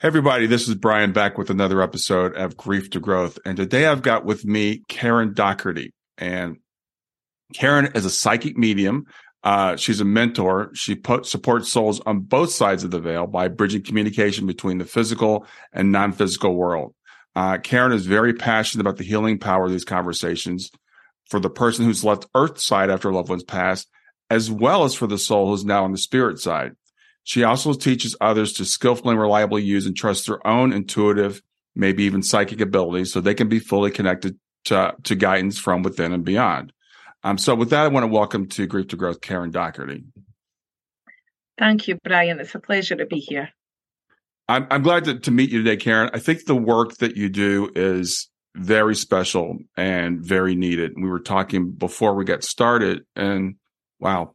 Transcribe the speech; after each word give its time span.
Hey 0.00 0.06
everybody, 0.06 0.46
this 0.46 0.66
is 0.66 0.76
Brian 0.76 1.12
back 1.12 1.36
with 1.36 1.50
another 1.50 1.82
episode 1.82 2.34
of 2.34 2.56
Grief 2.56 2.88
to 2.92 3.00
Growth. 3.00 3.38
And 3.44 3.54
today 3.54 3.84
I've 3.84 4.00
got 4.00 4.24
with 4.24 4.46
me 4.46 4.82
Karen 4.88 5.34
Doherty. 5.34 5.92
And 6.16 6.56
Karen 7.52 7.92
is 7.94 8.06
a 8.06 8.10
psychic 8.10 8.56
medium. 8.56 9.04
Uh, 9.44 9.76
she's 9.76 10.00
a 10.00 10.06
mentor. 10.06 10.70
She 10.72 10.98
supports 11.24 11.70
souls 11.70 12.00
on 12.06 12.20
both 12.20 12.50
sides 12.50 12.82
of 12.82 12.92
the 12.92 12.98
veil 12.98 13.26
by 13.26 13.48
bridging 13.48 13.82
communication 13.82 14.46
between 14.46 14.78
the 14.78 14.86
physical 14.86 15.44
and 15.70 15.92
non 15.92 16.12
physical 16.12 16.54
world. 16.54 16.94
Uh, 17.36 17.58
Karen 17.58 17.92
is 17.92 18.06
very 18.06 18.32
passionate 18.32 18.80
about 18.80 18.96
the 18.96 19.04
healing 19.04 19.38
power 19.38 19.66
of 19.66 19.70
these 19.70 19.84
conversations 19.84 20.70
for 21.28 21.40
the 21.40 21.50
person 21.50 21.84
who's 21.84 22.04
left 22.04 22.24
Earth 22.34 22.58
side 22.58 22.88
after 22.88 23.10
a 23.10 23.14
loved 23.14 23.28
ones 23.28 23.44
passed, 23.44 23.86
as 24.30 24.50
well 24.50 24.84
as 24.84 24.94
for 24.94 25.06
the 25.06 25.18
soul 25.18 25.50
who's 25.50 25.62
now 25.66 25.84
on 25.84 25.92
the 25.92 25.98
spirit 25.98 26.38
side. 26.38 26.72
She 27.24 27.44
also 27.44 27.72
teaches 27.74 28.16
others 28.20 28.52
to 28.54 28.64
skillfully 28.64 29.12
and 29.12 29.20
reliably 29.20 29.62
use 29.62 29.86
and 29.86 29.96
trust 29.96 30.26
their 30.26 30.44
own 30.46 30.72
intuitive, 30.72 31.42
maybe 31.74 32.04
even 32.04 32.22
psychic 32.22 32.60
abilities 32.60 33.12
so 33.12 33.20
they 33.20 33.34
can 33.34 33.48
be 33.48 33.58
fully 33.58 33.90
connected 33.90 34.38
to, 34.64 34.94
to 35.04 35.14
guidance 35.14 35.58
from 35.58 35.82
within 35.82 36.12
and 36.12 36.24
beyond. 36.24 36.72
Um, 37.22 37.38
so 37.38 37.54
with 37.54 37.70
that, 37.70 37.84
I 37.84 37.88
want 37.88 38.04
to 38.04 38.08
welcome 38.08 38.46
to 38.48 38.66
Grief 38.66 38.88
to 38.88 38.96
Growth, 38.96 39.20
Karen 39.20 39.50
Doherty. 39.50 40.04
Thank 41.58 41.88
you, 41.88 41.98
Brian. 42.02 42.40
It's 42.40 42.54
a 42.54 42.60
pleasure 42.60 42.96
to 42.96 43.04
be 43.04 43.18
here. 43.18 43.50
I'm, 44.48 44.66
I'm 44.70 44.82
glad 44.82 45.04
to, 45.04 45.18
to 45.20 45.30
meet 45.30 45.50
you 45.50 45.62
today, 45.62 45.76
Karen. 45.76 46.10
I 46.14 46.18
think 46.18 46.46
the 46.46 46.56
work 46.56 46.96
that 46.96 47.16
you 47.16 47.28
do 47.28 47.70
is 47.76 48.28
very 48.56 48.96
special 48.96 49.58
and 49.76 50.20
very 50.20 50.54
needed. 50.54 50.92
We 50.96 51.08
were 51.08 51.20
talking 51.20 51.72
before 51.72 52.14
we 52.14 52.24
got 52.24 52.42
started, 52.42 53.04
and 53.14 53.56
wow, 54.00 54.34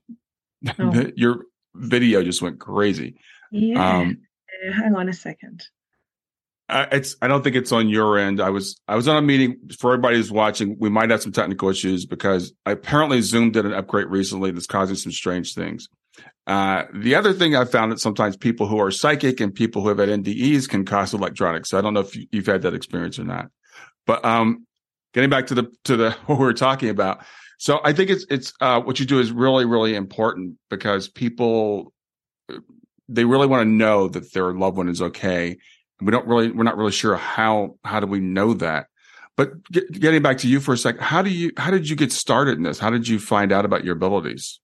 oh. 0.79 1.07
you're 1.15 1.45
video 1.75 2.23
just 2.23 2.41
went 2.41 2.59
crazy. 2.59 3.15
Yeah. 3.51 3.97
Um, 3.97 4.17
uh, 4.67 4.73
hang 4.73 4.95
on 4.95 5.09
a 5.09 5.13
second. 5.13 5.65
Uh, 6.67 6.87
it's. 6.91 7.15
I 7.21 7.27
don't 7.27 7.43
think 7.43 7.55
it's 7.55 7.71
on 7.71 7.89
your 7.89 8.17
end. 8.17 8.41
I 8.41 8.49
was. 8.49 8.79
I 8.87 8.95
was 8.95 9.07
on 9.07 9.17
a 9.17 9.21
meeting 9.21 9.57
for 9.79 9.91
everybody 9.91 10.17
who's 10.17 10.31
watching. 10.31 10.77
We 10.79 10.89
might 10.89 11.11
have 11.11 11.21
some 11.21 11.31
technical 11.31 11.69
issues 11.69 12.05
because 12.05 12.53
I 12.65 12.71
apparently 12.71 13.21
Zoom 13.21 13.51
did 13.51 13.65
an 13.65 13.73
upgrade 13.73 14.07
recently 14.07 14.51
that's 14.51 14.65
causing 14.65 14.95
some 14.95 15.11
strange 15.11 15.53
things. 15.53 15.87
Uh, 16.47 16.83
the 16.93 17.15
other 17.15 17.33
thing 17.33 17.55
I 17.55 17.65
found 17.65 17.91
that 17.91 17.99
sometimes 17.99 18.37
people 18.37 18.67
who 18.67 18.79
are 18.79 18.91
psychic 18.91 19.39
and 19.39 19.53
people 19.53 19.81
who 19.81 19.89
have 19.89 19.97
had 19.97 20.09
NDEs 20.09 20.69
can 20.69 20.85
cause 20.85 21.13
electronics. 21.13 21.69
So 21.69 21.77
I 21.77 21.81
don't 21.81 21.93
know 21.93 22.01
if 22.01 22.15
you, 22.15 22.27
have 22.35 22.45
had 22.45 22.61
that 22.63 22.73
experience 22.73 23.19
or 23.19 23.23
not. 23.23 23.49
But 24.07 24.23
um, 24.23 24.65
getting 25.13 25.29
back 25.29 25.47
to 25.47 25.55
the 25.55 25.71
to 25.85 25.97
the 25.97 26.11
what 26.25 26.39
we 26.39 26.45
were 26.45 26.53
talking 26.53 26.89
about. 26.89 27.23
So 27.57 27.79
I 27.83 27.93
think 27.93 28.09
it's 28.09 28.25
it's 28.29 28.53
uh, 28.61 28.81
what 28.81 28.99
you 28.99 29.05
do 29.05 29.19
is 29.19 29.31
really 29.31 29.65
really 29.65 29.95
important 29.95 30.57
because 30.69 31.07
people 31.07 31.93
they 33.07 33.25
really 33.25 33.47
want 33.47 33.61
to 33.61 33.69
know 33.69 34.07
that 34.07 34.33
their 34.33 34.53
loved 34.53 34.77
one 34.77 34.89
is 34.89 35.01
okay. 35.01 35.57
We 36.01 36.11
don't 36.11 36.27
really 36.27 36.51
we're 36.51 36.63
not 36.63 36.77
really 36.77 36.91
sure 36.91 37.15
how 37.15 37.77
how 37.83 37.99
do 37.99 38.07
we 38.07 38.19
know 38.19 38.53
that. 38.55 38.87
But 39.37 39.69
get, 39.69 39.91
getting 39.91 40.21
back 40.21 40.37
to 40.39 40.47
you 40.47 40.59
for 40.59 40.73
a 40.73 40.77
second, 40.77 41.01
how 41.01 41.21
do 41.21 41.29
you 41.29 41.51
how 41.57 41.71
did 41.71 41.89
you 41.89 41.95
get 41.95 42.11
started 42.11 42.57
in 42.57 42.63
this? 42.63 42.79
How 42.79 42.89
did 42.89 43.07
you 43.07 43.19
find 43.19 43.51
out 43.51 43.65
about 43.65 43.83
your 43.83 43.95
abilities? 43.95 44.59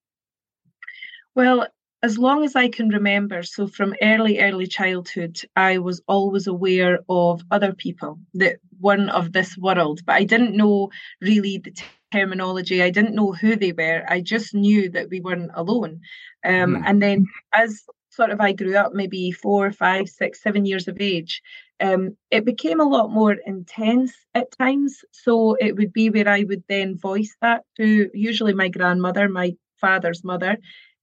Well, 1.36 1.68
as 2.04 2.18
long 2.18 2.44
as 2.44 2.56
I 2.56 2.68
can 2.68 2.90
remember, 2.90 3.44
so 3.44 3.68
from 3.68 3.94
early, 4.02 4.40
early 4.40 4.66
childhood, 4.66 5.40
I 5.56 5.78
was 5.78 6.02
always 6.08 6.48
aware 6.48 7.00
of 7.08 7.44
other 7.52 7.74
people 7.74 8.20
that 8.34 8.58
weren't 8.80 9.12
of 9.12 9.34
this 9.34 9.58
world, 9.58 10.02
but 10.06 10.14
I 10.14 10.24
didn't 10.24 10.58
know 10.58 10.90
really 11.22 11.60
the 11.60 11.72
terminology. 12.12 12.82
I 12.82 12.90
didn't 12.90 13.16
know 13.16 13.32
who 13.32 13.56
they 13.56 13.72
were. 13.72 14.04
I 14.08 14.22
just 14.22 14.54
knew 14.54 14.90
that 14.92 15.10
we 15.10 15.20
weren't 15.22 15.52
alone. 15.54 16.02
Um, 16.46 16.76
mm. 16.76 16.84
And 16.86 17.02
then 17.02 17.28
as 17.54 17.84
sort 18.10 18.30
of 18.30 18.42
I 18.42 18.52
grew 18.52 18.76
up, 18.76 18.94
maybe 18.94 19.32
four, 19.32 19.72
five, 19.72 20.10
six, 20.10 20.42
seven 20.42 20.66
years 20.66 20.88
of 20.88 21.00
age, 21.00 21.42
um, 21.80 22.18
it 22.30 22.46
became 22.46 22.80
a 22.80 22.88
lot 22.88 23.12
more 23.12 23.34
intense 23.34 24.14
at 24.36 24.52
times. 24.52 25.04
So 25.12 25.56
it 25.56 25.76
would 25.76 25.94
be 25.94 26.10
where 26.10 26.30
I 26.30 26.44
would 26.44 26.64
then 26.68 26.98
voice 26.98 27.36
that 27.42 27.64
to 27.78 28.10
usually 28.14 28.54
my 28.54 28.68
grandmother, 28.68 29.30
my 29.30 29.56
father's 29.80 30.24
mother. 30.24 30.58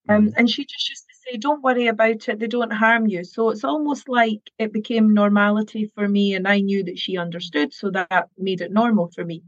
Um, 0.09 0.29
mm. 0.29 0.33
and 0.37 0.49
she 0.49 0.65
just 0.65 0.89
used 0.89 1.05
to 1.09 1.15
say, 1.33 1.37
Don't 1.37 1.63
worry 1.63 1.89
about 1.89 2.29
it, 2.29 2.39
they 2.39 2.47
don't 2.47 2.73
harm 2.73 3.07
you. 3.07 3.25
So 3.25 3.51
it's 3.51 3.65
almost 3.65 4.09
like 4.09 4.41
it 4.59 4.73
became 4.73 5.13
normality 5.13 5.91
for 5.95 6.09
me, 6.09 6.35
and 6.35 6.49
I 6.49 6.61
knew 6.61 6.85
that 6.85 6.99
she 6.99 7.19
understood, 7.19 7.75
so 7.75 7.91
that 7.91 8.29
made 8.39 8.61
it 8.63 8.73
normal 8.73 9.11
for 9.15 9.25
me. 9.25 9.43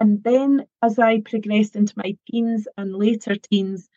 And 0.00 0.24
then 0.24 0.66
as 0.82 0.98
I 0.98 1.20
progressed 1.20 1.76
into 1.76 1.94
my 1.96 2.16
teens 2.30 2.66
and 2.76 2.94
later 2.94 3.36
teens, 3.36 3.88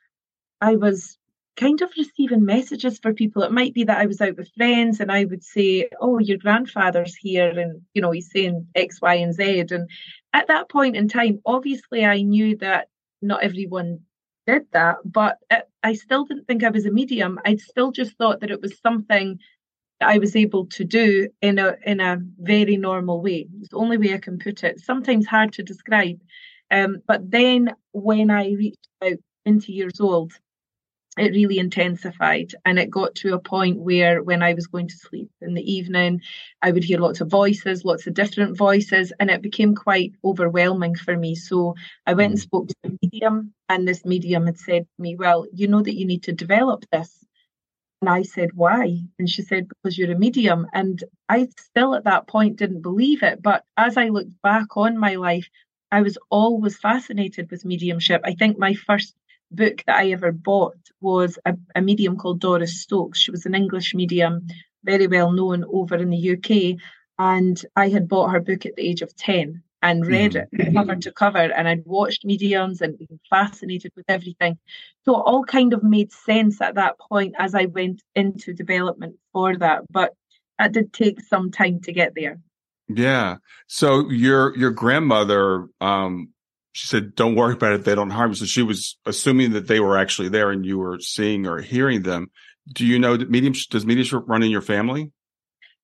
I 0.62 0.76
was 0.76 1.18
kind 1.56 1.82
of 1.82 1.92
receiving 1.98 2.46
messages 2.46 3.00
for 3.00 3.14
people. 3.14 3.44
It 3.44 3.52
might 3.52 3.74
be 3.74 3.86
that 3.86 4.00
I 4.00 4.06
was 4.06 4.20
out 4.20 4.36
with 4.36 4.52
friends 4.58 5.00
and 5.00 5.12
I 5.12 5.26
would 5.26 5.44
say, 5.44 5.90
Oh, 6.02 6.20
your 6.20 6.38
grandfather's 6.38 7.16
here, 7.16 7.58
and 7.58 7.82
you 7.94 8.02
know, 8.02 8.12
he's 8.12 8.32
saying 8.32 8.68
X, 8.76 9.02
Y, 9.02 9.16
and 9.16 9.34
Z. 9.34 9.66
And 9.72 9.90
at 10.34 10.48
that 10.48 10.70
point 10.70 10.96
in 10.96 11.08
time, 11.08 11.40
obviously 11.46 12.06
I 12.06 12.22
knew 12.22 12.58
that 12.58 12.90
not 13.22 13.44
everyone 13.44 14.00
did 14.46 14.64
that, 14.74 14.98
but 15.06 15.38
it, 15.50 15.70
I 15.84 15.94
still 15.94 16.26
didn't 16.26 16.48
think 16.48 16.64
I 16.64 16.70
was 16.70 16.86
a 16.86 16.92
medium. 16.92 17.40
I 17.46 17.56
still 17.56 17.92
just 17.92 18.18
thought 18.18 18.42
that 18.42 18.52
it 18.52 18.62
was 18.62 18.80
something 18.82 19.40
I 20.04 20.18
was 20.18 20.36
able 20.36 20.66
to 20.68 20.84
do 20.84 21.30
in 21.42 21.60
a 21.60 21.76
in 21.86 22.00
a 22.00 22.18
very 22.40 22.78
normal 22.78 23.22
way. 23.22 23.48
It's 23.60 23.70
the 23.70 23.78
only 23.78 23.98
way 23.98 24.14
I 24.14 24.20
can 24.20 24.40
put 24.40 24.64
it. 24.64 24.80
Sometimes 24.80 25.26
hard 25.26 25.54
to 25.54 25.64
describe. 25.64 26.20
Um, 26.72 26.98
but 27.08 27.30
then 27.30 27.74
when 27.92 28.32
I 28.32 28.52
reached 28.52 28.88
about 29.02 29.20
20 29.46 29.72
years 29.72 30.00
old, 30.00 30.34
it 31.18 31.32
really 31.34 31.60
intensified 31.60 32.54
and 32.66 32.80
it 32.80 32.90
got 32.90 33.14
to 33.14 33.34
a 33.34 33.40
point 33.40 33.78
where 33.78 34.24
when 34.24 34.42
i 34.42 34.54
was 34.54 34.66
going 34.68 34.88
to 34.88 34.98
sleep 34.98 35.30
in 35.42 35.54
the 35.54 35.72
evening 35.72 36.20
i 36.62 36.72
would 36.72 36.84
hear 36.84 37.00
lots 37.00 37.22
of 37.22 37.30
voices 37.30 37.86
lots 37.86 38.08
of 38.08 38.14
different 38.14 38.58
voices 38.58 39.14
and 39.20 39.30
it 39.30 39.42
became 39.42 39.76
quite 39.76 40.14
overwhelming 40.26 40.96
for 40.96 41.16
me 41.16 41.36
so 41.36 41.76
i 42.08 42.14
went 42.14 42.32
and 42.32 42.40
mm. 42.40 42.44
spoke 42.44 42.68
to 42.68 42.76
a 42.86 42.90
medium 43.02 43.54
and 43.70 43.88
this 43.88 44.04
medium 44.06 44.46
had 44.48 44.58
said 44.58 44.84
to 44.84 45.02
me 45.02 45.16
well 45.16 45.46
you 45.54 45.68
know 45.68 45.82
that 45.82 45.96
you 45.96 46.06
need 46.06 46.24
to 46.24 46.34
develop 46.34 46.84
this 46.92 47.24
and 48.04 48.10
i 48.10 48.22
said 48.22 48.50
why 48.54 49.00
and 49.18 49.30
she 49.30 49.42
said 49.42 49.68
because 49.68 49.98
you're 49.98 50.12
a 50.12 50.20
medium 50.20 50.68
and 50.74 51.04
i 51.30 51.48
still 51.58 51.96
at 51.96 52.04
that 52.04 52.28
point 52.28 52.58
didn't 52.58 52.82
believe 52.82 53.24
it 53.24 53.42
but 53.42 53.64
as 53.78 53.96
i 53.98 54.10
looked 54.10 54.42
back 54.42 54.76
on 54.76 54.98
my 54.98 55.16
life 55.16 55.48
I 55.94 56.02
was 56.02 56.18
always 56.32 56.76
fascinated 56.76 57.52
with 57.52 57.66
mediumship. 57.66 58.22
I 58.24 58.34
think 58.34 58.58
my 58.58 58.74
first 58.74 59.14
book 59.52 59.84
that 59.86 59.96
I 59.96 60.10
ever 60.10 60.32
bought 60.32 60.80
was 61.02 61.38
a, 61.46 61.56
a 61.76 61.82
medium 61.84 62.18
called 62.18 62.40
Doris 62.40 62.82
Stokes. 62.82 63.20
She 63.20 63.30
was 63.30 63.46
an 63.46 63.54
English 63.54 63.94
medium, 63.94 64.48
very 64.84 65.06
well 65.06 65.32
known 65.32 65.64
over 65.72 65.96
in 65.96 66.10
the 66.10 66.32
UK. 66.34 66.80
And 67.20 67.64
I 67.76 67.90
had 67.90 68.08
bought 68.08 68.32
her 68.32 68.40
book 68.40 68.66
at 68.66 68.76
the 68.76 68.90
age 68.90 69.04
of 69.04 69.16
10 69.16 69.62
and 69.84 70.08
read 70.08 70.32
mm-hmm. 70.32 70.62
it 70.62 70.74
cover 70.74 70.96
to 70.96 71.12
cover 71.12 71.38
and 71.38 71.68
I'd 71.68 71.86
watched 71.86 72.26
mediums 72.26 72.82
and 72.82 72.98
been 72.98 73.20
fascinated 73.30 73.92
with 73.96 74.06
everything. 74.08 74.58
So 75.04 75.18
it 75.18 75.24
all 75.26 75.44
kind 75.44 75.74
of 75.74 75.84
made 75.84 76.12
sense 76.12 76.62
at 76.62 76.76
that 76.76 76.98
point 76.98 77.36
as 77.38 77.54
I 77.54 77.66
went 77.66 78.02
into 78.16 78.54
development 78.54 79.18
for 79.34 79.58
that. 79.58 79.82
But 79.92 80.14
that 80.58 80.72
did 80.72 80.94
take 80.94 81.20
some 81.22 81.52
time 81.52 81.82
to 81.82 81.92
get 81.92 82.14
there. 82.16 82.40
Yeah. 82.88 83.38
So 83.68 84.10
your 84.10 84.58
your 84.58 84.72
grandmother, 84.72 85.68
um, 85.82 86.30
she 86.72 86.88
said, 86.88 87.16
"Don't 87.16 87.36
worry 87.36 87.54
about 87.54 87.74
it; 87.74 87.84
they 87.84 87.96
don't 87.96 88.10
harm 88.10 88.32
you." 88.32 88.36
So 88.36 88.46
she 88.46 88.64
was 88.64 88.98
assuming 89.06 89.52
that 89.52 89.68
they 89.68 89.80
were 89.80 89.98
actually 89.98 90.30
there, 90.30 90.50
and 90.52 90.66
you 90.66 90.78
were 90.78 91.00
seeing 91.00 91.48
or 91.48 91.62
hearing 91.62 92.04
them. 92.04 92.32
Do 92.72 92.86
you 92.86 93.00
know 93.00 93.18
that 93.18 93.30
mediums? 93.30 93.68
Does 93.68 93.86
mediums 93.86 94.14
run 94.14 94.44
in 94.44 94.52
your 94.52 94.62
family? 94.62 95.12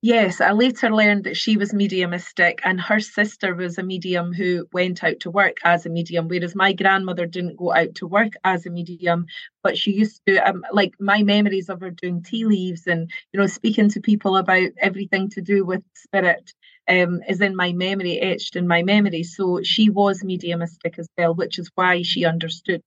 Yes, 0.01 0.39
I 0.39 0.51
later 0.53 0.89
learned 0.95 1.25
that 1.25 1.35
she 1.35 1.57
was 1.57 1.73
mediumistic 1.73 2.61
and 2.63 2.79
her 2.79 3.01
sister 3.01 3.53
was 3.53 3.77
a 3.77 3.83
medium 3.83 4.31
who 4.31 4.65
went 4.71 5.03
out 5.03 5.19
to 5.21 5.31
work 5.31 5.57
as 5.65 5.85
a 5.85 5.89
medium, 5.89 6.29
whereas 6.29 6.55
my 6.55 6.71
grandmother 6.71 7.25
didn't 7.25 7.57
go 7.57 7.73
out 7.73 7.95
to 7.95 8.07
work 8.07 8.31
as 8.45 8.65
a 8.65 8.69
medium, 8.69 9.25
but 9.61 9.77
she 9.77 9.91
used 9.91 10.21
to, 10.25 10.37
um, 10.49 10.63
like 10.71 10.93
my 11.01 11.21
memories 11.23 11.67
of 11.67 11.81
her 11.81 11.91
doing 11.91 12.23
tea 12.23 12.45
leaves 12.45 12.87
and, 12.87 13.11
you 13.33 13.39
know, 13.41 13.47
speaking 13.47 13.89
to 13.89 13.99
people 13.99 14.37
about 14.37 14.69
everything 14.79 15.29
to 15.31 15.41
do 15.41 15.65
with 15.65 15.83
spirit 15.95 16.53
um, 16.87 17.19
is 17.27 17.41
in 17.41 17.53
my 17.55 17.73
memory, 17.73 18.19
etched 18.21 18.55
in 18.55 18.67
my 18.69 18.83
memory. 18.83 19.23
So 19.23 19.61
she 19.63 19.89
was 19.89 20.23
mediumistic 20.23 20.97
as 20.97 21.09
well, 21.17 21.35
which 21.35 21.59
is 21.59 21.69
why 21.75 22.03
she 22.03 22.23
understood. 22.23 22.81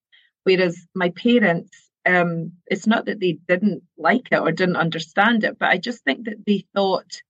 Whereas 0.44 0.86
my 0.94 1.10
parents, 1.10 1.81
um, 2.06 2.52
it's 2.66 2.86
not 2.86 3.06
that 3.06 3.20
they 3.20 3.38
didn't 3.48 3.82
like 3.96 4.28
it 4.30 4.38
or 4.40 4.52
didn't 4.52 4.76
understand 4.76 5.44
it, 5.44 5.58
but 5.58 5.68
I 5.68 5.78
just 5.78 6.04
think 6.04 6.26
that 6.26 6.44
they 6.46 6.64
thought 6.74 7.22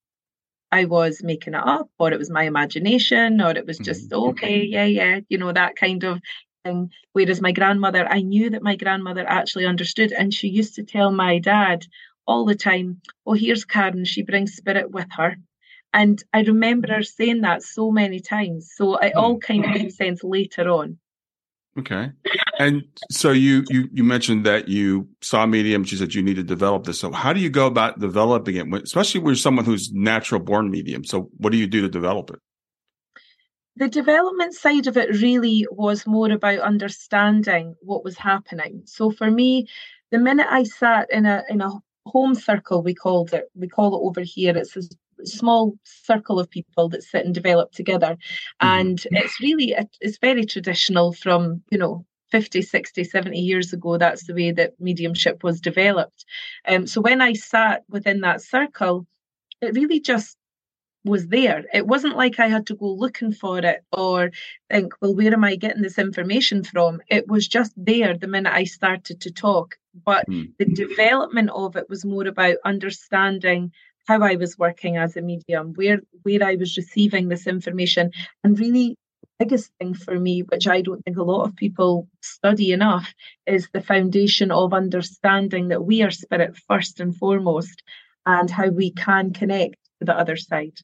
I 0.70 0.86
was 0.86 1.22
making 1.22 1.54
it 1.54 1.62
up 1.62 1.90
or 1.98 2.12
it 2.12 2.18
was 2.18 2.30
my 2.30 2.44
imagination 2.44 3.40
or 3.40 3.50
it 3.50 3.66
was 3.66 3.78
just, 3.78 4.10
mm-hmm. 4.10 4.30
okay, 4.30 4.62
yeah, 4.62 4.86
yeah, 4.86 5.20
you 5.28 5.38
know, 5.38 5.52
that 5.52 5.76
kind 5.76 6.02
of 6.04 6.20
thing. 6.64 6.90
Whereas 7.12 7.42
my 7.42 7.52
grandmother, 7.52 8.06
I 8.06 8.22
knew 8.22 8.50
that 8.50 8.62
my 8.62 8.76
grandmother 8.76 9.26
actually 9.28 9.66
understood 9.66 10.12
and 10.12 10.32
she 10.32 10.48
used 10.48 10.76
to 10.76 10.84
tell 10.84 11.10
my 11.12 11.38
dad 11.38 11.86
all 12.26 12.46
the 12.46 12.54
time, 12.54 13.02
oh, 13.26 13.34
here's 13.34 13.64
Karen, 13.66 14.04
she 14.04 14.22
brings 14.22 14.54
spirit 14.54 14.90
with 14.90 15.08
her. 15.16 15.36
And 15.92 16.22
I 16.32 16.40
remember 16.40 16.88
her 16.90 17.02
saying 17.02 17.42
that 17.42 17.62
so 17.62 17.90
many 17.90 18.20
times. 18.20 18.72
So 18.74 18.96
it 18.96 19.14
all 19.14 19.38
kind 19.38 19.64
of 19.64 19.70
made 19.72 19.92
sense 19.92 20.24
later 20.24 20.70
on. 20.70 20.98
Okay. 21.78 22.10
And 22.58 22.82
so 23.10 23.30
you 23.30 23.64
you 23.70 23.88
you 23.92 24.04
mentioned 24.04 24.44
that 24.44 24.68
you 24.68 25.08
saw 25.22 25.46
medium. 25.46 25.84
She 25.84 25.96
said 25.96 26.14
you 26.14 26.22
need 26.22 26.36
to 26.36 26.42
develop 26.42 26.84
this. 26.84 27.00
So 27.00 27.10
how 27.12 27.32
do 27.32 27.40
you 27.40 27.48
go 27.48 27.66
about 27.66 27.98
developing 27.98 28.56
it, 28.56 28.82
especially 28.82 29.20
when 29.20 29.28
you're 29.28 29.36
someone 29.36 29.64
who's 29.64 29.90
natural 29.92 30.40
born 30.40 30.70
medium? 30.70 31.04
So 31.04 31.30
what 31.38 31.50
do 31.50 31.58
you 31.58 31.66
do 31.66 31.80
to 31.80 31.88
develop 31.88 32.30
it? 32.30 32.40
The 33.76 33.88
development 33.88 34.52
side 34.52 34.86
of 34.86 34.98
it 34.98 35.08
really 35.22 35.66
was 35.70 36.06
more 36.06 36.30
about 36.30 36.58
understanding 36.58 37.74
what 37.80 38.04
was 38.04 38.18
happening. 38.18 38.82
So 38.84 39.10
for 39.10 39.30
me, 39.30 39.66
the 40.10 40.18
minute 40.18 40.46
I 40.50 40.64
sat 40.64 41.10
in 41.10 41.24
a 41.24 41.42
in 41.48 41.62
a 41.62 41.70
home 42.04 42.34
circle, 42.34 42.82
we 42.82 42.94
called 42.94 43.32
it. 43.32 43.50
We 43.54 43.66
call 43.66 43.96
it 43.96 44.06
over 44.06 44.20
here. 44.20 44.54
It's 44.56 44.76
a 44.76 44.82
small 45.24 45.74
circle 45.84 46.38
of 46.38 46.50
people 46.50 46.88
that 46.88 47.02
sit 47.02 47.24
and 47.24 47.34
develop 47.34 47.72
together. 47.72 48.16
Mm-hmm. 48.62 48.80
and 48.80 49.06
it's 49.10 49.40
really 49.40 49.74
it's 50.00 50.18
very 50.18 50.44
traditional 50.44 51.12
from 51.12 51.62
you 51.70 51.78
know 51.78 52.04
50 52.30 52.62
60 52.62 53.04
70 53.04 53.38
years 53.38 53.72
ago 53.72 53.98
that's 53.98 54.26
the 54.26 54.34
way 54.34 54.52
that 54.52 54.72
mediumship 54.80 55.44
was 55.44 55.60
developed. 55.60 56.24
Um, 56.66 56.86
so 56.86 57.00
when 57.00 57.20
i 57.20 57.32
sat 57.32 57.84
within 57.88 58.20
that 58.20 58.42
circle 58.42 59.06
it 59.60 59.74
really 59.74 60.00
just 60.00 60.36
was 61.04 61.28
there. 61.28 61.64
It 61.72 61.86
wasn't 61.86 62.16
like 62.16 62.38
i 62.38 62.48
had 62.48 62.66
to 62.66 62.76
go 62.76 62.86
looking 62.86 63.32
for 63.32 63.58
it 63.58 63.84
or 63.92 64.30
think 64.70 64.92
well 65.00 65.14
where 65.14 65.32
am 65.32 65.44
i 65.44 65.56
getting 65.56 65.82
this 65.82 65.98
information 65.98 66.62
from? 66.64 67.00
It 67.08 67.28
was 67.28 67.48
just 67.48 67.72
there 67.76 68.16
the 68.16 68.28
minute 68.28 68.52
i 68.52 68.64
started 68.64 69.20
to 69.22 69.30
talk. 69.32 69.76
But 70.04 70.28
mm. 70.28 70.50
the 70.58 70.64
development 70.64 71.50
of 71.50 71.76
it 71.76 71.88
was 71.88 72.04
more 72.04 72.26
about 72.26 72.56
understanding 72.64 73.72
how 74.06 74.22
I 74.22 74.36
was 74.36 74.58
working 74.58 74.96
as 74.96 75.16
a 75.16 75.22
medium, 75.22 75.72
where 75.74 76.00
where 76.22 76.42
I 76.42 76.56
was 76.56 76.76
receiving 76.76 77.28
this 77.28 77.46
information, 77.46 78.10
and 78.42 78.58
really 78.58 78.96
biggest 79.38 79.70
thing 79.78 79.94
for 79.94 80.18
me, 80.18 80.42
which 80.42 80.68
I 80.68 80.82
don't 80.82 81.02
think 81.02 81.16
a 81.16 81.22
lot 81.22 81.44
of 81.44 81.56
people 81.56 82.08
study 82.20 82.72
enough, 82.72 83.12
is 83.46 83.68
the 83.72 83.82
foundation 83.82 84.50
of 84.50 84.72
understanding 84.72 85.68
that 85.68 85.84
we 85.84 86.02
are 86.02 86.10
spirit 86.10 86.56
first 86.68 87.00
and 87.00 87.16
foremost, 87.16 87.82
and 88.26 88.50
how 88.50 88.68
we 88.68 88.92
can 88.92 89.32
connect 89.32 89.76
to 89.98 90.06
the 90.06 90.16
other 90.16 90.36
side. 90.36 90.78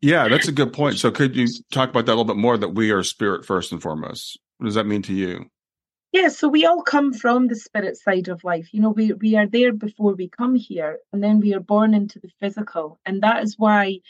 Yeah, 0.00 0.28
that's 0.28 0.48
a 0.48 0.52
good 0.52 0.72
point. 0.72 0.98
So, 0.98 1.10
could 1.10 1.34
you 1.34 1.48
talk 1.72 1.90
about 1.90 2.06
that 2.06 2.12
a 2.12 2.16
little 2.16 2.24
bit 2.24 2.36
more? 2.36 2.58
That 2.58 2.74
we 2.74 2.90
are 2.90 3.02
spirit 3.02 3.44
first 3.44 3.72
and 3.72 3.82
foremost. 3.82 4.38
What 4.58 4.66
does 4.66 4.74
that 4.74 4.86
mean 4.86 5.02
to 5.02 5.14
you? 5.14 5.46
Yeah, 6.12 6.26
so 6.28 6.48
we 6.48 6.66
all 6.66 6.82
come 6.82 7.12
from 7.12 7.46
the 7.46 7.54
spirit 7.54 7.96
side 7.96 8.26
of 8.28 8.42
life. 8.42 8.70
You 8.72 8.80
know, 8.80 8.90
we, 8.90 9.12
we 9.12 9.36
are 9.36 9.46
there 9.46 9.72
before 9.72 10.14
we 10.14 10.28
come 10.28 10.56
here, 10.56 10.98
and 11.12 11.22
then 11.22 11.38
we 11.38 11.54
are 11.54 11.60
born 11.60 11.94
into 11.94 12.18
the 12.18 12.30
physical. 12.40 12.98
And 13.06 13.22
that 13.22 13.44
is 13.44 13.56
why 13.58 14.00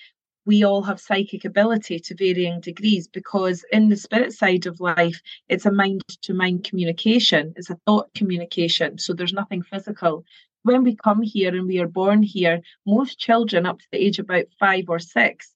we 0.46 0.64
all 0.64 0.82
have 0.82 0.98
psychic 0.98 1.44
ability 1.44 2.00
to 2.00 2.14
varying 2.14 2.60
degrees, 2.60 3.06
because 3.06 3.64
in 3.70 3.90
the 3.90 3.96
spirit 3.96 4.32
side 4.32 4.64
of 4.64 4.80
life, 4.80 5.20
it's 5.50 5.66
a 5.66 5.72
mind 5.72 6.02
to 6.22 6.32
mind 6.32 6.64
communication, 6.64 7.52
it's 7.56 7.68
a 7.68 7.78
thought 7.86 8.12
communication. 8.14 8.96
So 8.96 9.12
there's 9.12 9.34
nothing 9.34 9.62
physical. 9.62 10.24
When 10.62 10.84
we 10.84 10.96
come 10.96 11.20
here 11.20 11.54
and 11.54 11.66
we 11.66 11.80
are 11.80 11.88
born 11.88 12.22
here, 12.22 12.60
most 12.86 13.18
children 13.18 13.66
up 13.66 13.78
to 13.78 13.86
the 13.92 14.02
age 14.02 14.18
about 14.18 14.46
five 14.58 14.86
or 14.88 14.98
six 14.98 15.54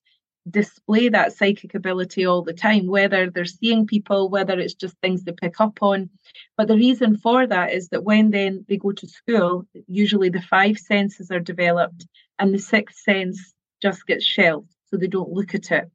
display 0.49 1.08
that 1.08 1.32
psychic 1.32 1.75
ability 1.75 2.26
all 2.26 2.43
the 2.43 2.52
time, 2.52 2.87
whether 2.87 3.31
they're 3.31 3.44
seeing 3.44 3.87
people, 3.87 4.29
whether 4.29 4.58
it's 4.58 4.75
just 4.75 4.96
things 4.99 5.25
they 5.25 5.32
pick 5.32 5.61
up 5.61 5.82
on. 5.82 6.11
But 6.56 6.69
the 6.69 6.76
reason 6.76 7.17
for 7.17 7.46
that 7.46 7.73
is 7.73 7.88
that 7.88 8.05
when 8.05 8.31
then 8.31 8.64
they 8.69 8.76
go 8.76 8.93
to 8.93 9.08
school, 9.08 9.67
usually 9.87 10.29
the 10.29 10.43
five 10.43 10.79
senses 10.79 11.31
are 11.31 11.41
developed 11.41 12.06
and 12.38 12.52
the 12.52 12.58
sixth 12.58 12.99
sense 12.99 13.55
just 13.82 14.06
gets 14.06 14.25
shelved, 14.25 14.75
so 14.91 14.96
they 14.96 15.06
don't 15.06 15.32
look 15.32 15.55
at 15.55 15.70
it. 15.70 15.91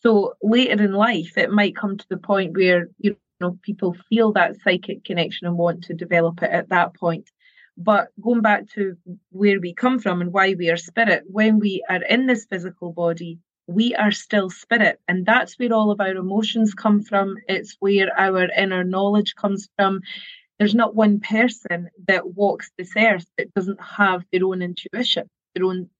So 0.00 0.34
later 0.42 0.84
in 0.84 0.92
life, 0.92 1.36
it 1.36 1.50
might 1.50 1.76
come 1.76 1.98
to 1.98 2.06
the 2.08 2.18
point 2.18 2.56
where 2.56 2.88
you 2.98 3.16
know 3.40 3.58
people 3.62 3.96
feel 4.08 4.32
that 4.32 4.60
psychic 4.62 5.04
connection 5.04 5.46
and 5.46 5.56
want 5.56 5.84
to 5.84 5.94
develop 5.94 6.42
it 6.42 6.50
at 6.50 6.68
that 6.68 6.94
point. 6.94 7.28
But 7.76 8.08
going 8.20 8.40
back 8.40 8.68
to 8.74 8.96
where 9.30 9.60
we 9.60 9.72
come 9.72 9.98
from 10.00 10.20
and 10.20 10.32
why 10.32 10.54
we 10.54 10.70
are 10.70 10.76
spirit, 10.76 11.24
when 11.26 11.58
we 11.58 11.84
are 11.88 12.02
in 12.02 12.26
this 12.26 12.46
physical 12.46 12.92
body, 12.92 13.38
we 13.68 13.94
are 13.94 14.10
still 14.10 14.50
spirit. 14.50 14.98
And 15.06 15.24
that's 15.26 15.58
where 15.58 15.72
all 15.72 15.90
of 15.90 16.00
our 16.00 16.16
emotions 16.16 16.74
come 16.74 17.02
from. 17.02 17.36
It's 17.48 17.76
where 17.78 18.18
our 18.18 18.50
inner 18.50 18.82
knowledge 18.82 19.34
comes 19.36 19.68
from. 19.76 20.00
There's 20.58 20.74
not 20.74 20.96
one 20.96 21.20
person 21.20 21.90
that 22.08 22.34
walks 22.34 22.72
this 22.76 22.92
earth 22.96 23.26
that 23.36 23.52
doesn't 23.54 23.80
have 23.80 24.24
their 24.32 24.44
own 24.44 24.62
intuition, 24.62 25.28
their 25.54 25.66
own 25.66 25.90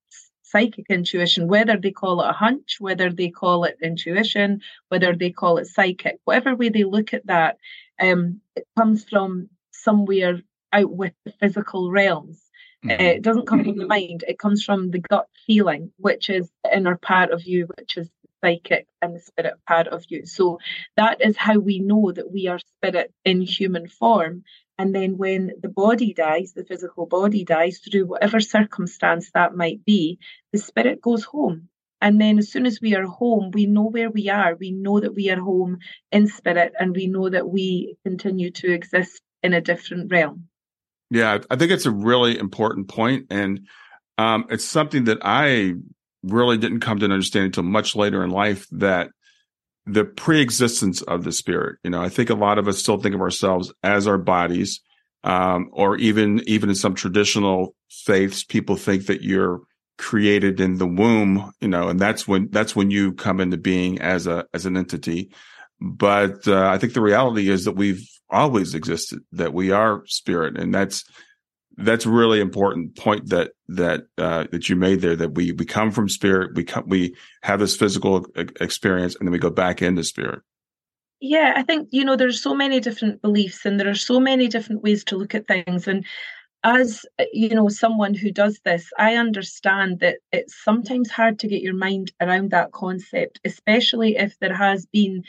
psychic 0.42 0.86
intuition, 0.88 1.46
whether 1.46 1.76
they 1.76 1.90
call 1.90 2.22
it 2.22 2.30
a 2.30 2.32
hunch, 2.32 2.78
whether 2.80 3.10
they 3.10 3.28
call 3.28 3.64
it 3.64 3.76
intuition, 3.82 4.62
whether 4.88 5.14
they 5.14 5.30
call 5.30 5.58
it 5.58 5.66
psychic, 5.66 6.18
whatever 6.24 6.56
way 6.56 6.70
they 6.70 6.84
look 6.84 7.12
at 7.12 7.26
that, 7.26 7.58
um, 8.00 8.40
it 8.56 8.66
comes 8.76 9.04
from 9.04 9.50
somewhere 9.72 10.40
out 10.72 10.90
with 10.90 11.12
the 11.26 11.32
physical 11.32 11.90
realms. 11.90 12.42
Mm-hmm. 12.84 13.00
It 13.00 13.22
doesn't 13.22 13.46
come 13.46 13.64
from 13.64 13.76
the 13.76 13.86
mind, 13.86 14.24
it 14.28 14.38
comes 14.38 14.62
from 14.62 14.90
the 14.90 15.00
gut 15.00 15.26
feeling, 15.46 15.90
which 15.96 16.30
is 16.30 16.48
the 16.62 16.76
inner 16.76 16.96
part 16.96 17.32
of 17.32 17.42
you, 17.42 17.68
which 17.76 17.96
is 17.96 18.08
the 18.22 18.28
psychic 18.40 18.86
and 19.02 19.16
the 19.16 19.20
spirit 19.20 19.54
part 19.66 19.88
of 19.88 20.04
you. 20.08 20.26
So 20.26 20.60
that 20.96 21.20
is 21.20 21.36
how 21.36 21.58
we 21.58 21.80
know 21.80 22.12
that 22.12 22.30
we 22.30 22.46
are 22.46 22.60
spirit 22.60 23.12
in 23.24 23.40
human 23.40 23.88
form. 23.88 24.44
And 24.78 24.94
then 24.94 25.18
when 25.18 25.54
the 25.60 25.68
body 25.68 26.14
dies, 26.14 26.52
the 26.52 26.64
physical 26.64 27.06
body 27.06 27.44
dies 27.44 27.78
through 27.78 28.06
whatever 28.06 28.38
circumstance 28.38 29.32
that 29.34 29.56
might 29.56 29.84
be, 29.84 30.20
the 30.52 30.58
spirit 30.58 31.02
goes 31.02 31.24
home. 31.24 31.68
And 32.00 32.20
then 32.20 32.38
as 32.38 32.52
soon 32.52 32.64
as 32.64 32.80
we 32.80 32.94
are 32.94 33.06
home, 33.06 33.50
we 33.50 33.66
know 33.66 33.88
where 33.88 34.08
we 34.08 34.28
are. 34.28 34.54
We 34.54 34.70
know 34.70 35.00
that 35.00 35.16
we 35.16 35.30
are 35.30 35.40
home 35.40 35.78
in 36.12 36.28
spirit 36.28 36.74
and 36.78 36.94
we 36.94 37.08
know 37.08 37.28
that 37.28 37.48
we 37.48 37.96
continue 38.04 38.52
to 38.52 38.72
exist 38.72 39.20
in 39.42 39.52
a 39.52 39.60
different 39.60 40.12
realm. 40.12 40.48
Yeah, 41.10 41.38
I 41.50 41.56
think 41.56 41.72
it's 41.72 41.86
a 41.86 41.90
really 41.90 42.38
important 42.38 42.88
point, 42.88 43.26
and 43.30 43.66
um, 44.18 44.46
it's 44.50 44.64
something 44.64 45.04
that 45.04 45.18
I 45.22 45.74
really 46.22 46.58
didn't 46.58 46.80
come 46.80 46.98
to 46.98 47.04
understand 47.04 47.46
until 47.46 47.62
much 47.62 47.96
later 47.96 48.22
in 48.22 48.30
life. 48.30 48.66
That 48.72 49.10
the 49.86 50.04
pre-existence 50.04 51.00
of 51.02 51.24
the 51.24 51.32
spirit. 51.32 51.78
You 51.82 51.90
know, 51.90 52.02
I 52.02 52.10
think 52.10 52.28
a 52.28 52.34
lot 52.34 52.58
of 52.58 52.68
us 52.68 52.78
still 52.78 52.98
think 52.98 53.14
of 53.14 53.22
ourselves 53.22 53.72
as 53.82 54.06
our 54.06 54.18
bodies, 54.18 54.80
um, 55.24 55.70
or 55.72 55.96
even 55.96 56.42
even 56.46 56.68
in 56.68 56.74
some 56.74 56.94
traditional 56.94 57.74
faiths, 57.88 58.44
people 58.44 58.76
think 58.76 59.06
that 59.06 59.22
you're 59.22 59.62
created 59.96 60.60
in 60.60 60.76
the 60.76 60.86
womb. 60.86 61.52
You 61.60 61.68
know, 61.68 61.88
and 61.88 61.98
that's 61.98 62.28
when 62.28 62.50
that's 62.50 62.76
when 62.76 62.90
you 62.90 63.14
come 63.14 63.40
into 63.40 63.56
being 63.56 63.98
as 64.00 64.26
a 64.26 64.44
as 64.52 64.66
an 64.66 64.76
entity. 64.76 65.30
But 65.80 66.46
uh, 66.46 66.68
I 66.68 66.76
think 66.76 66.92
the 66.92 67.00
reality 67.00 67.48
is 67.48 67.64
that 67.64 67.76
we've 67.76 68.06
always 68.30 68.74
existed, 68.74 69.20
that 69.32 69.52
we 69.52 69.70
are 69.70 70.02
spirit. 70.06 70.58
And 70.58 70.74
that's, 70.74 71.04
that's 71.78 72.06
really 72.06 72.40
important 72.40 72.96
point 72.96 73.28
that 73.28 73.52
that 73.68 74.02
uh, 74.18 74.46
that 74.50 74.68
you 74.68 74.74
made 74.74 75.00
there. 75.00 75.14
That 75.14 75.34
we 75.34 75.52
we 75.52 75.64
come 75.64 75.92
from 75.92 76.08
spirit, 76.08 76.56
we 76.56 76.64
come 76.64 76.84
we 76.88 77.14
have 77.42 77.60
this 77.60 77.76
physical 77.76 78.26
experience, 78.60 79.14
and 79.14 79.26
then 79.26 79.32
we 79.32 79.38
go 79.38 79.50
back 79.50 79.80
into 79.80 80.02
spirit. 80.02 80.42
Yeah, 81.20 81.52
I 81.56 81.62
think 81.62 81.88
you 81.92 82.04
know 82.04 82.16
there's 82.16 82.42
so 82.42 82.52
many 82.52 82.80
different 82.80 83.22
beliefs, 83.22 83.64
and 83.64 83.78
there 83.78 83.88
are 83.88 83.94
so 83.94 84.18
many 84.18 84.48
different 84.48 84.82
ways 84.82 85.04
to 85.04 85.16
look 85.16 85.36
at 85.36 85.46
things, 85.46 85.86
and 85.86 86.04
as 86.64 87.06
you 87.32 87.50
know 87.50 87.68
someone 87.68 88.14
who 88.14 88.32
does 88.32 88.58
this 88.64 88.90
i 88.98 89.14
understand 89.14 90.00
that 90.00 90.16
it's 90.32 90.60
sometimes 90.64 91.08
hard 91.08 91.38
to 91.38 91.46
get 91.46 91.62
your 91.62 91.74
mind 91.74 92.10
around 92.20 92.50
that 92.50 92.72
concept 92.72 93.38
especially 93.44 94.16
if 94.16 94.36
there 94.40 94.54
has 94.54 94.84
been 94.86 95.22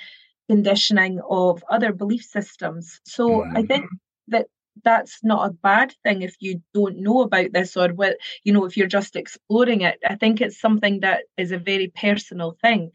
conditioning 0.50 1.22
of 1.30 1.64
other 1.70 1.94
belief 1.94 2.24
systems. 2.24 3.00
So 3.06 3.42
mm. 3.42 3.58
i 3.58 3.62
think 3.64 3.86
that 4.28 4.48
that's 4.84 5.24
not 5.24 5.50
a 5.50 5.54
bad 5.54 5.94
thing 6.04 6.22
if 6.22 6.36
you 6.40 6.62
don't 6.74 6.98
know 6.98 7.22
about 7.22 7.52
this 7.52 7.76
or 7.76 7.90
what 7.90 8.18
you 8.44 8.54
know 8.54 8.66
if 8.66 8.78
you're 8.78 8.98
just 9.00 9.16
exploring 9.16 9.82
it. 9.82 10.00
I 10.08 10.16
think 10.16 10.42
it's 10.42 10.60
something 10.60 11.02
that 11.02 11.24
is 11.38 11.52
a 11.52 11.58
very 11.58 11.92
personal 11.96 12.56
thing. 12.62 12.92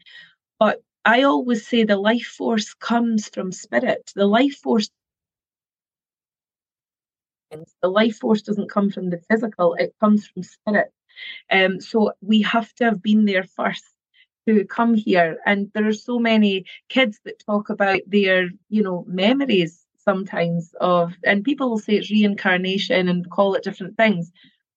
But 0.59 0.81
i 1.05 1.23
always 1.23 1.67
say 1.67 1.83
the 1.83 1.97
life 1.97 2.29
force 2.37 2.73
comes 2.73 3.29
from 3.29 3.51
spirit. 3.51 4.11
The 4.15 4.27
life 4.27 4.57
force 4.63 4.89
the 7.81 7.87
life 7.87 8.17
force 8.17 8.41
doesn't 8.41 8.69
come 8.69 8.89
from 8.91 9.09
the 9.09 9.21
physical, 9.29 9.75
it 9.75 9.95
comes 10.01 10.27
from 10.27 10.43
spirit. 10.43 10.91
Um, 11.49 11.79
so 11.79 12.11
we 12.19 12.41
have 12.41 12.73
to 12.75 12.83
have 12.85 13.01
been 13.01 13.23
there 13.23 13.43
first 13.43 13.94
to 14.47 14.65
come 14.65 14.93
here. 14.93 15.37
And 15.45 15.71
there 15.73 15.87
are 15.87 15.93
so 15.93 16.19
many 16.19 16.65
kids 16.89 17.19
that 17.25 17.43
talk 17.45 17.69
about 17.69 18.01
their, 18.07 18.49
you 18.69 18.83
know, 18.83 19.05
memories 19.07 19.85
sometimes 19.97 20.73
of, 20.79 21.13
and 21.23 21.43
people 21.43 21.69
will 21.69 21.79
say 21.79 21.93
it's 21.95 22.11
reincarnation 22.11 23.07
and 23.07 23.29
call 23.29 23.55
it 23.55 23.63
different 23.63 23.97
things. 23.97 24.31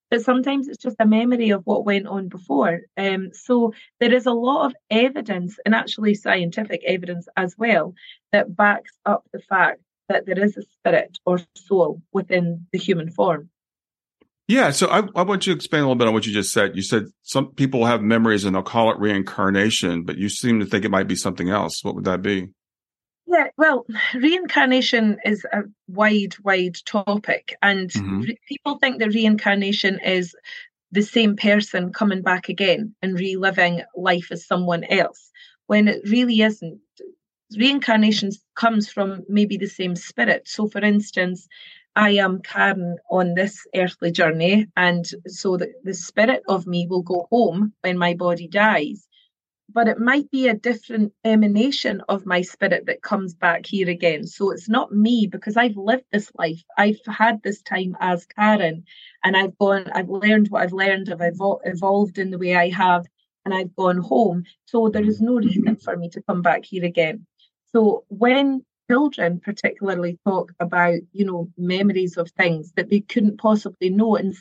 But 0.09 0.23
sometimes 0.23 0.67
it's 0.67 0.81
just 0.81 0.95
a 0.99 1.05
memory 1.05 1.51
of 1.51 1.61
what 1.65 1.85
went 1.85 2.07
on 2.07 2.29
before. 2.29 2.81
Um, 2.97 3.29
so 3.31 3.73
there 3.99 4.11
is 4.11 4.25
a 4.25 4.31
lot 4.31 4.65
of 4.65 4.75
evidence, 4.89 5.59
and 5.65 5.75
actually 5.75 6.15
scientific 6.15 6.81
evidence 6.83 7.27
as 7.37 7.55
well, 7.57 7.93
that 8.31 8.55
backs 8.55 8.97
up 9.05 9.23
the 9.31 9.39
fact 9.39 9.81
that 10.07 10.25
there 10.25 10.43
is 10.43 10.57
a 10.57 10.63
spirit 10.63 11.19
or 11.27 11.39
soul 11.55 12.01
within 12.11 12.65
the 12.71 12.79
human 12.79 13.11
form. 13.11 13.51
Yeah, 14.49 14.71
so 14.71 14.87
I, 14.87 15.03
I 15.15 15.21
want 15.21 15.45
you 15.45 15.53
to 15.53 15.57
expand 15.57 15.81
a 15.81 15.85
little 15.85 15.95
bit 15.95 16.07
on 16.07 16.13
what 16.15 16.25
you 16.25 16.33
just 16.33 16.51
said. 16.51 16.75
You 16.75 16.81
said 16.81 17.05
some 17.21 17.51
people 17.51 17.85
have 17.85 18.01
memories 18.01 18.45
and 18.45 18.55
they'll 18.55 18.63
call 18.63 18.89
it 18.89 18.97
reincarnation, 18.97 20.05
but 20.05 20.17
you 20.17 20.27
seem 20.27 20.59
to 20.59 20.65
think 20.65 20.83
it 20.83 20.89
might 20.89 21.07
be 21.07 21.15
something 21.15 21.51
else. 21.51 21.83
What 21.83 21.93
would 21.93 22.05
that 22.05 22.23
be? 22.23 22.47
Yeah, 23.27 23.49
well, 23.59 23.85
reincarnation 24.15 25.19
is 25.23 25.45
a 25.53 25.65
wide, 25.87 26.33
wide 26.43 26.77
topic, 26.83 27.55
and 27.61 27.91
mm-hmm. 27.91 28.21
re- 28.21 28.39
people 28.47 28.79
think 28.79 28.97
that 28.97 29.13
reincarnation 29.13 29.99
is 30.03 30.35
the 30.91 31.03
same 31.03 31.35
person 31.35 31.93
coming 31.93 32.23
back 32.23 32.49
again 32.49 32.95
and 33.03 33.19
reliving 33.19 33.83
life 33.95 34.29
as 34.31 34.47
someone 34.47 34.83
else, 34.85 35.29
when 35.67 35.87
it 35.87 36.01
really 36.09 36.41
isn't 36.41 36.81
reincarnation 37.55 38.31
comes 38.55 38.89
from 38.89 39.23
maybe 39.27 39.57
the 39.57 39.67
same 39.67 39.95
spirit. 39.95 40.47
So, 40.47 40.67
for 40.67 40.81
instance, 40.81 41.47
I 41.99 42.11
am 42.11 42.39
Karen 42.41 42.95
on 43.11 43.33
this 43.33 43.67
earthly 43.75 44.13
journey, 44.13 44.67
and 44.77 45.05
so 45.27 45.57
the, 45.57 45.69
spirit 45.93 46.43
of 46.47 46.65
me 46.65 46.87
will 46.89 47.01
go 47.01 47.27
home 47.29 47.73
when 47.81 47.97
my 47.97 48.13
body 48.13 48.47
dies. 48.47 49.05
But 49.73 49.89
it 49.89 49.99
might 49.99 50.31
be 50.31 50.47
a 50.47 50.53
different 50.53 51.11
emanation 51.25 52.01
of 52.07 52.25
my 52.25 52.41
spirit 52.41 52.85
that 52.87 53.01
comes 53.01 53.33
back 53.35 53.65
here 53.65 53.89
again. 53.89 54.25
So 54.27 54.51
it's 54.51 54.69
not 54.69 54.93
me 54.93 55.27
because 55.29 55.57
I've 55.57 55.75
lived 55.75 56.05
this 56.13 56.31
life. 56.39 56.63
I've 56.77 57.01
had 57.05 57.43
this 57.43 57.61
time 57.63 57.97
as 57.99 58.25
Karen, 58.27 58.85
and 59.25 59.35
I've 59.35 59.57
gone, 59.57 59.91
I've 59.93 60.09
learned 60.09 60.47
what 60.51 60.63
I've 60.63 60.71
learned, 60.73 61.09
I've 61.11 61.19
evol- 61.19 61.59
evolved 61.65 62.17
in 62.17 62.31
the 62.31 62.39
way 62.39 62.55
I 62.55 62.69
have, 62.69 63.07
and 63.43 63.53
I've 63.53 63.75
gone 63.75 63.97
home. 63.97 64.45
So 64.67 64.87
there 64.87 65.03
is 65.05 65.19
no 65.19 65.33
reason 65.35 65.75
for 65.75 65.97
me 65.97 66.07
to 66.11 66.21
come 66.21 66.43
back 66.43 66.63
here 66.63 66.85
again. 66.85 67.25
So 67.73 68.05
when 68.07 68.63
children 68.89 69.39
particularly 69.39 70.17
talk 70.25 70.51
about, 70.59 70.99
you 71.11 71.25
know, 71.25 71.49
memories 71.57 72.17
of 72.17 72.29
things 72.31 72.71
that 72.75 72.89
they 72.89 73.01
couldn't 73.01 73.37
possibly 73.37 73.89
know, 73.89 74.15
and 74.15 74.35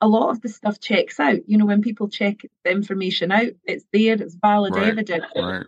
a 0.00 0.08
lot 0.08 0.30
of 0.30 0.40
the 0.42 0.48
stuff 0.48 0.80
checks 0.80 1.18
out. 1.18 1.40
You 1.46 1.58
know, 1.58 1.66
when 1.66 1.82
people 1.82 2.08
check 2.08 2.40
the 2.64 2.70
information 2.70 3.32
out, 3.32 3.52
it's 3.64 3.84
there, 3.92 4.14
it's 4.14 4.34
valid 4.34 4.74
right, 4.74 4.88
evidence. 4.88 5.24
Right. 5.34 5.66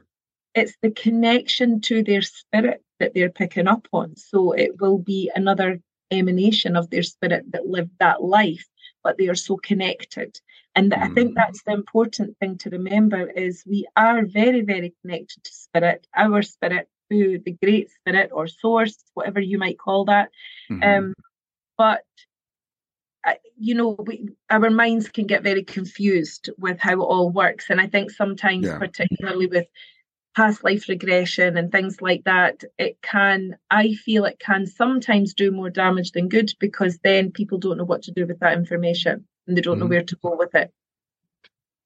It's 0.55 0.77
the 0.83 0.91
connection 0.91 1.81
to 1.83 2.03
their 2.03 2.23
spirit 2.23 2.83
that 2.99 3.15
they're 3.15 3.31
picking 3.31 3.69
up 3.69 3.87
on. 3.93 4.17
So 4.17 4.53
it 4.53 4.81
will 4.81 4.99
be 4.99 5.31
another 5.35 5.81
emanation 6.11 6.77
of 6.77 6.91
their 6.91 7.03
spirit 7.03 7.53
that 7.53 7.67
lived 7.67 7.91
that 8.01 8.23
life, 8.23 8.67
but 9.03 9.19
they 9.19 9.29
are 9.29 9.35
so 9.35 9.57
connected. 9.57 10.39
And 10.75 10.93
mm. 10.93 11.03
I 11.03 11.09
think 11.15 11.33
mm. 11.33 11.35
that's 11.35 11.63
the 11.63 11.73
important 11.73 12.37
thing 12.39 12.59
to 12.59 12.71
remember 12.71 13.29
is 13.31 13.65
we 13.67 13.87
are 13.97 14.25
very, 14.25 14.63
very 14.63 14.95
connected 15.03 15.45
to 15.45 15.53
spirit. 15.53 16.07
Our 16.15 16.43
spirit 16.43 16.89
to 17.11 17.41
the 17.45 17.53
great 17.63 17.91
spirit 17.91 18.31
or 18.33 18.47
source, 18.47 18.97
whatever 19.15 19.41
you 19.41 19.59
might 19.59 19.79
call 19.79 20.07
that. 20.07 20.31
Mm-hmm. 20.71 20.83
Um, 20.83 21.15
but 21.79 22.03
you 23.59 23.75
know, 23.75 23.97
we, 24.07 24.29
our 24.51 24.71
minds 24.71 25.09
can 25.09 25.27
get 25.27 25.43
very 25.43 25.65
confused 25.65 26.51
with 26.59 26.79
how 26.79 26.93
it 26.93 26.99
all 27.05 27.31
works, 27.31 27.71
and 27.71 27.81
I 27.81 27.87
think 27.87 28.11
sometimes, 28.11 28.67
yeah. 28.67 28.79
particularly 28.79 29.47
with 29.47 29.67
past 30.37 30.63
life 30.63 30.89
regression 30.89 31.57
and 31.57 31.73
things 31.73 32.03
like 32.03 32.25
that, 32.25 32.63
it 32.79 33.01
can. 33.03 33.57
I 33.71 33.95
feel 33.95 34.27
it 34.27 34.39
can 34.39 34.67
sometimes 34.67 35.35
do 35.35 35.51
more 35.51 35.71
damage 35.71 36.13
than 36.13 36.29
good 36.29 36.53
because 36.61 36.99
then 37.03 37.33
people 37.33 37.59
don't 37.59 37.79
know 37.79 37.85
what 37.85 38.03
to 38.03 38.13
do 38.13 38.27
with 38.27 38.41
that 38.41 38.53
information 38.53 39.27
and 39.47 39.57
they 39.57 39.63
don't 39.63 39.75
mm-hmm. 39.75 39.85
know 39.85 39.87
where 39.87 40.03
to 40.03 40.17
go 40.17 40.37
with 40.37 40.55
it. 40.55 40.71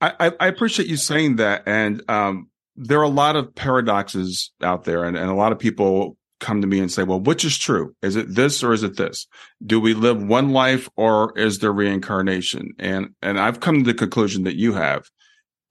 I, 0.03 0.33
I 0.41 0.47
appreciate 0.47 0.89
you 0.89 0.97
saying 0.97 1.37
that, 1.37 1.63
and 1.67 2.03
um, 2.09 2.50
there 2.83 2.99
are 2.99 3.05
a 3.05 3.09
lot 3.09 3.37
of 3.37 3.55
paradoxes 3.55 4.53
out 4.63 4.85
there, 4.85 5.05
and, 5.05 5.17
and 5.17 5.31
a 5.31 5.35
lot 5.35 5.53
of 5.53 5.59
people 5.59 6.17
come 6.41 6.63
to 6.63 6.67
me 6.67 6.81
and 6.81 6.91
say, 6.91 7.03
well, 7.03 7.21
which 7.21 7.45
is 7.45 7.59
true? 7.59 7.95
Is 8.01 8.17
it 8.17 8.35
this 8.35 8.65
or 8.65 8.73
is 8.73 8.83
it 8.83 8.97
this? 8.97 9.27
Do 9.65 9.79
we 9.79 9.93
live 9.93 10.23
one 10.23 10.51
life 10.51 10.89
or 10.97 11.39
is 11.39 11.59
there 11.59 11.73
reincarnation? 11.73 12.73
And 12.79 13.11
and 13.21 13.39
I've 13.39 13.61
come 13.61 13.79
to 13.79 13.85
the 13.85 13.97
conclusion 13.97 14.45
that 14.45 14.57
you 14.57 14.73
have. 14.73 15.05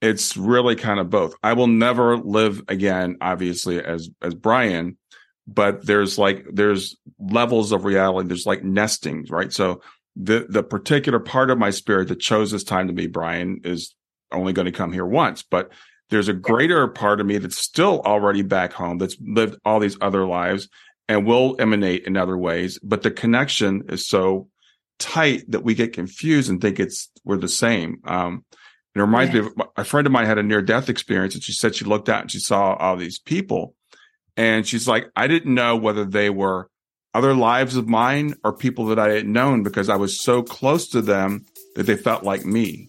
It's 0.00 0.36
really 0.36 0.76
kind 0.76 1.00
of 1.00 1.10
both. 1.10 1.34
I 1.42 1.52
will 1.54 1.66
never 1.66 2.16
live 2.16 2.62
again, 2.68 3.16
obviously, 3.20 3.82
as 3.82 4.08
as 4.22 4.34
Brian, 4.34 4.96
but 5.48 5.84
there's 5.84 6.16
like 6.16 6.46
there's 6.52 6.96
levels 7.18 7.72
of 7.72 7.84
reality. 7.84 8.28
There's 8.28 8.46
like 8.46 8.62
nestings, 8.62 9.30
right? 9.30 9.52
So 9.52 9.82
the 10.14 10.46
the 10.48 10.62
particular 10.62 11.18
part 11.18 11.50
of 11.50 11.58
my 11.58 11.70
spirit 11.70 12.08
that 12.08 12.20
chose 12.20 12.52
this 12.52 12.64
time 12.64 12.86
to 12.86 12.92
be 12.92 13.08
Brian 13.08 13.62
is 13.64 13.96
only 14.32 14.52
going 14.52 14.66
to 14.66 14.72
come 14.72 14.92
here 14.92 15.04
once. 15.04 15.42
But 15.42 15.72
there's 16.10 16.28
a 16.28 16.34
greater 16.34 16.86
part 16.88 17.20
of 17.20 17.26
me 17.26 17.38
that's 17.38 17.58
still 17.58 18.00
already 18.04 18.42
back 18.42 18.72
home, 18.72 18.98
that's 18.98 19.16
lived 19.20 19.58
all 19.64 19.80
these 19.80 19.96
other 20.00 20.26
lives 20.26 20.68
and 21.08 21.26
will 21.26 21.56
emanate 21.58 22.04
in 22.04 22.16
other 22.16 22.36
ways. 22.36 22.78
But 22.82 23.02
the 23.02 23.10
connection 23.10 23.84
is 23.88 24.06
so 24.06 24.48
tight 24.98 25.50
that 25.50 25.64
we 25.64 25.74
get 25.74 25.92
confused 25.92 26.50
and 26.50 26.60
think 26.60 26.78
it's 26.78 27.10
we're 27.24 27.38
the 27.38 27.48
same. 27.48 28.00
Um, 28.04 28.44
it 28.94 29.00
reminds 29.00 29.34
yes. 29.34 29.44
me 29.44 29.50
of 29.56 29.68
a 29.76 29.84
friend 29.84 30.06
of 30.06 30.12
mine 30.12 30.26
had 30.26 30.38
a 30.38 30.42
near 30.42 30.62
death 30.62 30.88
experience 30.88 31.34
and 31.34 31.42
she 31.42 31.52
said 31.52 31.74
she 31.74 31.84
looked 31.84 32.08
out 32.08 32.22
and 32.22 32.30
she 32.30 32.40
saw 32.40 32.74
all 32.74 32.96
these 32.96 33.18
people. 33.18 33.74
And 34.36 34.66
she's 34.66 34.88
like, 34.88 35.10
I 35.16 35.26
didn't 35.26 35.54
know 35.54 35.76
whether 35.76 36.04
they 36.04 36.30
were 36.30 36.68
other 37.14 37.34
lives 37.34 37.76
of 37.76 37.88
mine 37.88 38.34
or 38.44 38.52
people 38.52 38.86
that 38.86 38.98
I 38.98 39.12
had 39.12 39.26
known 39.26 39.62
because 39.62 39.88
I 39.88 39.96
was 39.96 40.20
so 40.20 40.42
close 40.42 40.88
to 40.88 41.02
them 41.02 41.44
that 41.76 41.84
they 41.84 41.96
felt 41.96 42.24
like 42.24 42.44
me. 42.44 42.88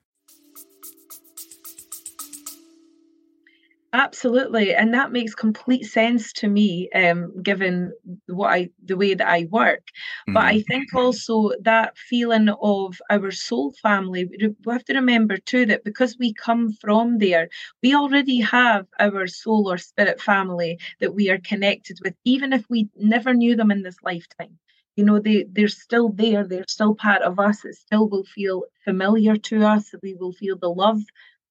Absolutely, 3.93 4.73
and 4.73 4.93
that 4.93 5.11
makes 5.11 5.35
complete 5.35 5.83
sense 5.83 6.31
to 6.33 6.47
me, 6.47 6.89
um, 6.95 7.33
given 7.43 7.91
what 8.27 8.53
I 8.53 8.69
the 8.85 8.95
way 8.95 9.13
that 9.13 9.27
I 9.27 9.47
work. 9.51 9.87
Mm-hmm. 10.27 10.33
But 10.33 10.45
I 10.45 10.55
mm-hmm. 10.55 10.61
think 10.71 10.95
also 10.95 11.51
that 11.61 11.97
feeling 11.97 12.47
of 12.61 13.01
our 13.09 13.31
soul 13.31 13.73
family, 13.81 14.25
we 14.65 14.71
have 14.73 14.85
to 14.85 14.93
remember 14.93 15.35
too 15.37 15.65
that 15.65 15.83
because 15.83 16.17
we 16.17 16.33
come 16.33 16.71
from 16.71 17.17
there, 17.17 17.49
we 17.83 17.93
already 17.93 18.39
have 18.39 18.87
our 18.99 19.27
soul 19.27 19.69
or 19.69 19.77
spirit 19.77 20.21
family 20.21 20.79
that 21.01 21.13
we 21.13 21.29
are 21.29 21.39
connected 21.39 21.97
with, 22.01 22.15
even 22.23 22.53
if 22.53 22.63
we 22.69 22.87
never 22.95 23.33
knew 23.33 23.57
them 23.57 23.71
in 23.71 23.83
this 23.83 23.97
lifetime. 24.03 24.57
you 24.97 25.03
know 25.05 25.19
they 25.19 25.45
they're 25.55 25.67
still 25.85 26.09
there 26.21 26.43
they're 26.47 26.67
still 26.77 26.93
part 26.95 27.21
of 27.29 27.39
us 27.39 27.63
it 27.65 27.75
still 27.75 28.07
will 28.09 28.25
feel 28.37 28.63
familiar 28.85 29.35
to 29.49 29.55
us 29.65 29.93
we 30.03 30.13
will 30.19 30.33
feel 30.33 30.57
the 30.57 30.69
love 30.83 31.01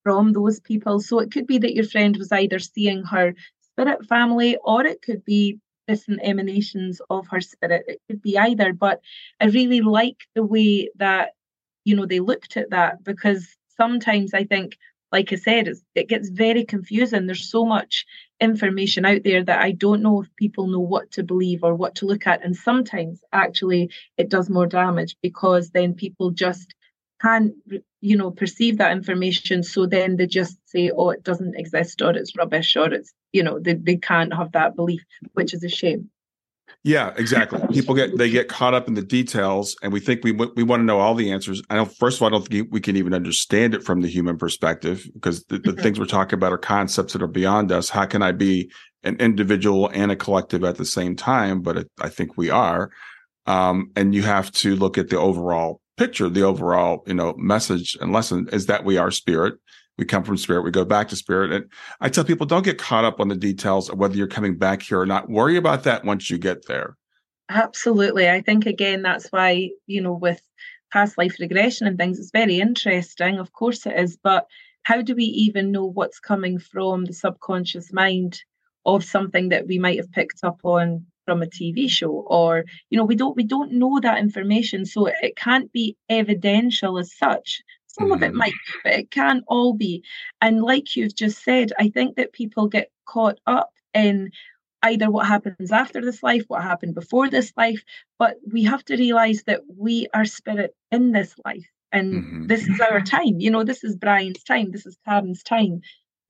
from 0.03 0.33
those 0.33 0.59
people 0.59 0.99
so 0.99 1.19
it 1.19 1.31
could 1.31 1.47
be 1.47 1.57
that 1.57 1.75
your 1.75 1.85
friend 1.85 2.17
was 2.17 2.31
either 2.31 2.59
seeing 2.59 3.03
her 3.03 3.33
spirit 3.61 4.05
family 4.05 4.57
or 4.63 4.85
it 4.85 5.01
could 5.01 5.23
be 5.25 5.59
different 5.87 6.21
emanations 6.23 7.01
of 7.09 7.27
her 7.27 7.41
spirit 7.41 7.83
it 7.87 7.99
could 8.07 8.21
be 8.21 8.37
either 8.37 8.73
but 8.73 9.01
i 9.39 9.45
really 9.45 9.81
like 9.81 10.17
the 10.35 10.43
way 10.43 10.89
that 10.95 11.31
you 11.85 11.95
know 11.95 12.05
they 12.05 12.19
looked 12.19 12.57
at 12.57 12.69
that 12.69 13.03
because 13.03 13.55
sometimes 13.77 14.33
i 14.33 14.43
think 14.43 14.77
like 15.11 15.33
I 15.33 15.35
said, 15.35 15.69
it 15.93 16.07
gets 16.07 16.29
very 16.29 16.63
confusing. 16.63 17.25
There's 17.25 17.49
so 17.49 17.65
much 17.65 18.05
information 18.39 19.05
out 19.05 19.23
there 19.23 19.43
that 19.43 19.59
I 19.59 19.71
don't 19.71 20.01
know 20.01 20.21
if 20.21 20.35
people 20.37 20.67
know 20.67 20.79
what 20.79 21.11
to 21.11 21.23
believe 21.23 21.63
or 21.63 21.75
what 21.75 21.95
to 21.95 22.05
look 22.05 22.27
at. 22.27 22.43
And 22.45 22.55
sometimes 22.55 23.21
actually 23.33 23.91
it 24.17 24.29
does 24.29 24.49
more 24.49 24.67
damage 24.67 25.17
because 25.21 25.71
then 25.71 25.93
people 25.93 26.31
just 26.31 26.73
can't, 27.21 27.53
you 28.01 28.15
know, 28.15 28.31
perceive 28.31 28.77
that 28.77 28.91
information. 28.91 29.63
So 29.63 29.85
then 29.85 30.17
they 30.17 30.27
just 30.27 30.57
say, 30.65 30.91
oh, 30.95 31.09
it 31.11 31.23
doesn't 31.23 31.55
exist 31.57 32.01
or 32.01 32.11
it's 32.11 32.35
rubbish 32.35 32.75
or 32.75 32.93
it's, 32.93 33.13
you 33.31 33.43
know, 33.43 33.59
they, 33.59 33.75
they 33.75 33.97
can't 33.97 34.33
have 34.33 34.51
that 34.53 34.75
belief, 34.75 35.01
which 35.33 35.53
is 35.53 35.63
a 35.63 35.69
shame. 35.69 36.09
Yeah, 36.83 37.13
exactly. 37.15 37.59
People 37.71 37.93
get 37.93 38.17
they 38.17 38.29
get 38.29 38.47
caught 38.47 38.73
up 38.73 38.87
in 38.87 38.95
the 38.95 39.03
details, 39.03 39.75
and 39.83 39.93
we 39.93 39.99
think 39.99 40.23
we 40.23 40.31
we 40.31 40.63
want 40.63 40.79
to 40.79 40.85
know 40.85 40.99
all 40.99 41.13
the 41.13 41.31
answers. 41.31 41.61
I 41.69 41.75
don't. 41.75 41.95
First 41.97 42.17
of 42.17 42.23
all, 42.23 42.29
I 42.29 42.31
don't 42.31 42.47
think 42.47 42.69
we 42.71 42.81
can 42.81 42.95
even 42.95 43.13
understand 43.13 43.75
it 43.75 43.83
from 43.83 44.01
the 44.01 44.07
human 44.07 44.37
perspective 44.37 45.07
because 45.13 45.43
the, 45.43 45.59
the 45.59 45.71
mm-hmm. 45.71 45.81
things 45.81 45.99
we're 45.99 46.05
talking 46.05 46.35
about 46.35 46.53
are 46.53 46.57
concepts 46.57 47.13
that 47.13 47.21
are 47.21 47.27
beyond 47.27 47.71
us. 47.71 47.89
How 47.89 48.05
can 48.05 48.23
I 48.23 48.31
be 48.31 48.71
an 49.03 49.17
individual 49.17 49.91
and 49.93 50.11
a 50.11 50.15
collective 50.15 50.63
at 50.63 50.77
the 50.77 50.85
same 50.85 51.15
time? 51.15 51.61
But 51.61 51.77
it, 51.77 51.91
I 52.01 52.09
think 52.09 52.35
we 52.35 52.49
are. 52.49 52.89
Um, 53.45 53.91
and 53.95 54.15
you 54.15 54.23
have 54.23 54.51
to 54.53 54.75
look 54.75 54.97
at 54.97 55.09
the 55.09 55.19
overall 55.19 55.81
picture, 56.01 56.29
the 56.29 56.41
overall 56.41 57.03
you 57.05 57.13
know 57.13 57.35
message 57.37 57.95
and 58.01 58.11
lesson 58.11 58.49
is 58.51 58.65
that 58.65 58.83
we 58.83 58.97
are 58.97 59.11
spirit. 59.11 59.55
We 59.99 60.05
come 60.05 60.23
from 60.23 60.37
spirit. 60.37 60.63
We 60.63 60.71
go 60.71 60.85
back 60.85 61.09
to 61.09 61.15
spirit. 61.15 61.51
And 61.51 61.65
i 61.99 62.09
tell 62.09 62.23
people 62.23 62.47
don't 62.47 62.65
get 62.65 62.79
caught 62.79 63.05
up 63.05 63.19
on 63.19 63.27
the 63.27 63.35
details 63.35 63.87
of 63.87 63.99
whether 63.99 64.15
you're 64.15 64.27
coming 64.27 64.57
back 64.57 64.81
here 64.81 64.99
or 64.99 65.05
not. 65.05 65.29
Worry 65.29 65.57
about 65.57 65.83
that 65.83 66.03
once 66.03 66.29
you 66.31 66.39
get 66.39 66.65
there. 66.65 66.97
Absolutely. 67.49 68.27
I 68.29 68.41
think 68.41 68.65
again 68.65 69.03
that's 69.03 69.27
why 69.29 69.69
you 69.85 70.01
know 70.01 70.13
with 70.13 70.41
past 70.91 71.19
life 71.19 71.35
regression 71.39 71.85
and 71.85 71.97
things 71.99 72.17
it's 72.17 72.31
very 72.31 72.59
interesting. 72.59 73.37
Of 73.37 73.53
course 73.53 73.85
it 73.85 73.95
is. 73.95 74.17
But 74.17 74.47
how 74.83 75.03
do 75.03 75.13
we 75.13 75.25
even 75.25 75.71
know 75.71 75.85
what's 75.85 76.19
coming 76.19 76.57
from 76.57 77.05
the 77.05 77.13
subconscious 77.13 77.93
mind 77.93 78.41
of 78.87 79.03
something 79.03 79.49
that 79.49 79.67
we 79.67 79.77
might 79.77 79.97
have 79.97 80.11
picked 80.11 80.43
up 80.43 80.61
on 80.63 81.05
from 81.25 81.41
a 81.41 81.47
TV 81.47 81.89
show 81.89 82.11
or 82.27 82.65
you 82.89 82.97
know 82.97 83.05
we 83.05 83.15
don't 83.15 83.35
we 83.35 83.43
don't 83.43 83.71
know 83.71 83.99
that 83.99 84.17
information 84.19 84.85
so 84.85 85.05
it 85.05 85.35
can't 85.35 85.71
be 85.71 85.95
evidential 86.09 86.97
as 86.97 87.15
such 87.15 87.61
some 87.91 88.05
mm-hmm. 88.05 88.13
of 88.13 88.23
it 88.23 88.29
mm-hmm. 88.29 88.37
might 88.37 88.53
be, 88.53 88.73
but 88.83 88.93
it 88.93 89.11
can't 89.11 89.43
all 89.47 89.73
be. 89.73 90.03
And 90.39 90.61
like 90.61 90.95
you've 90.95 91.15
just 91.15 91.43
said, 91.43 91.73
I 91.77 91.89
think 91.89 92.15
that 92.15 92.33
people 92.33 92.67
get 92.67 92.89
caught 93.05 93.39
up 93.45 93.71
in 93.93 94.31
either 94.83 95.11
what 95.11 95.27
happens 95.27 95.71
after 95.71 96.01
this 96.01 96.23
life, 96.23 96.43
what 96.47 96.63
happened 96.63 96.95
before 96.95 97.29
this 97.29 97.53
life, 97.55 97.83
but 98.17 98.37
we 98.51 98.63
have 98.63 98.83
to 98.85 98.95
realize 98.95 99.43
that 99.43 99.61
we 99.77 100.07
are 100.13 100.25
spirit 100.25 100.75
in 100.91 101.11
this 101.11 101.35
life. 101.45 101.67
And 101.91 102.13
mm-hmm. 102.13 102.47
this 102.47 102.67
is 102.67 102.79
our 102.79 103.01
time. 103.01 103.39
You 103.39 103.51
know, 103.51 103.63
this 103.63 103.83
is 103.83 103.95
Brian's 103.95 104.43
time. 104.43 104.71
This 104.71 104.85
is 104.85 104.97
Karen's 105.05 105.43
time 105.43 105.81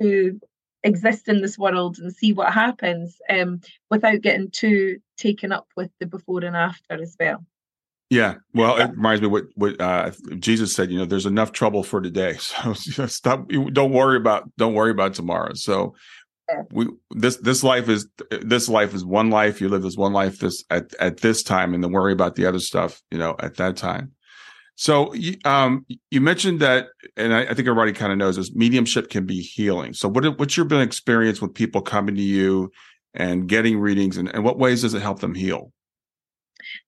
to 0.02 0.40
exist 0.84 1.28
in 1.28 1.42
this 1.42 1.58
world 1.58 1.98
and 2.00 2.14
see 2.14 2.34
what 2.34 2.54
happens 2.54 3.18
um, 3.30 3.62
without 3.90 4.22
getting 4.22 4.50
too 4.50 4.98
taken 5.18 5.52
up 5.52 5.68
with 5.76 5.92
the 6.00 6.06
before 6.06 6.44
and 6.44 6.56
after 6.56 7.02
as 7.02 7.16
well. 7.20 7.46
Yeah, 8.10 8.36
well, 8.54 8.76
it 8.76 8.92
reminds 8.92 9.22
me 9.22 9.28
what 9.28 9.46
what 9.56 9.80
uh, 9.80 10.12
Jesus 10.38 10.74
said. 10.76 10.92
You 10.92 11.00
know, 11.00 11.06
there's 11.06 11.26
enough 11.26 11.54
trouble 11.54 11.82
for 11.82 12.02
today, 12.02 12.34
so 12.40 12.74
stop. 12.74 13.48
Don't 13.48 13.94
worry 13.94 14.18
about 14.18 14.52
don't 14.58 14.74
worry 14.74 14.92
about 14.92 15.14
tomorrow. 15.14 15.54
So 15.54 15.96
we 16.72 16.88
this 17.12 17.38
this 17.38 17.64
life 17.64 17.88
is 17.88 18.10
this 18.42 18.68
life 18.68 18.94
is 18.94 19.06
one 19.06 19.30
life. 19.30 19.62
You 19.62 19.70
live 19.70 19.84
this 19.84 19.96
one 19.96 20.12
life 20.12 20.40
this 20.40 20.64
at 20.70 20.94
at 21.00 21.22
this 21.22 21.42
time, 21.42 21.74
and 21.74 21.82
then 21.82 21.94
worry 21.94 22.12
about 22.12 22.36
the 22.36 22.46
other 22.46 22.60
stuff. 22.60 23.02
You 23.12 23.18
know, 23.18 23.36
at 23.40 23.56
that 23.56 23.78
time. 23.78 24.12
So 24.82 25.14
um, 25.46 25.86
you 26.10 26.22
mentioned 26.22 26.60
that, 26.62 26.88
and 27.16 27.36
I, 27.36 27.42
I 27.42 27.54
think 27.54 27.68
everybody 27.68 27.94
kind 27.94 28.12
of 28.12 28.18
knows 28.18 28.38
this. 28.38 28.52
Mediumship 28.56 29.12
can 29.12 29.28
be 29.28 29.40
healing. 29.40 29.94
So 29.94 30.10
what 30.10 30.40
what's 30.40 30.58
your 30.58 30.66
been 30.66 30.82
experience 30.82 31.40
with 31.40 31.54
people 31.54 31.84
coming 31.84 32.16
to 32.16 32.22
you 32.22 32.72
and 33.14 33.48
getting 33.48 33.80
readings, 33.80 34.18
and, 34.18 34.34
and 34.34 34.44
what 34.44 34.58
ways 34.58 34.82
does 34.82 34.96
it 34.96 35.04
help 35.04 35.20
them 35.20 35.36
heal? 35.36 35.72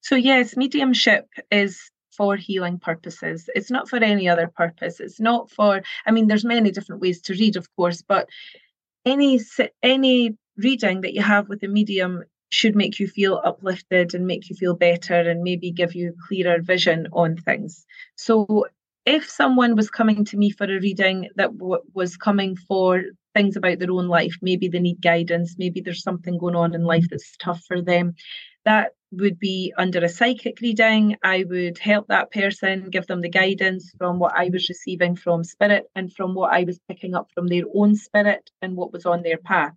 So, 0.00 0.16
yes, 0.16 0.56
mediumship 0.56 1.28
is 1.52 1.78
for 2.16 2.34
healing 2.34 2.80
purposes. 2.80 3.48
It's 3.54 3.70
not 3.70 3.88
for 3.88 4.02
any 4.02 4.28
other 4.28 4.48
purpose. 4.48 4.98
It's 4.98 5.20
not 5.20 5.52
for, 5.52 5.80
I 6.04 6.10
mean, 6.10 6.26
there's 6.26 6.44
many 6.44 6.72
different 6.72 7.00
ways 7.00 7.20
to 7.20 7.34
read, 7.34 7.54
of 7.54 7.68
course, 7.76 8.02
but 8.02 8.28
any 9.06 9.38
any 9.84 10.36
reading 10.56 11.02
that 11.02 11.14
you 11.14 11.22
have 11.22 11.48
with 11.48 11.62
a 11.62 11.68
medium 11.68 12.24
should 12.54 12.76
make 12.76 13.00
you 13.00 13.08
feel 13.08 13.40
uplifted 13.44 14.14
and 14.14 14.26
make 14.26 14.48
you 14.48 14.56
feel 14.56 14.74
better 14.74 15.20
and 15.28 15.42
maybe 15.42 15.70
give 15.70 15.94
you 15.94 16.10
a 16.10 16.26
clearer 16.28 16.62
vision 16.62 17.08
on 17.12 17.36
things. 17.36 17.84
So 18.16 18.66
if 19.04 19.28
someone 19.28 19.76
was 19.76 19.90
coming 19.90 20.24
to 20.26 20.36
me 20.36 20.50
for 20.50 20.64
a 20.64 20.80
reading 20.80 21.28
that 21.36 21.56
w- 21.58 21.82
was 21.92 22.16
coming 22.16 22.56
for 22.56 23.02
things 23.34 23.56
about 23.56 23.80
their 23.80 23.90
own 23.90 24.06
life, 24.06 24.36
maybe 24.40 24.68
they 24.68 24.78
need 24.78 25.02
guidance, 25.02 25.56
maybe 25.58 25.80
there's 25.80 26.02
something 26.02 26.38
going 26.38 26.54
on 26.54 26.74
in 26.74 26.84
life 26.84 27.06
that's 27.10 27.36
tough 27.38 27.62
for 27.66 27.82
them, 27.82 28.14
that 28.64 28.92
would 29.10 29.38
be 29.38 29.72
under 29.76 29.98
a 30.02 30.08
psychic 30.08 30.60
reading. 30.60 31.16
I 31.22 31.44
would 31.48 31.78
help 31.78 32.06
that 32.08 32.30
person, 32.30 32.90
give 32.90 33.06
them 33.06 33.20
the 33.20 33.28
guidance 33.28 33.92
from 33.98 34.18
what 34.18 34.34
I 34.34 34.48
was 34.52 34.68
receiving 34.68 35.16
from 35.16 35.44
spirit 35.44 35.84
and 35.94 36.12
from 36.12 36.34
what 36.34 36.52
I 36.52 36.64
was 36.64 36.80
picking 36.88 37.14
up 37.14 37.28
from 37.34 37.48
their 37.48 37.64
own 37.74 37.96
spirit 37.96 38.50
and 38.62 38.76
what 38.76 38.92
was 38.92 39.06
on 39.06 39.22
their 39.22 39.38
path. 39.38 39.74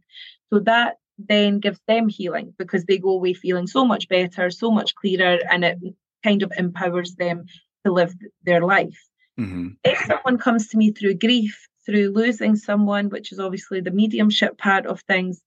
So 0.51 0.59
that 0.59 0.97
then 1.17 1.59
gives 1.59 1.79
them 1.87 2.09
healing 2.09 2.53
because 2.57 2.85
they 2.85 2.97
go 2.97 3.09
away 3.09 3.33
feeling 3.33 3.67
so 3.67 3.85
much 3.85 4.07
better, 4.07 4.49
so 4.49 4.71
much 4.71 4.95
clearer, 4.95 5.39
and 5.49 5.65
it 5.65 5.77
kind 6.23 6.43
of 6.43 6.51
empowers 6.57 7.15
them 7.15 7.45
to 7.85 7.91
live 7.91 8.13
their 8.43 8.61
life. 8.61 8.99
Mm-hmm. 9.39 9.69
If 9.83 9.99
someone 10.05 10.37
comes 10.37 10.67
to 10.69 10.77
me 10.77 10.91
through 10.91 11.15
grief, 11.15 11.67
through 11.85 12.09
losing 12.09 12.55
someone, 12.55 13.09
which 13.09 13.31
is 13.31 13.39
obviously 13.39 13.81
the 13.81 13.91
mediumship 13.91 14.57
part 14.57 14.85
of 14.85 15.01
things, 15.01 15.41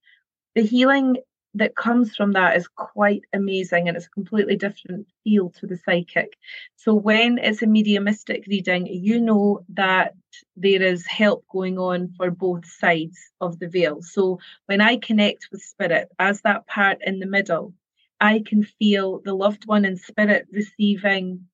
the 0.55 0.63
healing 0.63 1.17
that 1.53 1.75
comes 1.75 2.15
from 2.15 2.33
that 2.33 2.55
is 2.55 2.67
quite 2.67 3.23
amazing 3.33 3.87
and 3.87 3.97
it's 3.97 4.05
a 4.05 4.11
completely 4.11 4.55
different 4.55 5.07
feel 5.23 5.49
to 5.49 5.67
the 5.67 5.77
psychic. 5.77 6.37
So 6.77 6.93
when 6.93 7.37
it's 7.37 7.61
a 7.61 7.67
mediumistic 7.67 8.45
reading, 8.47 8.87
you 8.87 9.19
know 9.19 9.65
that 9.73 10.15
there 10.55 10.81
is 10.81 11.05
help 11.05 11.45
going 11.51 11.77
on 11.77 12.13
for 12.15 12.31
both 12.31 12.65
sides 12.65 13.17
of 13.41 13.59
the 13.59 13.67
veil. 13.67 14.01
So 14.01 14.39
when 14.67 14.79
I 14.81 14.97
connect 14.97 15.49
with 15.51 15.61
spirit 15.61 16.09
as 16.19 16.41
that 16.41 16.67
part 16.67 16.99
in 17.05 17.19
the 17.19 17.25
middle, 17.25 17.73
I 18.21 18.43
can 18.45 18.63
feel 18.63 19.19
the 19.19 19.33
loved 19.33 19.67
one 19.67 19.83
in 19.83 19.97
spirit 19.97 20.47
receiving 20.51 21.47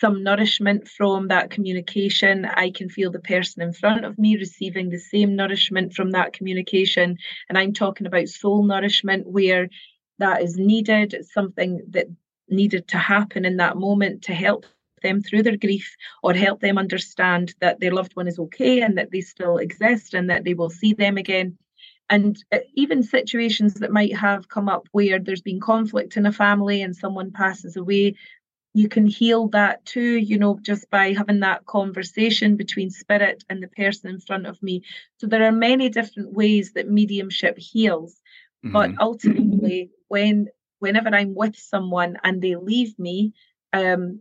some 0.00 0.22
nourishment 0.22 0.88
from 0.88 1.28
that 1.28 1.50
communication. 1.50 2.46
I 2.46 2.70
can 2.70 2.88
feel 2.88 3.10
the 3.10 3.20
person 3.20 3.62
in 3.62 3.72
front 3.72 4.04
of 4.04 4.18
me 4.18 4.36
receiving 4.36 4.88
the 4.88 4.98
same 4.98 5.36
nourishment 5.36 5.92
from 5.92 6.12
that 6.12 6.32
communication. 6.32 7.18
And 7.48 7.58
I'm 7.58 7.74
talking 7.74 8.06
about 8.06 8.28
soul 8.28 8.64
nourishment 8.64 9.26
where 9.26 9.68
that 10.18 10.42
is 10.42 10.56
needed. 10.56 11.12
It's 11.12 11.32
something 11.32 11.82
that 11.90 12.06
needed 12.48 12.88
to 12.88 12.98
happen 12.98 13.44
in 13.44 13.58
that 13.58 13.76
moment 13.76 14.22
to 14.22 14.34
help 14.34 14.64
them 15.02 15.22
through 15.22 15.42
their 15.42 15.56
grief 15.56 15.94
or 16.22 16.34
help 16.34 16.60
them 16.60 16.78
understand 16.78 17.54
that 17.60 17.80
their 17.80 17.92
loved 17.92 18.16
one 18.16 18.28
is 18.28 18.38
okay 18.38 18.80
and 18.80 18.98
that 18.98 19.10
they 19.12 19.20
still 19.20 19.58
exist 19.58 20.14
and 20.14 20.28
that 20.30 20.44
they 20.44 20.54
will 20.54 20.70
see 20.70 20.92
them 20.94 21.16
again. 21.16 21.56
And 22.10 22.42
uh, 22.52 22.58
even 22.74 23.04
situations 23.04 23.74
that 23.74 23.92
might 23.92 24.16
have 24.16 24.48
come 24.48 24.68
up 24.68 24.88
where 24.92 25.20
there's 25.20 25.42
been 25.42 25.60
conflict 25.60 26.16
in 26.16 26.26
a 26.26 26.32
family 26.32 26.82
and 26.82 26.94
someone 26.94 27.30
passes 27.30 27.76
away, 27.76 28.16
you 28.72 28.88
can 28.88 29.06
heal 29.06 29.48
that 29.48 29.84
too, 29.84 30.18
you 30.18 30.38
know, 30.38 30.58
just 30.62 30.88
by 30.90 31.12
having 31.12 31.40
that 31.40 31.66
conversation 31.66 32.56
between 32.56 32.90
spirit 32.90 33.42
and 33.48 33.62
the 33.62 33.68
person 33.68 34.10
in 34.10 34.20
front 34.20 34.46
of 34.46 34.62
me. 34.62 34.82
So 35.18 35.26
there 35.26 35.44
are 35.44 35.52
many 35.52 35.88
different 35.88 36.32
ways 36.32 36.72
that 36.74 36.88
mediumship 36.88 37.58
heals. 37.58 38.14
Mm-hmm. 38.64 38.72
But 38.72 38.90
ultimately, 39.00 39.90
when 40.08 40.48
whenever 40.78 41.08
I'm 41.14 41.34
with 41.34 41.56
someone 41.56 42.16
and 42.22 42.40
they 42.40 42.54
leave 42.56 42.98
me, 42.98 43.32
um, 43.72 44.20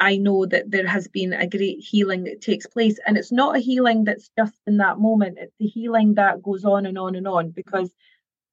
I 0.00 0.16
know 0.16 0.46
that 0.46 0.70
there 0.70 0.86
has 0.86 1.08
been 1.08 1.34
a 1.34 1.46
great 1.46 1.80
healing 1.80 2.24
that 2.24 2.40
takes 2.40 2.66
place. 2.66 2.98
And 3.06 3.18
it's 3.18 3.30
not 3.30 3.56
a 3.56 3.60
healing 3.60 4.04
that's 4.04 4.30
just 4.36 4.54
in 4.66 4.78
that 4.78 4.98
moment, 4.98 5.38
it's 5.38 5.54
the 5.60 5.66
healing 5.66 6.14
that 6.14 6.42
goes 6.42 6.64
on 6.64 6.86
and 6.86 6.96
on 6.96 7.14
and 7.16 7.28
on. 7.28 7.50
Because 7.50 7.92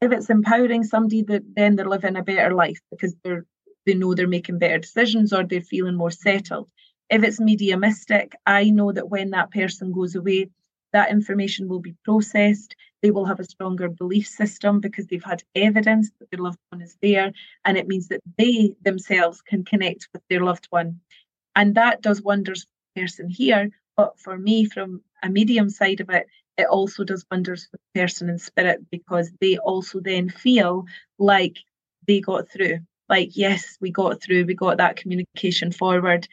if 0.01 0.11
it's 0.11 0.29
empowering 0.29 0.83
somebody, 0.83 1.21
that 1.23 1.43
then 1.55 1.77
they're 1.77 1.87
living 1.87 2.17
a 2.17 2.23
better 2.23 2.53
life 2.53 2.79
because 2.91 3.15
they're 3.23 3.45
they 3.87 3.95
know 3.95 4.13
they're 4.13 4.27
making 4.27 4.59
better 4.59 4.77
decisions 4.77 5.33
or 5.33 5.43
they're 5.43 5.61
feeling 5.61 5.95
more 5.95 6.11
settled. 6.11 6.69
If 7.09 7.23
it's 7.23 7.39
mediumistic, 7.39 8.35
I 8.45 8.69
know 8.69 8.91
that 8.91 9.09
when 9.09 9.31
that 9.31 9.49
person 9.49 9.93
goes 9.93 10.13
away, 10.13 10.49
that 10.93 11.09
information 11.09 11.69
will 11.69 11.79
be 11.79 11.95
processed. 12.03 12.75
They 13.01 13.11
will 13.11 13.25
have 13.25 13.39
a 13.39 13.45
stronger 13.45 13.89
belief 13.89 14.27
system 14.27 14.81
because 14.81 15.07
they've 15.07 15.23
had 15.23 15.43
evidence 15.55 16.11
that 16.19 16.29
their 16.29 16.43
loved 16.43 16.59
one 16.69 16.81
is 16.81 16.97
there. 17.01 17.31
And 17.63 17.77
it 17.77 17.87
means 17.87 18.09
that 18.09 18.21
they 18.37 18.73
themselves 18.81 19.41
can 19.41 19.63
connect 19.63 20.09
with 20.13 20.21
their 20.29 20.43
loved 20.43 20.67
one. 20.69 20.99
And 21.55 21.75
that 21.75 22.01
does 22.01 22.21
wonders 22.21 22.63
for 22.63 22.69
the 22.95 23.01
person 23.01 23.29
here. 23.29 23.69
But 23.95 24.19
for 24.19 24.37
me, 24.37 24.65
from 24.65 25.01
a 25.23 25.29
medium 25.29 25.69
side 25.69 26.01
of 26.01 26.09
it, 26.09 26.27
it 26.57 26.67
also 26.67 27.03
does 27.03 27.25
wonders 27.31 27.65
for 27.65 27.77
the 27.77 28.01
person 28.01 28.29
in 28.29 28.37
spirit 28.37 28.81
because 28.91 29.31
they 29.39 29.57
also 29.57 30.01
then 30.01 30.29
feel 30.29 30.85
like 31.17 31.57
they 32.05 32.19
got 32.19 32.49
through. 32.49 32.79
Like, 33.09 33.37
yes, 33.37 33.77
we 33.79 33.91
got 33.91 34.21
through, 34.21 34.45
we 34.45 34.53
got 34.53 34.77
that 34.77 34.97
communication 34.97 35.71
forward 35.71 36.27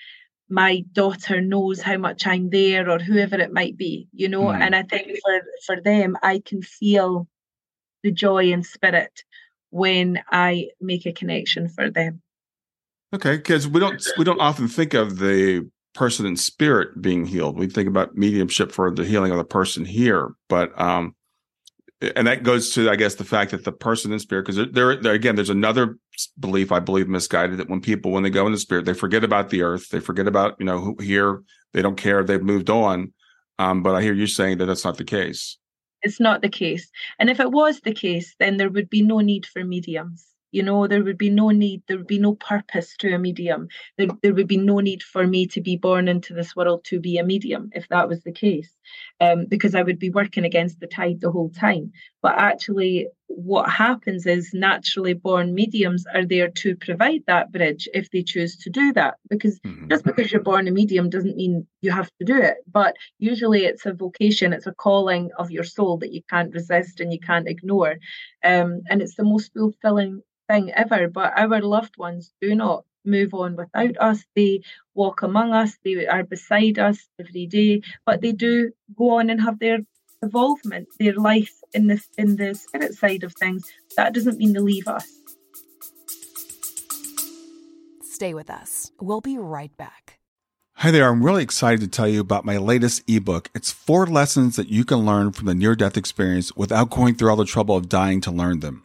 my 0.49 0.85
daughter 0.93 1.41
knows 1.41 1.81
how 1.81 1.97
much 1.97 2.27
I'm 2.27 2.51
there 2.51 2.89
or 2.89 2.99
whoever 2.99 3.37
it 3.37 3.53
might 3.53 3.77
be, 3.77 4.09
you 4.13 4.29
know. 4.29 4.45
Mm. 4.45 4.61
And 4.61 4.77
I 4.77 4.83
think 4.83 5.19
for 5.25 5.41
for 5.67 5.81
them, 5.81 6.17
I 6.23 6.43
can 6.45 6.63
feel 6.63 7.27
the 8.03 8.13
joy 8.13 8.53
and 8.53 8.65
spirit 8.65 9.25
when 9.71 10.23
I 10.31 10.69
make 10.81 11.07
a 11.07 11.13
connection 11.13 11.69
for 11.69 11.91
them. 11.91 12.23
Okay, 13.15 13.37
because 13.37 13.67
we 13.67 13.81
don't 13.81 14.07
we 14.19 14.25
don't 14.25 14.41
often 14.41 14.69
think 14.69 14.95
of 14.95 15.19
the 15.19 15.69
person 15.95 16.27
in 16.27 16.37
spirit 16.37 17.01
being 17.01 17.25
healed. 17.25 17.59
We 17.59 17.69
think 17.69 17.89
about 17.89 18.17
mediumship 18.17 18.73
for 18.73 18.91
the 18.91 19.05
healing 19.05 19.31
of 19.31 19.39
the 19.39 19.45
person 19.45 19.85
here, 19.85 20.35
but 20.49 20.79
um, 20.81 21.15
and 22.17 22.27
that 22.27 22.43
goes 22.43 22.73
to 22.73 22.91
i 22.91 22.97
guess 22.97 23.15
the 23.15 23.25
fact 23.25 23.51
that 23.51 23.65
the 23.65 23.73
person 23.73 24.13
in 24.13 24.19
spirit 24.19 24.47
because 24.47 24.73
there, 24.73 24.97
there 24.97 25.13
again 25.13 25.37
there's 25.37 25.51
another 25.51 25.97
belief 26.39 26.73
i 26.73 26.81
believe 26.81 27.09
misguided 27.09 27.59
that 27.59 27.69
when 27.69 27.81
people 27.81 28.11
when 28.11 28.23
they 28.23 28.31
go 28.31 28.47
into 28.47 28.59
spirit 28.59 28.85
they 28.85 28.95
forget 28.95 29.25
about 29.25 29.51
the 29.51 29.63
earth 29.63 29.89
they 29.91 30.01
forget 30.01 30.27
about 30.27 30.57
you 30.59 30.67
know 30.67 30.79
who 30.79 30.97
here 31.01 31.43
they 31.73 31.83
don't 31.83 31.97
care 31.97 32.23
they've 32.23 32.43
moved 32.43 32.71
on. 32.71 33.13
Um, 33.59 33.83
but 33.83 33.95
i 33.95 34.03
hear 34.03 34.15
you 34.15 34.27
saying 34.27 34.59
that 34.59 34.67
that's 34.67 34.85
not 34.85 34.99
the 34.99 35.05
case. 35.05 35.59
It's 36.03 36.21
not 36.21 36.43
the 36.43 36.49
case. 36.49 36.91
And 37.19 37.31
if 37.31 37.41
it 37.41 37.51
was 37.51 37.81
the 37.81 37.95
case 37.95 38.35
then 38.39 38.57
there 38.57 38.71
would 38.71 38.91
be 38.91 39.03
no 39.03 39.21
need 39.21 39.47
for 39.47 39.65
mediums. 39.65 40.27
You 40.51 40.63
know 40.63 40.87
there 40.87 41.05
would 41.05 41.19
be 41.19 41.31
no 41.31 41.51
need 41.51 41.83
there 41.87 41.99
would 41.99 42.09
be 42.09 42.19
no 42.19 42.35
purpose 42.35 42.97
to 42.99 43.15
a 43.15 43.19
medium. 43.19 43.69
There, 43.97 44.09
there 44.23 44.35
would 44.35 44.49
be 44.49 44.57
no 44.57 44.81
need 44.81 45.03
for 45.03 45.27
me 45.27 45.47
to 45.49 45.61
be 45.61 45.77
born 45.77 46.09
into 46.09 46.35
this 46.35 46.57
world 46.57 46.85
to 46.87 46.99
be 46.99 47.19
a 47.19 47.25
medium 47.25 47.71
if 47.75 47.89
that 47.89 48.09
was 48.09 48.23
the 48.23 48.33
case 48.33 48.73
um, 49.21 49.47
because 49.47 49.75
i 49.75 49.83
would 49.83 49.99
be 49.99 50.11
working 50.11 50.45
against 50.45 50.81
the 50.81 50.87
tide 50.87 51.21
the 51.21 51.31
whole 51.31 51.51
time. 51.51 51.93
But 52.23 52.39
actually 52.39 53.09
what 53.27 53.69
happens 53.69 54.27
is 54.27 54.55
naturally 54.55 55.15
born 55.15 55.55
mediums 55.55 56.05
are 56.15 56.25
there 56.25 56.49
to 56.49 56.77
provide 56.77 57.23
that 57.27 57.51
bridge 57.51 57.89
if 57.93 58.11
they 58.11 58.23
choose 58.23 58.57
to 58.59 58.71
do 58.71 58.93
that 58.93 59.15
because 59.29 59.59
mm-hmm. 59.61 59.89
just 59.89 60.05
because 60.05 60.31
you're 60.31 60.43
born 60.43 60.69
a 60.69 60.71
medium 60.71 61.11
doesn't 61.11 61.37
mean 61.37 61.67
you 61.81 61.91
have 61.91 62.11
to 62.19 62.25
do 62.25 62.37
it. 62.37 62.59
But 62.71 62.97
usually 63.19 63.65
it's 63.65 63.87
a 63.87 63.93
vocation 63.93 64.53
it's 64.53 64.67
a 64.67 64.75
calling 64.75 65.31
of 65.39 65.51
your 65.51 65.65
soul 65.65 65.99
that 65.99 66.13
you 66.13 66.23
can't 66.31 66.55
resist 66.55 67.01
and 67.01 67.13
you 67.13 67.21
can't 67.21 67.49
ignore. 67.49 67.97
Um, 68.45 68.83
and 68.89 69.03
it's 69.03 69.17
the 69.17 69.25
most 69.25 69.53
fulfilling 69.53 70.23
thing 70.49 70.73
ever, 70.73 71.09
but 71.09 71.33
our 71.37 71.61
loved 71.61 71.97
ones 71.97 72.33
do 72.41 72.55
not 72.55 72.85
move 73.05 73.35
on 73.35 73.57
without 73.57 73.97
us. 74.01 74.25
They 74.35 74.63
walk 74.95 75.23
among 75.23 75.53
us, 75.53 75.77
they 75.85 76.07
are 76.07 76.25
beside 76.25 76.79
us 76.79 77.07
every 77.21 77.47
day, 77.47 77.83
but 78.07 78.21
they 78.21 78.33
do 78.33 78.73
go 78.97 79.19
on 79.19 79.31
and 79.31 79.41
have 79.41 79.59
their 79.59 79.79
involvement, 80.23 80.89
their 80.99 81.15
life 81.15 81.53
in 81.73 81.87
the 81.87 82.03
in 82.17 82.37
the 82.37 82.55
spirit 82.55 82.95
side 82.95 83.25
of 83.25 83.35
things. 83.35 83.65
That 83.97 84.15
doesn't 84.15 84.39
mean 84.39 84.53
they 84.53 84.61
leave 84.61 84.89
us. 84.89 85.07
Stay 88.03 88.33
with 88.33 88.49
us. 88.49 88.93
We'll 89.01 89.21
be 89.21 89.39
right 89.39 89.77
back. 89.77 90.19
Hi 90.79 90.91
there, 90.91 91.09
I'm 91.09 91.25
really 91.25 91.43
excited 91.43 91.81
to 91.81 91.89
tell 91.89 92.09
you 92.09 92.21
about 92.21 92.45
my 92.45 92.59
latest 92.59 93.03
ebook. 93.09 93.49
It's 93.55 93.71
four 93.71 94.07
lessons 94.07 94.57
that 94.57 94.69
you 94.69 94.85
can 94.85 95.07
learn 95.07 95.33
from 95.33 95.47
the 95.47 95.55
near 95.55 95.75
death 95.75 95.97
experience 95.97 96.55
without 96.57 96.91
going 96.91 97.15
through 97.15 97.31
all 97.31 97.37
the 97.37 97.45
trouble 97.45 97.77
of 97.77 97.89
dying 97.89 98.21
to 98.23 98.31
learn 98.31 98.61
them. 98.61 98.85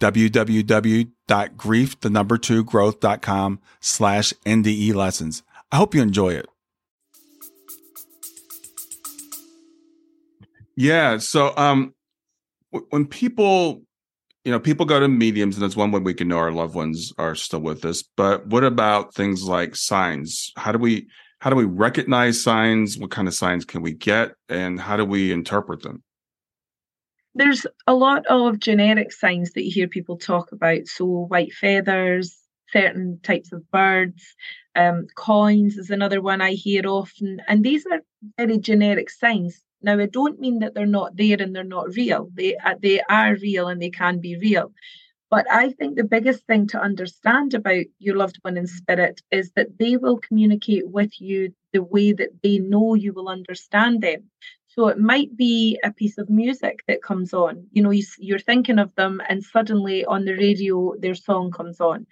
www.grief, 0.00 2.00
the 2.00 2.10
number 2.10 2.38
two 2.38 2.64
growth.com 2.64 3.60
slash 3.80 4.32
NDE 4.44 4.94
lessons. 4.94 5.42
I 5.70 5.76
hope 5.76 5.94
you 5.94 6.02
enjoy 6.02 6.30
it. 6.30 6.48
Yeah. 10.76 11.18
So, 11.18 11.54
um, 11.56 11.94
when 12.88 13.06
people, 13.06 13.82
you 14.44 14.52
know, 14.52 14.58
people 14.58 14.86
go 14.86 14.98
to 14.98 15.08
mediums, 15.08 15.56
and 15.56 15.62
that's 15.62 15.76
one 15.76 15.90
way 15.90 16.00
we 16.00 16.14
can 16.14 16.28
know 16.28 16.38
our 16.38 16.52
loved 16.52 16.74
ones 16.74 17.12
are 17.18 17.34
still 17.34 17.60
with 17.60 17.84
us. 17.84 18.02
But 18.16 18.46
what 18.46 18.64
about 18.64 19.14
things 19.14 19.44
like 19.44 19.76
signs? 19.76 20.52
How 20.56 20.72
do 20.72 20.78
we, 20.78 21.08
how 21.40 21.50
do 21.50 21.56
we 21.56 21.64
recognize 21.64 22.42
signs? 22.42 22.96
What 22.96 23.10
kind 23.10 23.28
of 23.28 23.34
signs 23.34 23.64
can 23.64 23.82
we 23.82 23.92
get, 23.92 24.32
and 24.48 24.80
how 24.80 24.96
do 24.96 25.04
we 25.04 25.32
interpret 25.32 25.82
them? 25.82 26.02
There's 27.34 27.66
a 27.86 27.94
lot 27.94 28.26
of 28.26 28.58
generic 28.58 29.12
signs 29.12 29.52
that 29.52 29.64
you 29.64 29.70
hear 29.70 29.88
people 29.88 30.16
talk 30.16 30.52
about. 30.52 30.86
So, 30.86 31.06
white 31.06 31.52
feathers, 31.52 32.36
certain 32.72 33.20
types 33.22 33.52
of 33.52 33.68
birds, 33.70 34.34
um, 34.74 35.06
coins 35.16 35.76
is 35.76 35.90
another 35.90 36.20
one 36.20 36.40
I 36.40 36.52
hear 36.52 36.86
often. 36.86 37.40
And 37.48 37.64
these 37.64 37.86
are 37.86 38.00
very 38.36 38.58
generic 38.58 39.10
signs. 39.10 39.62
Now, 39.82 39.98
I 39.98 40.06
don't 40.06 40.40
mean 40.40 40.58
that 40.58 40.74
they're 40.74 40.86
not 40.86 41.16
there 41.16 41.36
and 41.40 41.54
they're 41.54 41.64
not 41.64 41.94
real. 41.96 42.28
They, 42.34 42.56
uh, 42.56 42.74
they 42.80 43.00
are 43.08 43.36
real 43.36 43.68
and 43.68 43.80
they 43.80 43.90
can 43.90 44.20
be 44.20 44.36
real. 44.36 44.72
But 45.30 45.50
I 45.50 45.70
think 45.70 45.96
the 45.96 46.04
biggest 46.04 46.46
thing 46.46 46.66
to 46.68 46.80
understand 46.80 47.54
about 47.54 47.84
your 47.98 48.16
loved 48.16 48.38
one 48.42 48.56
in 48.56 48.66
spirit 48.66 49.22
is 49.30 49.52
that 49.52 49.78
they 49.78 49.96
will 49.96 50.18
communicate 50.18 50.88
with 50.88 51.20
you 51.20 51.54
the 51.72 51.82
way 51.82 52.12
that 52.12 52.42
they 52.42 52.58
know 52.58 52.94
you 52.94 53.12
will 53.12 53.28
understand 53.28 54.02
them. 54.02 54.30
So 54.74 54.86
it 54.86 54.98
might 54.98 55.36
be 55.36 55.78
a 55.82 55.92
piece 55.92 56.16
of 56.16 56.30
music 56.30 56.84
that 56.86 57.02
comes 57.02 57.34
on. 57.34 57.66
You 57.72 57.82
know, 57.82 57.92
you're 58.18 58.38
thinking 58.38 58.78
of 58.78 58.94
them, 58.94 59.20
and 59.28 59.42
suddenly 59.42 60.04
on 60.04 60.24
the 60.24 60.34
radio, 60.34 60.94
their 60.98 61.16
song 61.16 61.50
comes 61.50 61.80
on. 61.80 62.06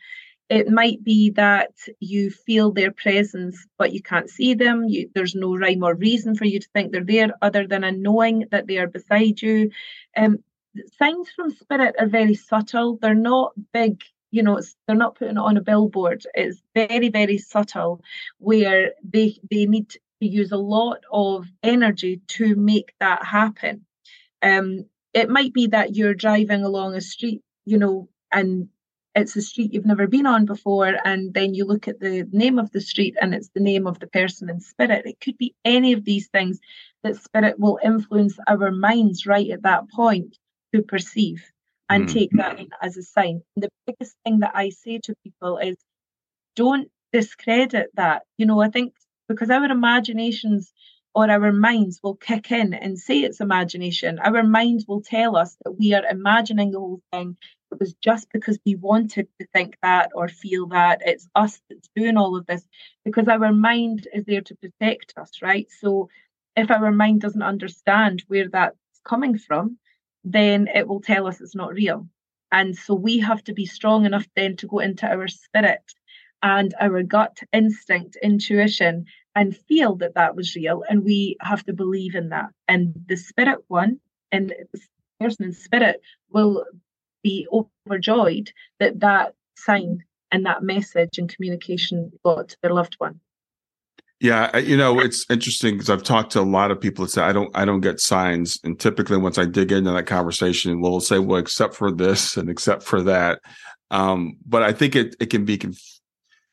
It 0.51 0.69
might 0.69 1.05
be 1.05 1.31
that 1.31 1.73
you 2.01 2.31
feel 2.31 2.73
their 2.73 2.91
presence, 2.91 3.67
but 3.77 3.93
you 3.93 4.03
can't 4.03 4.31
see 4.31 4.55
them. 4.55 4.89
You, 4.89 5.09
there's 5.15 5.35
no 5.35 5.57
rhyme 5.57 5.85
or 5.85 5.95
reason 5.95 6.35
for 6.35 6.47
you 6.47 6.59
to 6.59 6.69
think 6.73 6.91
they're 6.91 7.05
there 7.05 7.31
other 7.43 7.67
than 7.67 7.85
a 7.85 7.93
knowing 7.93 8.47
that 8.51 8.67
they 8.67 8.79
are 8.79 8.89
beside 8.89 9.41
you. 9.41 9.71
Um, 10.17 10.39
signs 10.99 11.31
from 11.31 11.51
spirit 11.51 11.95
are 11.99 12.09
very 12.09 12.35
subtle. 12.35 12.99
They're 13.01 13.15
not 13.15 13.53
big 13.73 14.03
you 14.31 14.43
know 14.43 14.61
they're 14.87 14.97
not 14.97 15.15
putting 15.15 15.37
it 15.37 15.41
on 15.41 15.57
a 15.57 15.63
billboard 15.63 16.23
it's 16.35 16.63
very 16.75 17.09
very 17.09 17.39
subtle 17.39 18.03
where 18.37 18.93
they 19.03 19.39
they 19.51 19.65
need 19.65 19.97
use 20.27 20.53
a 20.53 20.57
lot 20.57 20.99
of 21.13 21.47
energy 21.63 22.21
to 22.29 22.57
make 22.57 22.93
that 23.01 23.25
happen. 23.25 23.85
Um, 24.43 24.87
it 25.15 25.31
might 25.31 25.53
be 25.53 25.69
that 25.69 25.95
you're 25.95 26.15
driving 26.15 26.63
along 26.63 26.95
a 26.95 27.01
street, 27.01 27.43
you 27.65 27.79
know, 27.79 28.09
and 28.33 28.69
it's 29.15 29.37
a 29.37 29.43
street 29.43 29.73
you've 29.73 29.87
never 29.87 30.07
been 30.07 30.27
on 30.27 30.45
before, 30.45 30.95
and 31.05 31.35
then 31.35 31.55
you 31.55 31.65
look 31.65 31.89
at 31.89 32.01
the 32.01 32.29
name 32.31 32.59
of 32.59 32.71
the 32.71 32.81
street 32.81 33.17
and 33.21 33.35
it's 33.35 33.51
the 33.55 33.61
name 33.61 33.87
of 33.87 33.99
the 33.99 34.07
person 34.07 34.49
in 34.49 34.61
spirit. 34.61 35.07
It 35.07 35.21
could 35.21 35.39
be 35.39 35.55
any 35.65 35.93
of 35.93 36.05
these 36.05 36.29
things 36.29 36.61
that 37.03 37.17
spirit 37.17 37.59
will 37.59 37.79
influence 37.83 38.39
our 38.47 38.71
minds 38.71 39.27
right 39.27 39.51
at 39.51 39.63
that 39.63 39.91
point 39.91 40.37
to 40.75 40.83
perceive 40.83 41.43
and 41.89 42.07
mm. 42.07 42.13
take 42.13 42.31
that 42.33 42.61
as 42.83 42.97
a 42.97 43.03
sign. 43.03 43.43
The 43.57 43.71
biggest 43.87 44.15
thing 44.25 44.41
that 44.41 44.53
I 44.55 44.71
say 44.71 44.99
to 44.99 45.15
people 45.25 45.59
is 45.59 45.77
don't 46.55 46.91
discredit 47.13 47.91
that. 47.95 48.23
You 48.37 48.47
know, 48.47 48.61
I 48.61 48.69
think 48.69 48.95
because 49.29 49.51
our 49.51 49.65
imaginations 49.65 50.73
or 51.15 51.31
our 51.31 51.53
minds 51.53 52.01
will 52.03 52.15
kick 52.15 52.51
in 52.53 52.75
and 52.75 52.99
say 52.99 53.21
it's 53.21 53.41
imagination. 53.41 54.19
Our 54.19 54.43
minds 54.43 54.87
will 54.87 55.01
tell 55.01 55.37
us 55.37 55.57
that 55.65 55.73
we 55.73 55.95
are 55.95 56.05
imagining 56.05 56.71
the 56.71 56.79
whole 56.79 57.03
thing. 57.13 57.37
It 57.73 57.81
was 57.81 57.95
just 57.95 58.29
because 58.33 58.59
we 58.65 58.75
wanted 58.77 59.29
to 59.41 59.47
think 59.53 59.77
that 59.83 60.11
or 60.15 60.29
feel 60.29 60.67
that. 60.69 61.03
It's 61.05 61.29
us 61.35 61.61
that's 61.69 61.89
doing 61.97 62.17
all 62.17 62.37
of 62.37 62.47
this 62.47 62.67
because 63.05 63.29
our 63.29 63.53
mind 63.53 64.07
is 64.13 64.25
there 64.27 64.43
to 64.43 64.55
protect 64.57 65.15
us, 65.17 65.31
right? 65.43 65.67
So 65.81 66.09
if 66.57 66.71
our 66.71 66.93
mind 66.93 67.21
doesn't 67.21 67.43
understand 67.43 68.25
where 68.29 68.49
that's 68.49 68.77
coming 69.05 69.39
from, 69.39 69.79
then 70.25 70.69
it 70.75 70.87
will 70.87 71.01
tell 71.01 71.27
us 71.27 71.41
it's 71.41 71.55
not 71.55 71.73
real. 71.75 72.07
And 72.51 72.77
so 72.77 72.95
we 72.95 73.19
have 73.19 73.43
to 73.45 73.53
be 73.53 73.67
strong 73.67 74.07
enough 74.07 74.27
then 74.35 74.57
to 74.57 74.67
go 74.67 74.79
into 74.79 75.07
our 75.07 75.29
spirit 75.29 75.83
and 76.43 76.75
our 76.81 77.03
gut 77.03 77.41
instinct, 77.53 78.17
intuition, 78.23 79.07
and 79.35 79.57
feel 79.57 79.97
that 79.97 80.15
that 80.15 80.37
was 80.37 80.55
real. 80.55 80.83
And 80.89 81.05
we 81.05 81.37
have 81.41 81.65
to 81.65 81.73
believe 81.73 82.15
in 82.15 82.31
that. 82.31 82.51
And 82.67 82.95
the 83.09 83.17
spirit 83.17 83.61
one 83.69 84.01
and 84.33 84.55
the 84.73 84.81
person 85.21 85.47
in 85.47 85.53
spirit 85.53 86.01
will 86.31 86.65
be 87.23 87.47
overjoyed 87.53 88.53
that 88.79 89.01
that 89.01 89.35
sign 89.57 90.05
and 90.31 90.47
that 90.47 90.63
message 90.63 91.19
and 91.19 91.35
communication 91.35 92.13
got 92.25 92.49
to 92.49 92.57
their 92.63 92.73
loved 92.73 92.95
one. 92.99 93.21
Yeah, 94.21 94.57
you 94.59 94.77
know, 94.77 94.99
it's 94.99 95.25
interesting 95.31 95.75
because 95.75 95.91
I've 95.91 96.03
talked 96.03 96.33
to 96.33 96.41
a 96.41 96.43
lot 96.43 96.73
of 96.73 96.81
people 96.81 97.05
that 97.05 97.13
say 97.13 97.23
I 97.23 97.33
don't 97.33 97.57
I 97.57 97.65
don't 97.65 97.81
get 97.81 98.01
signs. 98.01 98.59
And 98.65 98.79
typically 98.79 99.17
once 99.17 99.39
I 99.39 99.45
dig 99.45 99.71
into 99.71 99.93
that 99.93 100.07
conversation, 100.07 100.81
we'll 100.81 101.01
say, 101.01 101.21
well, 101.21 101.39
except 101.39 101.77
for 101.77 101.93
this 101.93 102.37
and 102.37 102.51
except 102.51 102.83
for 102.83 103.01
that. 103.03 103.41
Um, 103.93 104.37
but 104.45 104.65
I 104.65 104.73
think 104.73 104.97
it 104.97 105.15
it 105.21 105.27
can 105.27 105.45
be 105.45 105.61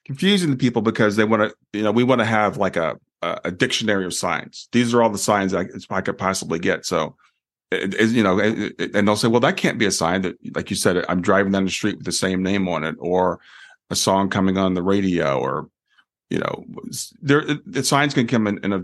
confusing 0.06 0.52
to 0.52 0.58
people 0.58 0.82
because 0.82 1.16
they 1.16 1.24
want 1.24 1.42
to, 1.42 1.56
you 1.78 1.84
know, 1.84 1.92
we 1.92 2.04
want 2.04 2.20
to 2.20 2.26
have 2.26 2.58
like 2.58 2.76
a, 2.76 2.98
a 3.22 3.52
dictionary 3.52 4.06
of 4.06 4.14
signs. 4.14 4.68
These 4.72 4.94
are 4.94 5.02
all 5.02 5.10
the 5.10 5.18
signs 5.18 5.54
I, 5.54 5.66
I 5.90 6.02
could 6.02 6.18
possibly 6.18 6.60
get. 6.60 6.86
So 6.86 7.16
it, 7.72 7.96
it, 7.96 8.10
you 8.12 8.22
know, 8.24 8.40
it, 8.40 8.96
and 8.96 9.08
they'll 9.08 9.16
say, 9.16 9.28
well, 9.28 9.40
that 9.42 9.58
can't 9.58 9.80
be 9.80 9.86
a 9.86 9.92
sign 9.92 10.22
that, 10.22 10.38
like 10.56 10.70
you 10.70 10.76
said, 10.76 11.04
I'm 11.10 11.22
driving 11.22 11.52
down 11.52 11.66
the 11.66 11.72
street 11.72 11.98
with 11.98 12.06
the 12.06 12.12
same 12.12 12.44
name 12.44 12.68
on 12.70 12.84
it, 12.84 12.96
or 13.00 13.40
a 13.90 13.96
song 13.96 14.30
coming 14.30 14.58
on 14.58 14.76
the 14.76 14.84
radio, 14.84 15.40
or 15.40 15.70
you 16.30 16.40
know, 16.40 16.66
there 17.22 17.44
the 17.66 17.84
signs 17.84 18.14
can 18.14 18.28
come 18.28 18.48
in, 18.48 18.64
in 18.64 18.74
a 18.74 18.84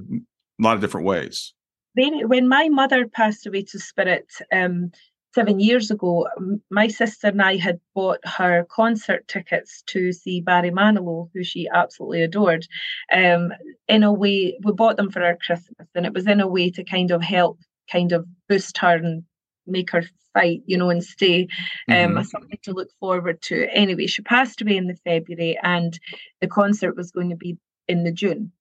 lot 0.60 0.76
of 0.76 0.82
different 0.82 1.06
ways. 1.06 1.54
When 1.96 2.48
my 2.48 2.70
mother 2.70 3.08
passed 3.08 3.46
away 3.46 3.64
to 3.64 3.80
spirit 3.80 4.28
um, 4.52 4.92
seven 5.34 5.60
years 5.60 5.92
ago, 5.92 6.28
my 6.70 6.88
sister 6.88 7.28
and 7.28 7.42
I 7.42 7.58
had 7.58 7.80
bought 7.96 8.20
her 8.26 8.66
concert 8.70 9.28
tickets 9.28 9.84
to 9.88 10.12
see 10.12 10.42
Barry 10.42 10.72
Manilow, 10.72 11.30
who 11.34 11.44
she 11.44 11.70
absolutely 11.74 12.24
adored. 12.24 12.68
Um, 13.12 13.54
in 13.88 14.04
a 14.04 14.12
way, 14.12 14.58
we 14.64 14.72
bought 14.74 14.98
them 14.98 15.12
for 15.12 15.24
our 15.24 15.38
Christmas, 15.38 15.88
and 15.96 16.06
it 16.06 16.14
was 16.14 16.28
in 16.28 16.42
a 16.42 16.48
way 16.48 16.70
to 16.72 16.84
kind 16.84 17.12
of 17.12 17.22
help, 17.22 17.60
kind 17.92 18.12
of 18.12 18.26
boost 18.50 18.78
her 18.80 18.96
and 18.96 19.24
make 19.68 19.92
her 19.92 20.04
fight, 20.34 20.62
you 20.66 20.78
know, 20.78 20.90
and 20.90 21.04
stay. 21.04 21.48
Um, 21.90 21.96
mm-hmm. 21.96 22.24
something 22.24 22.60
to 22.64 22.74
look 22.74 22.90
forward 23.00 23.42
to. 23.44 23.68
Anyway, 23.72 24.08
she 24.08 24.22
passed 24.22 24.62
away 24.62 24.78
in 24.78 24.88
the 24.88 24.98
February, 25.04 25.58
and 25.64 25.98
the 26.42 26.48
concert 26.48 26.96
was 26.96 27.12
going 27.12 27.30
to 27.30 27.36
be 27.36 27.58
in 27.88 28.04
the 28.04 28.12
June. 28.12 28.52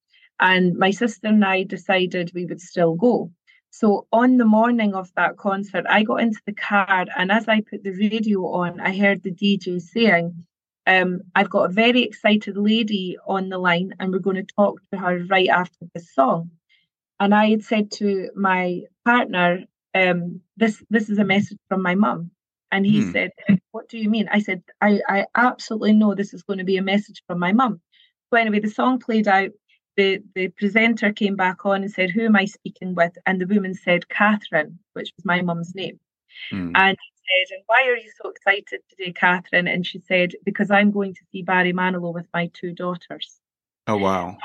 And 0.41 0.77
my 0.77 0.91
sister 0.91 1.29
and 1.29 1.45
I 1.45 1.65
decided 1.65 2.33
we 2.35 2.47
would 2.47 2.61
still 2.61 2.95
go. 2.95 3.31
So 3.71 4.07
on 4.13 4.37
the 4.37 4.45
morning 4.45 4.95
of 4.95 5.13
that 5.17 5.37
concert, 5.37 5.87
I 5.89 6.03
got 6.03 6.21
into 6.21 6.41
the 6.45 6.53
car, 6.53 7.07
and 7.17 7.31
as 7.31 7.49
I 7.49 7.61
put 7.61 7.85
the 7.85 7.93
radio 7.93 8.47
on, 8.47 8.81
I 8.81 8.97
heard 8.97 9.23
the 9.23 9.31
DJ 9.31 9.81
saying, 9.81 10.45
um, 10.87 11.21
I've 11.35 11.51
got 11.51 11.71
a 11.71 11.73
very 11.73 12.03
excited 12.03 12.57
lady 12.57 13.17
on 13.27 13.49
the 13.49 13.59
line, 13.59 13.95
and 14.01 14.13
we're 14.13 14.19
going 14.19 14.45
to 14.45 14.55
talk 14.57 14.81
to 14.91 14.99
her 14.99 15.25
right 15.31 15.49
after 15.49 15.87
this 15.95 16.13
song. 16.13 16.51
And 17.21 17.35
I 17.35 17.51
had 17.51 17.63
said 17.63 17.91
to 17.93 18.31
my 18.35 18.83
partner, 19.05 19.65
um, 19.95 20.41
this 20.57 20.83
this 20.91 21.11
is 21.11 21.19
a 21.19 21.25
message 21.25 21.59
from 21.69 21.83
my 21.83 21.95
mum. 21.95 22.31
And 22.73 22.87
he 22.87 23.03
hmm. 23.03 23.13
said, 23.13 23.33
What 23.73 23.89
do 23.89 23.99
you 23.99 24.09
mean? 24.09 24.29
I 24.31 24.41
said, 24.41 24.63
I, 24.81 25.01
I 25.09 25.27
absolutely 25.35 25.93
know 25.93 26.15
this 26.15 26.35
is 26.35 26.43
going 26.43 26.59
to 26.59 26.65
be 26.65 26.77
a 26.77 26.83
message 26.83 27.23
from 27.27 27.39
my 27.39 27.53
mum. 27.53 27.81
So 28.31 28.39
anyway, 28.39 28.61
the 28.61 28.71
song 28.71 28.99
played 28.99 29.29
out. 29.29 29.51
The 29.97 30.23
the 30.35 30.49
presenter 30.49 31.13
came 31.13 31.37
back 31.37 31.67
on 31.67 31.83
and 31.83 31.91
said, 31.91 32.11
Who 32.11 32.25
am 32.25 32.37
I 32.37 32.45
speaking 32.45 32.95
with? 32.95 33.13
And 33.27 33.41
the 33.41 33.47
woman 33.47 33.75
said, 33.75 34.09
Catherine, 34.09 34.79
which 34.93 35.13
was 35.17 35.25
my 35.25 35.43
mum's 35.43 35.75
name. 35.75 35.99
Hmm. 36.51 36.73
And 36.75 36.97
he 36.97 37.47
said, 37.47 37.57
And 37.57 37.65
why 37.67 37.87
are 37.89 37.97
you 37.97 38.11
so 38.23 38.31
excited 38.31 38.81
today, 38.89 39.13
Catherine? 39.13 39.69
And 39.69 39.87
she 39.87 39.99
said, 39.99 40.33
Because 40.45 40.71
I'm 40.71 40.91
going 40.91 41.15
to 41.15 41.25
see 41.33 41.43
Barry 41.43 41.73
Manilow 41.73 42.15
with 42.15 42.27
my 42.33 42.51
two 42.55 42.73
daughters. 42.73 43.41
Oh, 43.87 43.97
wow. 43.97 44.37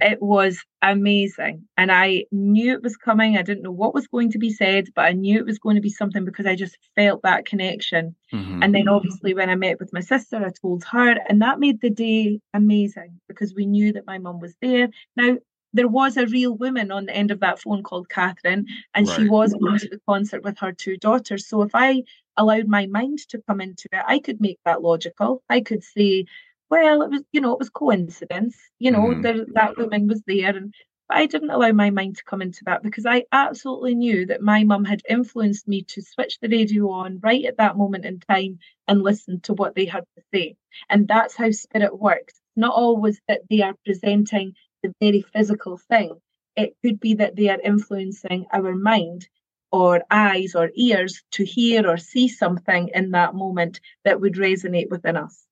It 0.00 0.22
was 0.22 0.62
amazing. 0.82 1.66
And 1.76 1.90
I 1.90 2.26
knew 2.30 2.74
it 2.74 2.82
was 2.82 2.96
coming. 2.96 3.36
I 3.36 3.42
didn't 3.42 3.64
know 3.64 3.72
what 3.72 3.94
was 3.94 4.06
going 4.06 4.30
to 4.32 4.38
be 4.38 4.50
said, 4.50 4.88
but 4.94 5.06
I 5.06 5.12
knew 5.12 5.38
it 5.38 5.46
was 5.46 5.58
going 5.58 5.76
to 5.76 5.82
be 5.82 5.90
something 5.90 6.24
because 6.24 6.46
I 6.46 6.54
just 6.54 6.78
felt 6.94 7.22
that 7.22 7.46
connection. 7.46 8.14
Mm-hmm. 8.32 8.62
And 8.62 8.74
then 8.74 8.88
obviously, 8.88 9.34
when 9.34 9.50
I 9.50 9.56
met 9.56 9.80
with 9.80 9.92
my 9.92 10.00
sister, 10.00 10.36
I 10.36 10.50
told 10.50 10.84
her, 10.84 11.16
and 11.28 11.42
that 11.42 11.58
made 11.58 11.80
the 11.80 11.90
day 11.90 12.38
amazing 12.52 13.20
because 13.26 13.54
we 13.54 13.66
knew 13.66 13.92
that 13.94 14.06
my 14.06 14.18
mum 14.18 14.38
was 14.38 14.54
there. 14.60 14.88
Now, 15.16 15.38
there 15.72 15.88
was 15.88 16.16
a 16.16 16.26
real 16.26 16.54
woman 16.54 16.92
on 16.92 17.06
the 17.06 17.16
end 17.16 17.32
of 17.32 17.40
that 17.40 17.60
phone 17.60 17.82
called 17.82 18.08
Catherine, 18.08 18.66
and 18.94 19.08
right. 19.08 19.16
she 19.16 19.28
was 19.28 19.52
going 19.54 19.78
to 19.80 19.88
the 19.88 20.00
concert 20.08 20.44
with 20.44 20.58
her 20.58 20.72
two 20.72 20.96
daughters. 20.96 21.48
So 21.48 21.62
if 21.62 21.72
I 21.74 22.04
allowed 22.36 22.68
my 22.68 22.86
mind 22.86 23.18
to 23.30 23.42
come 23.48 23.60
into 23.60 23.88
it, 23.92 24.04
I 24.06 24.20
could 24.20 24.40
make 24.40 24.58
that 24.64 24.82
logical. 24.82 25.42
I 25.48 25.60
could 25.60 25.82
say, 25.82 26.26
well, 26.70 27.02
it 27.02 27.10
was, 27.10 27.22
you 27.32 27.40
know, 27.40 27.52
it 27.52 27.58
was 27.58 27.70
coincidence. 27.70 28.56
You 28.78 28.90
know, 28.90 29.06
mm. 29.06 29.22
there, 29.22 29.44
that 29.54 29.76
woman 29.76 30.08
was 30.08 30.22
there, 30.26 30.56
and 30.56 30.74
but 31.08 31.18
I 31.18 31.26
didn't 31.26 31.50
allow 31.50 31.72
my 31.72 31.90
mind 31.90 32.16
to 32.16 32.24
come 32.24 32.40
into 32.40 32.64
that 32.64 32.82
because 32.82 33.04
I 33.04 33.24
absolutely 33.30 33.94
knew 33.94 34.24
that 34.26 34.40
my 34.40 34.64
mum 34.64 34.84
had 34.84 35.02
influenced 35.08 35.68
me 35.68 35.82
to 35.82 36.00
switch 36.02 36.38
the 36.40 36.48
radio 36.48 36.90
on 36.90 37.20
right 37.22 37.44
at 37.44 37.58
that 37.58 37.76
moment 37.76 38.06
in 38.06 38.20
time 38.20 38.58
and 38.88 39.02
listen 39.02 39.40
to 39.42 39.52
what 39.52 39.74
they 39.74 39.84
had 39.84 40.04
to 40.16 40.22
say. 40.32 40.56
And 40.88 41.06
that's 41.06 41.36
how 41.36 41.50
spirit 41.50 41.98
works. 41.98 42.40
Not 42.56 42.74
always 42.74 43.20
that 43.28 43.42
they 43.50 43.60
are 43.60 43.74
presenting 43.84 44.54
the 44.82 44.94
very 44.98 45.20
physical 45.20 45.76
thing. 45.76 46.20
It 46.56 46.74
could 46.82 47.00
be 47.00 47.14
that 47.14 47.36
they 47.36 47.50
are 47.50 47.60
influencing 47.60 48.46
our 48.52 48.74
mind 48.74 49.28
or 49.70 50.04
eyes 50.10 50.54
or 50.54 50.70
ears 50.74 51.22
to 51.32 51.44
hear 51.44 51.86
or 51.86 51.98
see 51.98 52.28
something 52.28 52.88
in 52.94 53.10
that 53.10 53.34
moment 53.34 53.80
that 54.04 54.20
would 54.20 54.34
resonate 54.34 54.88
within 54.88 55.16
us. 55.16 55.43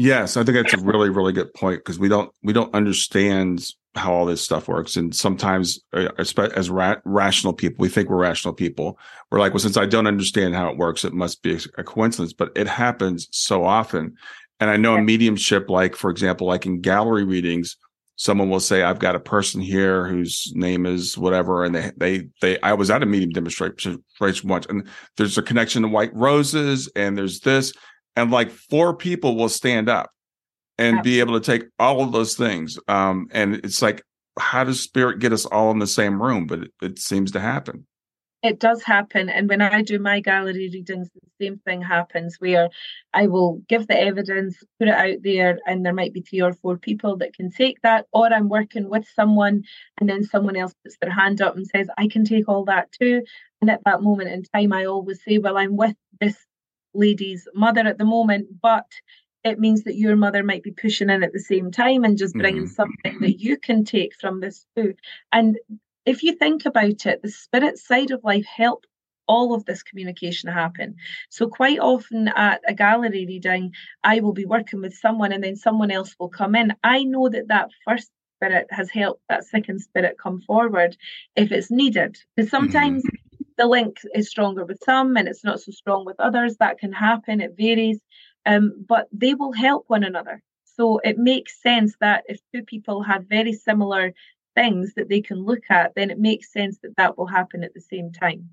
Yes, 0.00 0.38
I 0.38 0.44
think 0.44 0.56
that's 0.56 0.72
a 0.72 0.82
really, 0.82 1.10
really 1.10 1.34
good 1.34 1.52
point 1.52 1.80
because 1.80 1.98
we 1.98 2.08
don't 2.08 2.32
we 2.42 2.54
don't 2.54 2.74
understand 2.74 3.62
how 3.94 4.14
all 4.14 4.24
this 4.24 4.40
stuff 4.40 4.66
works, 4.66 4.96
and 4.96 5.14
sometimes, 5.14 5.78
uh, 5.92 6.08
as 6.16 6.70
ra- 6.70 6.96
rational 7.04 7.52
people, 7.52 7.82
we 7.82 7.90
think 7.90 8.08
we're 8.08 8.16
rational 8.16 8.54
people. 8.54 8.98
We're 9.30 9.40
like, 9.40 9.52
well, 9.52 9.60
since 9.60 9.76
I 9.76 9.84
don't 9.84 10.06
understand 10.06 10.54
how 10.54 10.70
it 10.70 10.78
works, 10.78 11.04
it 11.04 11.12
must 11.12 11.42
be 11.42 11.58
a 11.76 11.84
coincidence. 11.84 12.32
But 12.32 12.50
it 12.56 12.66
happens 12.66 13.28
so 13.30 13.62
often, 13.62 14.16
and 14.58 14.70
I 14.70 14.78
know 14.78 14.94
a 14.94 15.02
mediumship, 15.02 15.68
like 15.68 15.94
for 15.94 16.10
example, 16.10 16.46
like 16.46 16.64
in 16.64 16.80
gallery 16.80 17.24
readings, 17.24 17.76
someone 18.16 18.48
will 18.48 18.58
say, 18.58 18.82
"I've 18.82 19.00
got 19.00 19.16
a 19.16 19.20
person 19.20 19.60
here 19.60 20.06
whose 20.08 20.50
name 20.54 20.86
is 20.86 21.18
whatever," 21.18 21.62
and 21.62 21.74
they 21.74 21.92
they 21.98 22.28
they. 22.40 22.58
I 22.62 22.72
was 22.72 22.90
at 22.90 23.02
a 23.02 23.06
medium 23.06 23.32
demonstration 23.32 24.02
once, 24.18 24.64
and 24.66 24.88
there's 25.18 25.36
a 25.36 25.42
connection 25.42 25.82
to 25.82 25.88
white 25.88 26.14
roses, 26.14 26.90
and 26.96 27.18
there's 27.18 27.40
this 27.40 27.74
and 28.16 28.30
like 28.30 28.50
four 28.50 28.94
people 28.94 29.36
will 29.36 29.48
stand 29.48 29.88
up 29.88 30.10
and 30.78 31.02
be 31.02 31.20
able 31.20 31.38
to 31.38 31.44
take 31.44 31.68
all 31.78 32.02
of 32.02 32.12
those 32.12 32.34
things. 32.34 32.78
Um, 32.88 33.28
and 33.32 33.56
it's 33.56 33.82
like, 33.82 34.02
how 34.38 34.64
does 34.64 34.80
spirit 34.80 35.18
get 35.18 35.32
us 35.32 35.44
all 35.44 35.70
in 35.70 35.78
the 35.78 35.86
same 35.86 36.20
room? 36.20 36.46
But 36.46 36.60
it, 36.60 36.70
it 36.80 36.98
seems 36.98 37.32
to 37.32 37.40
happen. 37.40 37.86
It 38.42 38.58
does 38.58 38.82
happen. 38.82 39.28
And 39.28 39.50
when 39.50 39.60
I 39.60 39.82
do 39.82 39.98
my 39.98 40.20
gallery 40.20 40.70
readings, 40.72 41.10
the 41.12 41.20
same 41.38 41.58
thing 41.58 41.82
happens 41.82 42.36
where 42.38 42.70
I 43.12 43.26
will 43.26 43.60
give 43.68 43.86
the 43.86 44.00
evidence, 44.00 44.56
put 44.78 44.88
it 44.88 44.94
out 44.94 45.18
there, 45.22 45.58
and 45.66 45.84
there 45.84 45.92
might 45.92 46.14
be 46.14 46.22
three 46.22 46.40
or 46.40 46.54
four 46.54 46.78
people 46.78 47.18
that 47.18 47.34
can 47.34 47.50
take 47.50 47.82
that. 47.82 48.06
Or 48.14 48.32
I'm 48.32 48.48
working 48.48 48.88
with 48.88 49.06
someone, 49.14 49.64
and 50.00 50.08
then 50.08 50.24
someone 50.24 50.56
else 50.56 50.72
puts 50.82 50.96
their 51.02 51.10
hand 51.10 51.42
up 51.42 51.54
and 51.54 51.66
says, 51.66 51.88
I 51.98 52.08
can 52.08 52.24
take 52.24 52.48
all 52.48 52.64
that 52.64 52.90
too. 52.92 53.22
And 53.60 53.70
at 53.70 53.82
that 53.84 54.00
moment 54.00 54.30
in 54.30 54.42
time, 54.44 54.72
I 54.72 54.86
always 54.86 55.22
say, 55.22 55.36
Well, 55.36 55.58
I'm 55.58 55.76
with 55.76 55.96
this 56.18 56.38
lady's 56.94 57.46
mother 57.54 57.86
at 57.86 57.98
the 57.98 58.04
moment, 58.04 58.48
but 58.60 58.86
it 59.44 59.58
means 59.58 59.84
that 59.84 59.96
your 59.96 60.16
mother 60.16 60.42
might 60.42 60.62
be 60.62 60.70
pushing 60.70 61.10
in 61.10 61.22
at 61.22 61.32
the 61.32 61.38
same 61.38 61.70
time 61.70 62.04
and 62.04 62.18
just 62.18 62.34
bringing 62.34 62.64
mm-hmm. 62.64 62.72
something 62.72 63.20
that 63.20 63.40
you 63.40 63.56
can 63.56 63.84
take 63.84 64.14
from 64.14 64.40
this 64.40 64.66
food. 64.76 64.96
And 65.32 65.58
if 66.04 66.22
you 66.22 66.34
think 66.34 66.66
about 66.66 67.06
it, 67.06 67.22
the 67.22 67.30
spirit 67.30 67.78
side 67.78 68.10
of 68.10 68.24
life 68.24 68.44
help 68.44 68.84
all 69.26 69.54
of 69.54 69.64
this 69.64 69.82
communication 69.82 70.50
happen. 70.50 70.96
So 71.30 71.46
quite 71.46 71.78
often 71.78 72.28
at 72.28 72.60
a 72.66 72.74
gallery 72.74 73.26
reading, 73.26 73.72
I 74.02 74.20
will 74.20 74.32
be 74.32 74.44
working 74.44 74.82
with 74.82 74.94
someone 74.94 75.32
and 75.32 75.42
then 75.42 75.56
someone 75.56 75.90
else 75.90 76.16
will 76.18 76.28
come 76.28 76.54
in. 76.56 76.74
I 76.82 77.04
know 77.04 77.28
that 77.28 77.48
that 77.48 77.70
first 77.86 78.10
spirit 78.36 78.66
has 78.70 78.90
helped 78.90 79.22
that 79.28 79.44
second 79.44 79.80
spirit 79.80 80.16
come 80.18 80.40
forward 80.40 80.96
if 81.36 81.52
it's 81.52 81.70
needed. 81.70 82.18
Because 82.36 82.50
sometimes 82.50 83.04
mm-hmm 83.04 83.29
the 83.60 83.66
link 83.66 83.98
is 84.14 84.30
stronger 84.30 84.64
with 84.64 84.82
some 84.82 85.16
and 85.18 85.28
it's 85.28 85.44
not 85.44 85.60
so 85.60 85.70
strong 85.70 86.06
with 86.06 86.18
others. 86.18 86.56
That 86.56 86.78
can 86.78 86.92
happen, 86.92 87.42
it 87.42 87.56
varies, 87.58 88.00
um, 88.46 88.72
but 88.88 89.06
they 89.12 89.34
will 89.34 89.52
help 89.52 89.84
one 89.88 90.02
another. 90.02 90.42
So 90.64 90.98
it 91.04 91.18
makes 91.18 91.60
sense 91.60 91.94
that 92.00 92.24
if 92.26 92.40
two 92.54 92.62
people 92.62 93.02
have 93.02 93.26
very 93.28 93.52
similar 93.52 94.14
things 94.54 94.94
that 94.94 95.10
they 95.10 95.20
can 95.20 95.44
look 95.44 95.64
at, 95.68 95.94
then 95.94 96.10
it 96.10 96.18
makes 96.18 96.50
sense 96.50 96.78
that 96.82 96.96
that 96.96 97.18
will 97.18 97.26
happen 97.26 97.62
at 97.62 97.74
the 97.74 97.82
same 97.82 98.10
time. 98.12 98.48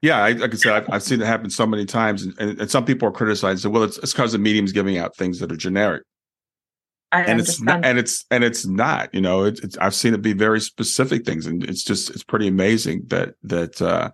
Yeah, 0.00 0.24
I, 0.24 0.32
like 0.32 0.54
I 0.54 0.56
said, 0.56 0.72
I've, 0.72 0.90
I've 0.90 1.02
seen 1.02 1.20
it 1.20 1.26
happen 1.26 1.50
so 1.50 1.66
many 1.66 1.84
times, 1.84 2.24
and, 2.24 2.34
and, 2.40 2.60
and 2.60 2.70
some 2.70 2.84
people 2.84 3.06
are 3.06 3.12
criticizing. 3.12 3.70
Well, 3.70 3.84
it's 3.84 3.98
it's 3.98 4.12
because 4.12 4.32
the 4.32 4.38
medium's 4.38 4.72
giving 4.72 4.98
out 4.98 5.14
things 5.14 5.38
that 5.38 5.52
are 5.52 5.56
generic. 5.56 6.02
I 7.12 7.20
and 7.20 7.30
understand. 7.32 7.42
it's 7.42 7.62
not, 7.62 7.84
and 7.84 7.98
it's 7.98 8.24
and 8.30 8.44
it's 8.44 8.66
not. 8.66 9.14
You 9.14 9.20
know, 9.20 9.44
it, 9.44 9.60
it's 9.62 9.76
I've 9.78 9.94
seen 9.94 10.14
it 10.14 10.22
be 10.22 10.32
very 10.32 10.60
specific 10.60 11.24
things, 11.24 11.46
and 11.46 11.62
it's 11.64 11.84
just 11.84 12.10
it's 12.10 12.24
pretty 12.24 12.48
amazing 12.48 13.04
that 13.08 13.34
that 13.42 13.80
uh, 13.82 14.10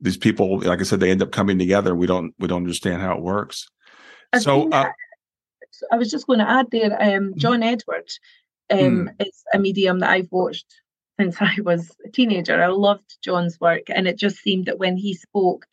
these 0.00 0.16
people, 0.16 0.58
like 0.60 0.80
I 0.80 0.82
said, 0.82 1.00
they 1.00 1.10
end 1.10 1.22
up 1.22 1.30
coming 1.30 1.58
together. 1.58 1.94
We 1.94 2.06
don't 2.06 2.34
we 2.38 2.48
don't 2.48 2.62
understand 2.62 3.00
how 3.00 3.16
it 3.16 3.22
works. 3.22 3.68
I 4.32 4.40
so 4.40 4.68
uh, 4.70 4.90
I 5.90 5.96
was 5.96 6.10
just 6.10 6.26
going 6.26 6.40
to 6.40 6.50
add 6.50 6.66
there, 6.70 6.92
um, 7.00 7.08
mm-hmm. 7.08 7.38
John 7.38 7.62
Edwards 7.62 8.18
um, 8.70 8.78
mm. 8.78 9.26
is 9.26 9.42
a 9.54 9.58
medium 9.58 10.00
that 10.00 10.10
I've 10.10 10.30
watched 10.30 10.66
since 11.18 11.36
I 11.40 11.56
was 11.62 11.94
a 12.04 12.10
teenager. 12.10 12.62
I 12.62 12.68
loved 12.68 13.18
John's 13.22 13.60
work, 13.60 13.82
and 13.88 14.06
it 14.08 14.18
just 14.18 14.38
seemed 14.38 14.66
that 14.66 14.78
when 14.78 14.96
he 14.96 15.14
spoke, 15.14 15.66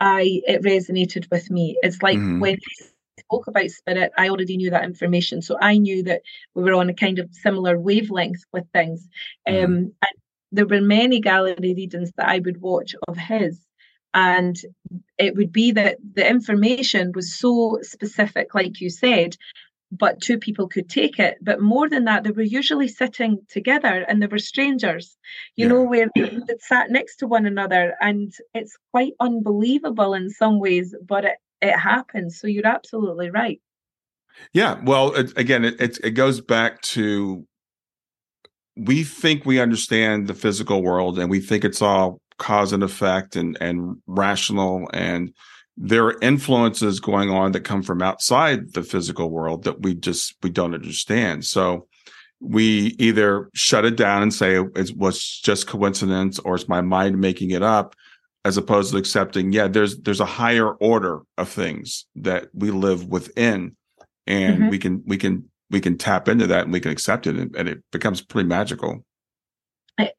I 0.00 0.42
it 0.46 0.62
resonated 0.62 1.30
with 1.30 1.50
me. 1.50 1.78
It's 1.82 2.02
like 2.02 2.18
mm-hmm. 2.18 2.40
when 2.40 2.54
he 2.54 2.84
spoke 3.34 3.46
about 3.48 3.70
spirit, 3.70 4.12
I 4.16 4.28
already 4.28 4.56
knew 4.56 4.70
that 4.70 4.84
information. 4.84 5.42
So 5.42 5.56
I 5.60 5.78
knew 5.78 6.02
that 6.04 6.22
we 6.54 6.62
were 6.62 6.74
on 6.74 6.90
a 6.90 6.94
kind 6.94 7.18
of 7.18 7.28
similar 7.32 7.78
wavelength 7.78 8.44
with 8.52 8.64
things. 8.72 9.08
Mm-hmm. 9.48 9.64
Um, 9.64 9.74
and 9.74 10.14
there 10.52 10.66
were 10.66 10.80
many 10.80 11.20
gallery 11.20 11.74
readings 11.76 12.12
that 12.16 12.28
I 12.28 12.38
would 12.38 12.60
watch 12.60 12.94
of 13.08 13.16
his. 13.16 13.60
And 14.12 14.56
it 15.18 15.34
would 15.34 15.52
be 15.52 15.72
that 15.72 15.98
the 16.14 16.28
information 16.28 17.12
was 17.14 17.34
so 17.34 17.78
specific, 17.82 18.54
like 18.54 18.80
you 18.80 18.88
said, 18.88 19.36
but 19.90 20.20
two 20.20 20.38
people 20.38 20.68
could 20.68 20.88
take 20.88 21.18
it. 21.18 21.36
But 21.42 21.60
more 21.60 21.88
than 21.88 22.04
that, 22.04 22.22
they 22.22 22.30
were 22.30 22.42
usually 22.42 22.88
sitting 22.88 23.38
together 23.48 24.04
and 24.08 24.22
they 24.22 24.28
were 24.28 24.38
strangers, 24.38 25.16
you 25.56 25.66
yeah. 25.66 25.72
know, 25.72 25.82
where 25.82 26.08
they 26.14 26.40
sat 26.60 26.90
next 26.90 27.16
to 27.16 27.26
one 27.26 27.46
another. 27.46 27.94
And 28.00 28.32
it's 28.54 28.76
quite 28.92 29.14
unbelievable 29.18 30.14
in 30.14 30.30
some 30.30 30.60
ways, 30.60 30.94
but 31.06 31.24
it, 31.24 31.36
it 31.60 31.76
happens. 31.76 32.40
So 32.40 32.46
you're 32.46 32.66
absolutely 32.66 33.30
right. 33.30 33.60
Yeah. 34.52 34.80
Well, 34.82 35.14
it, 35.14 35.36
again, 35.36 35.64
it, 35.64 35.80
it, 35.80 35.98
it 36.02 36.10
goes 36.10 36.40
back 36.40 36.80
to 36.82 37.46
we 38.76 39.04
think 39.04 39.44
we 39.44 39.60
understand 39.60 40.26
the 40.26 40.34
physical 40.34 40.82
world 40.82 41.18
and 41.18 41.30
we 41.30 41.40
think 41.40 41.64
it's 41.64 41.82
all 41.82 42.20
cause 42.38 42.72
and 42.72 42.82
effect 42.82 43.36
and, 43.36 43.56
and 43.60 43.96
rational 44.06 44.88
and 44.92 45.32
there 45.76 46.04
are 46.04 46.18
influences 46.20 47.00
going 47.00 47.30
on 47.30 47.52
that 47.52 47.60
come 47.60 47.82
from 47.82 48.02
outside 48.02 48.72
the 48.74 48.82
physical 48.82 49.30
world 49.30 49.64
that 49.64 49.82
we 49.82 49.94
just 49.94 50.34
we 50.42 50.50
don't 50.50 50.74
understand 50.74 51.44
so 51.44 51.86
we 52.40 52.96
either 52.98 53.48
shut 53.54 53.84
it 53.84 53.96
down 53.96 54.22
and 54.22 54.34
say 54.34 54.56
it 54.56 54.96
was 54.96 55.40
just 55.44 55.68
coincidence 55.68 56.38
or 56.40 56.56
it's 56.56 56.68
my 56.68 56.80
mind 56.80 57.20
making 57.20 57.50
it 57.52 57.62
up 57.62 57.94
as 58.44 58.56
opposed 58.56 58.92
to 58.92 58.98
accepting 58.98 59.52
yeah 59.52 59.66
there's 59.66 59.98
there's 59.98 60.20
a 60.20 60.26
higher 60.26 60.72
order 60.74 61.20
of 61.38 61.48
things 61.48 62.06
that 62.14 62.48
we 62.52 62.70
live 62.70 63.06
within 63.08 63.76
and 64.26 64.58
mm-hmm. 64.58 64.68
we 64.68 64.78
can 64.78 65.02
we 65.06 65.16
can 65.16 65.44
we 65.70 65.80
can 65.80 65.96
tap 65.96 66.28
into 66.28 66.46
that 66.46 66.64
and 66.64 66.72
we 66.72 66.80
can 66.80 66.92
accept 66.92 67.26
it 67.26 67.36
and, 67.36 67.54
and 67.56 67.68
it 67.68 67.82
becomes 67.92 68.20
pretty 68.20 68.48
magical 68.48 69.04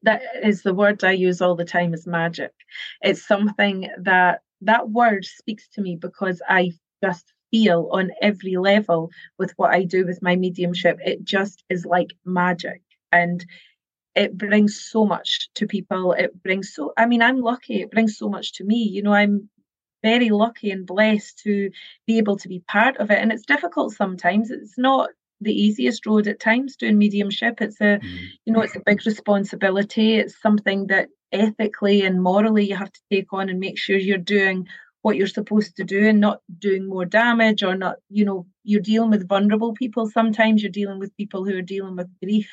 that 0.02 0.22
is 0.42 0.62
the 0.62 0.74
word 0.74 1.02
i 1.04 1.10
use 1.10 1.40
all 1.40 1.54
the 1.54 1.64
time 1.64 1.92
is 1.92 2.06
magic 2.06 2.52
it's 3.02 3.26
something 3.26 3.88
that 3.98 4.40
that 4.62 4.90
word 4.90 5.24
speaks 5.24 5.68
to 5.68 5.80
me 5.80 5.96
because 5.96 6.40
I 6.48 6.72
just 7.02 7.32
feel 7.50 7.88
on 7.92 8.10
every 8.22 8.56
level 8.56 9.10
with 9.38 9.52
what 9.56 9.72
I 9.72 9.84
do 9.84 10.06
with 10.06 10.22
my 10.22 10.36
mediumship. 10.36 10.98
It 11.04 11.24
just 11.24 11.64
is 11.68 11.84
like 11.84 12.12
magic. 12.24 12.82
And 13.12 13.44
it 14.16 14.36
brings 14.36 14.80
so 14.80 15.04
much 15.04 15.50
to 15.54 15.66
people. 15.66 16.12
It 16.12 16.42
brings 16.42 16.74
so, 16.74 16.92
I 16.96 17.06
mean, 17.06 17.22
I'm 17.22 17.40
lucky. 17.42 17.82
It 17.82 17.90
brings 17.90 18.16
so 18.16 18.28
much 18.28 18.54
to 18.54 18.64
me. 18.64 18.78
You 18.78 19.02
know, 19.02 19.12
I'm 19.12 19.50
very 20.02 20.30
lucky 20.30 20.70
and 20.70 20.86
blessed 20.86 21.38
to 21.40 21.70
be 22.06 22.16
able 22.16 22.38
to 22.38 22.48
be 22.48 22.60
part 22.66 22.96
of 22.96 23.10
it. 23.10 23.18
And 23.18 23.30
it's 23.30 23.44
difficult 23.44 23.92
sometimes. 23.92 24.50
It's 24.50 24.78
not 24.78 25.10
the 25.42 25.52
easiest 25.52 26.06
road 26.06 26.26
at 26.26 26.40
times 26.40 26.76
doing 26.76 26.96
mediumship. 26.96 27.60
It's 27.60 27.80
a, 27.80 27.98
mm. 27.98 28.26
you 28.46 28.54
know, 28.54 28.62
it's 28.62 28.74
a 28.74 28.82
big 28.86 29.04
responsibility. 29.04 30.16
It's 30.16 30.40
something 30.40 30.86
that 30.86 31.08
ethically 31.32 32.02
and 32.02 32.22
morally 32.22 32.66
you 32.66 32.76
have 32.76 32.92
to 32.92 33.00
take 33.10 33.32
on 33.32 33.50
and 33.50 33.60
make 33.60 33.78
sure 33.78 33.98
you're 33.98 34.16
doing 34.16 34.66
what 35.02 35.16
you're 35.16 35.26
supposed 35.26 35.76
to 35.76 35.84
do 35.84 36.08
and 36.08 36.20
not 36.20 36.40
doing 36.58 36.88
more 36.88 37.04
damage 37.04 37.62
or 37.62 37.76
not 37.76 37.96
you 38.08 38.24
know 38.24 38.46
you're 38.64 38.80
dealing 38.80 39.10
with 39.10 39.28
vulnerable 39.28 39.72
people 39.72 40.08
sometimes 40.08 40.62
you're 40.62 40.70
dealing 40.70 40.98
with 40.98 41.16
people 41.16 41.44
who 41.44 41.56
are 41.56 41.62
dealing 41.62 41.96
with 41.96 42.08
grief 42.22 42.48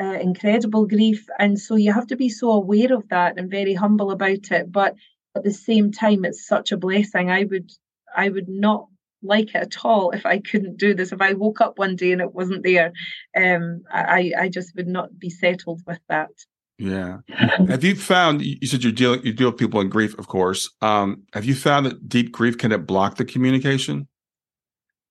uh, 0.00 0.18
incredible 0.20 0.86
grief 0.86 1.26
and 1.38 1.58
so 1.58 1.76
you 1.76 1.92
have 1.92 2.06
to 2.06 2.16
be 2.16 2.28
so 2.28 2.50
aware 2.50 2.92
of 2.92 3.08
that 3.08 3.38
and 3.38 3.50
very 3.50 3.74
humble 3.74 4.10
about 4.10 4.50
it 4.50 4.70
but 4.70 4.94
at 5.34 5.44
the 5.44 5.52
same 5.52 5.90
time 5.90 6.24
it's 6.24 6.46
such 6.46 6.72
a 6.72 6.76
blessing 6.76 7.30
i 7.30 7.44
would 7.44 7.70
i 8.16 8.28
would 8.28 8.48
not 8.48 8.86
like 9.22 9.48
it 9.48 9.56
at 9.56 9.84
all 9.84 10.10
if 10.12 10.24
i 10.24 10.38
couldn't 10.38 10.76
do 10.76 10.94
this 10.94 11.10
if 11.12 11.20
i 11.20 11.32
woke 11.32 11.60
up 11.60 11.78
one 11.78 11.96
day 11.96 12.12
and 12.12 12.20
it 12.20 12.32
wasn't 12.32 12.62
there 12.62 12.92
um 13.36 13.82
i 13.92 14.32
i 14.38 14.48
just 14.48 14.74
would 14.76 14.86
not 14.86 15.18
be 15.18 15.30
settled 15.30 15.82
with 15.86 15.98
that 16.08 16.30
yeah. 16.78 17.18
have 17.28 17.82
you 17.82 17.96
found 17.96 18.40
you 18.40 18.66
said 18.66 18.84
you 18.84 18.92
deal 18.92 19.16
you 19.16 19.32
deal 19.32 19.50
with 19.50 19.58
people 19.58 19.80
in 19.80 19.88
grief, 19.88 20.16
of 20.16 20.28
course. 20.28 20.70
Um, 20.80 21.24
have 21.32 21.44
you 21.44 21.56
found 21.56 21.86
that 21.86 22.08
deep 22.08 22.30
grief 22.30 22.56
can 22.56 22.70
it 22.70 22.86
block 22.86 23.16
the 23.16 23.24
communication? 23.24 24.06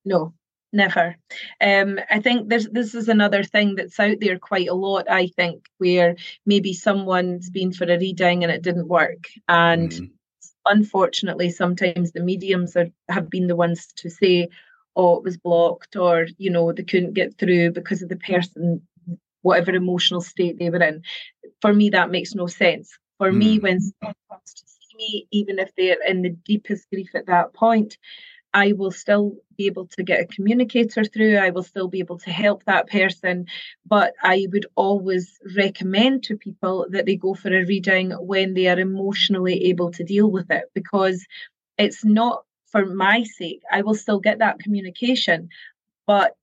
No, 0.04 0.32
never. 0.72 1.16
Um, 1.60 1.98
I 2.10 2.20
think 2.20 2.48
there's 2.48 2.68
this 2.68 2.94
is 2.94 3.08
another 3.08 3.42
thing 3.42 3.74
that's 3.74 3.98
out 3.98 4.18
there 4.20 4.38
quite 4.38 4.68
a 4.68 4.74
lot, 4.74 5.10
I 5.10 5.28
think, 5.28 5.66
where 5.78 6.16
maybe 6.46 6.72
someone's 6.72 7.50
been 7.50 7.72
for 7.72 7.84
a 7.84 7.98
reading 7.98 8.42
and 8.42 8.52
it 8.52 8.62
didn't 8.62 8.88
work. 8.88 9.24
And 9.48 9.90
mm. 9.90 10.10
unfortunately 10.66 11.50
sometimes 11.50 12.12
the 12.12 12.20
mediums 12.22 12.76
are 12.76 12.88
have 13.08 13.30
been 13.30 13.46
the 13.46 13.56
ones 13.56 13.88
to 13.96 14.10
say, 14.10 14.48
oh, 14.96 15.16
it 15.16 15.24
was 15.24 15.36
blocked 15.36 15.96
or, 15.96 16.26
you 16.38 16.50
know, 16.50 16.72
they 16.72 16.82
couldn't 16.82 17.14
get 17.14 17.38
through 17.38 17.72
because 17.72 18.02
of 18.02 18.08
the 18.08 18.16
person 18.16 18.82
whatever 19.42 19.72
emotional 19.72 20.20
state 20.20 20.58
they 20.58 20.70
were 20.70 20.82
in. 20.82 21.02
For 21.60 21.72
me, 21.72 21.90
that 21.90 22.10
makes 22.10 22.34
no 22.34 22.46
sense. 22.46 22.98
For 23.18 23.30
mm. 23.30 23.36
me, 23.36 23.56
hmm. 23.56 23.62
when 23.62 23.80
someone 23.80 24.14
comes 24.30 24.54
to 24.54 24.62
see 24.66 24.96
me, 24.96 25.28
even 25.32 25.58
if 25.58 25.70
they're 25.76 26.02
in 26.06 26.22
the 26.22 26.30
deepest 26.30 26.88
grief 26.90 27.10
at 27.14 27.26
that 27.26 27.52
point, 27.52 27.98
I 28.54 28.72
will 28.72 28.90
still 28.90 29.36
be 29.56 29.66
able 29.66 29.86
to 29.88 30.02
get 30.02 30.20
a 30.20 30.26
communicator 30.26 31.04
through. 31.04 31.36
I 31.36 31.50
will 31.50 31.62
still 31.62 31.88
be 31.88 32.00
able 32.00 32.18
to 32.20 32.30
help 32.30 32.64
that 32.64 32.88
person. 32.88 33.46
But 33.86 34.14
I 34.22 34.46
would 34.52 34.66
always 34.74 35.38
recommend 35.56 36.24
to 36.24 36.36
people 36.36 36.86
that 36.90 37.06
they 37.06 37.16
go 37.16 37.34
for 37.34 37.48
a 37.48 37.64
reading 37.64 38.10
when 38.12 38.54
they 38.54 38.68
are 38.68 38.78
emotionally 38.78 39.64
able 39.66 39.90
to 39.92 40.04
deal 40.04 40.30
with 40.30 40.50
it 40.50 40.64
because 40.74 41.24
it's 41.76 42.04
not 42.04 42.44
for 42.70 42.86
my 42.86 43.22
sake. 43.24 43.62
I 43.70 43.82
will 43.82 43.94
still 43.94 44.20
get 44.20 44.38
that 44.38 44.58
communication, 44.58 45.48
but 46.06 46.34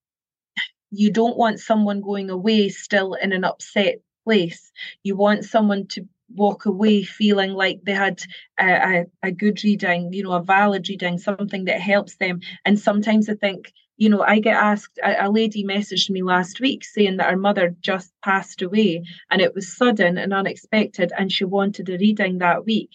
you 0.92 1.12
don't 1.12 1.38
want 1.38 1.60
someone 1.60 2.02
going 2.02 2.30
away 2.30 2.70
still 2.70 3.16
in 3.16 3.34
an 3.34 3.44
upset 3.44 3.96
place. 4.24 4.72
You 5.04 5.16
want 5.16 5.46
someone 5.46 5.88
to 5.88 6.08
walk 6.34 6.66
away 6.66 7.04
feeling 7.04 7.52
like 7.52 7.82
they 7.84 7.94
had 7.94 8.22
a, 8.60 8.66
a, 8.66 9.06
a, 9.24 9.32
good 9.32 9.64
reading, 9.64 10.12
you 10.14 10.24
know, 10.24 10.34
a 10.34 10.44
valid 10.44 10.88
reading, 10.90 11.18
something 11.18 11.66
that 11.66 11.80
helps 11.80 12.18
them. 12.18 12.40
And 12.66 12.80
sometimes 12.80 13.30
I 13.30 13.36
think, 13.36 13.72
you 13.98 14.10
know, 14.10 14.22
I 14.22 14.40
get 14.40 14.56
asked, 14.56 15.00
a, 15.04 15.28
a 15.28 15.30
lady 15.30 15.64
messaged 15.64 16.10
me 16.10 16.24
last 16.24 16.60
week 16.60 16.84
saying 16.84 17.18
that 17.18 17.30
her 17.30 17.38
mother 17.38 17.76
just 17.80 18.12
passed 18.24 18.62
away 18.62 19.04
and 19.30 19.42
it 19.42 19.54
was 19.54 19.76
sudden 19.76 20.18
and 20.18 20.34
unexpected 20.34 21.12
and 21.18 21.32
she 21.32 21.46
wanted 21.46 21.90
a 21.90 21.98
reading 21.98 22.40
that 22.40 22.66
week. 22.66 22.90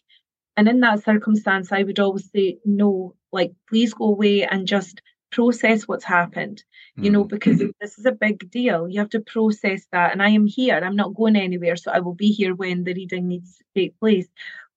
And 0.57 0.69
in 0.69 0.81
that 0.81 1.05
circumstance, 1.05 1.73
I 1.73 1.85
would 1.85 2.01
always 2.01 2.29
say, 2.31 2.59
no, 2.65 3.15
like, 3.33 3.53
please 3.69 3.95
go 3.95 4.07
away 4.07 4.45
and 4.45 4.67
just 4.67 5.01
process 5.31 5.87
what's 5.87 6.05
happened 6.05 6.63
you 6.97 7.11
know 7.11 7.25
mm. 7.25 7.29
because 7.29 7.59
this 7.81 7.99
is 7.99 8.07
a 8.07 8.13
big 8.13 8.51
deal. 8.51 8.89
You 8.89 9.01
have 9.01 9.11
to 9.11 9.21
process 9.21 9.87
that. 9.93 10.13
And 10.13 10.23
i 10.23 10.29
am 10.31 10.47
here 10.47 10.81
i'm 10.83 10.97
not 10.97 11.15
going 11.15 11.37
anywhere 11.37 11.77
so 11.77 11.91
i 11.91 12.01
will 12.01 12.15
be 12.15 12.31
here 12.33 12.55
when 12.55 12.85
the 12.85 12.95
reading 12.95 13.29
needs 13.29 13.59
to 13.59 13.65
take 13.75 13.99
place. 13.99 14.29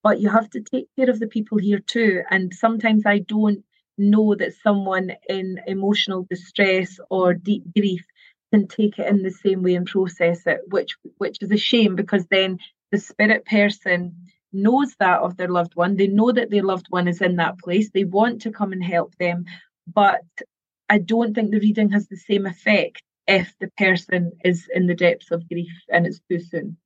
But 0.04 0.20
you 0.20 0.30
have 0.30 0.50
to 0.52 0.62
take 0.62 0.88
care 0.98 1.10
of 1.10 1.20
the 1.20 1.28
people 1.28 1.58
here 1.58 1.80
too. 1.80 2.24
And 2.30 2.54
sometimes 2.54 3.06
i 3.06 3.20
don't 3.20 3.64
know 3.98 4.36
that 4.36 4.54
someone 4.64 5.12
in 5.30 5.62
emotional 5.68 6.26
distress 6.30 7.00
or 7.10 7.34
deep 7.34 7.64
grief 7.76 8.04
can 8.52 8.68
take 8.68 8.98
it 9.00 9.08
in 9.08 9.22
the 9.22 9.32
same 9.32 9.62
way 9.64 9.76
and 9.76 9.86
process 9.86 10.46
it 10.48 10.62
which 10.70 10.96
which 11.18 11.38
is 11.42 11.52
a 11.52 11.58
shame 11.58 11.96
because 11.96 12.26
then 12.28 12.58
the 12.92 12.98
spirit 12.98 13.46
person 13.46 14.16
knows 14.54 14.96
that 15.00 15.20
of 15.20 15.36
their 15.36 15.48
loved 15.48 15.76
one. 15.76 15.96
They 15.96 16.08
know 16.08 16.32
that 16.32 16.52
their 16.52 16.64
loved 16.64 16.88
one 16.90 17.08
is 17.08 17.22
in 17.22 17.38
that 17.38 17.58
place. 17.58 17.90
They 17.90 18.04
want 18.04 18.42
to 18.44 18.52
come 18.52 18.72
and 18.72 18.84
help 18.84 19.16
them 19.18 19.46
but 19.88 20.22
I 20.90 21.00
don't 21.00 21.34
think 21.34 21.52
the 21.52 21.60
reading 21.60 21.90
has 21.92 22.08
the 22.08 22.18
same 22.18 22.46
effect 22.46 23.02
if 23.28 23.54
the 23.60 23.70
person 23.78 24.32
is 24.44 24.68
in 24.74 24.88
the 24.88 24.96
depths 24.96 25.32
of 25.32 25.48
grief 25.48 25.72
and 25.90 26.06
it's 26.06 26.20
too 26.30 26.40
soon. 26.40 26.78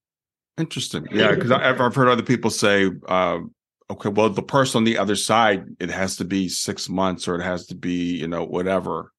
Interesting. 0.57 1.07
Yeah, 1.11 1.35
because 1.35 1.51
I've, 1.51 1.79
I've 1.79 1.95
heard 1.95 2.07
other 2.07 2.23
people 2.23 2.49
say, 2.49 2.89
uh, 3.07 3.39
okay, 3.89 4.09
well, 4.09 4.29
the 4.29 4.41
person 4.41 4.79
on 4.79 4.83
the 4.83 4.97
other 4.97 5.15
side, 5.15 5.65
it 5.79 5.89
has 5.89 6.15
to 6.17 6.25
be 6.25 6.49
six 6.49 6.89
months 6.89 7.27
or 7.27 7.35
it 7.35 7.43
has 7.43 7.67
to 7.67 7.75
be, 7.75 8.17
you 8.17 8.27
know, 8.27 8.43
whatever. 8.43 9.11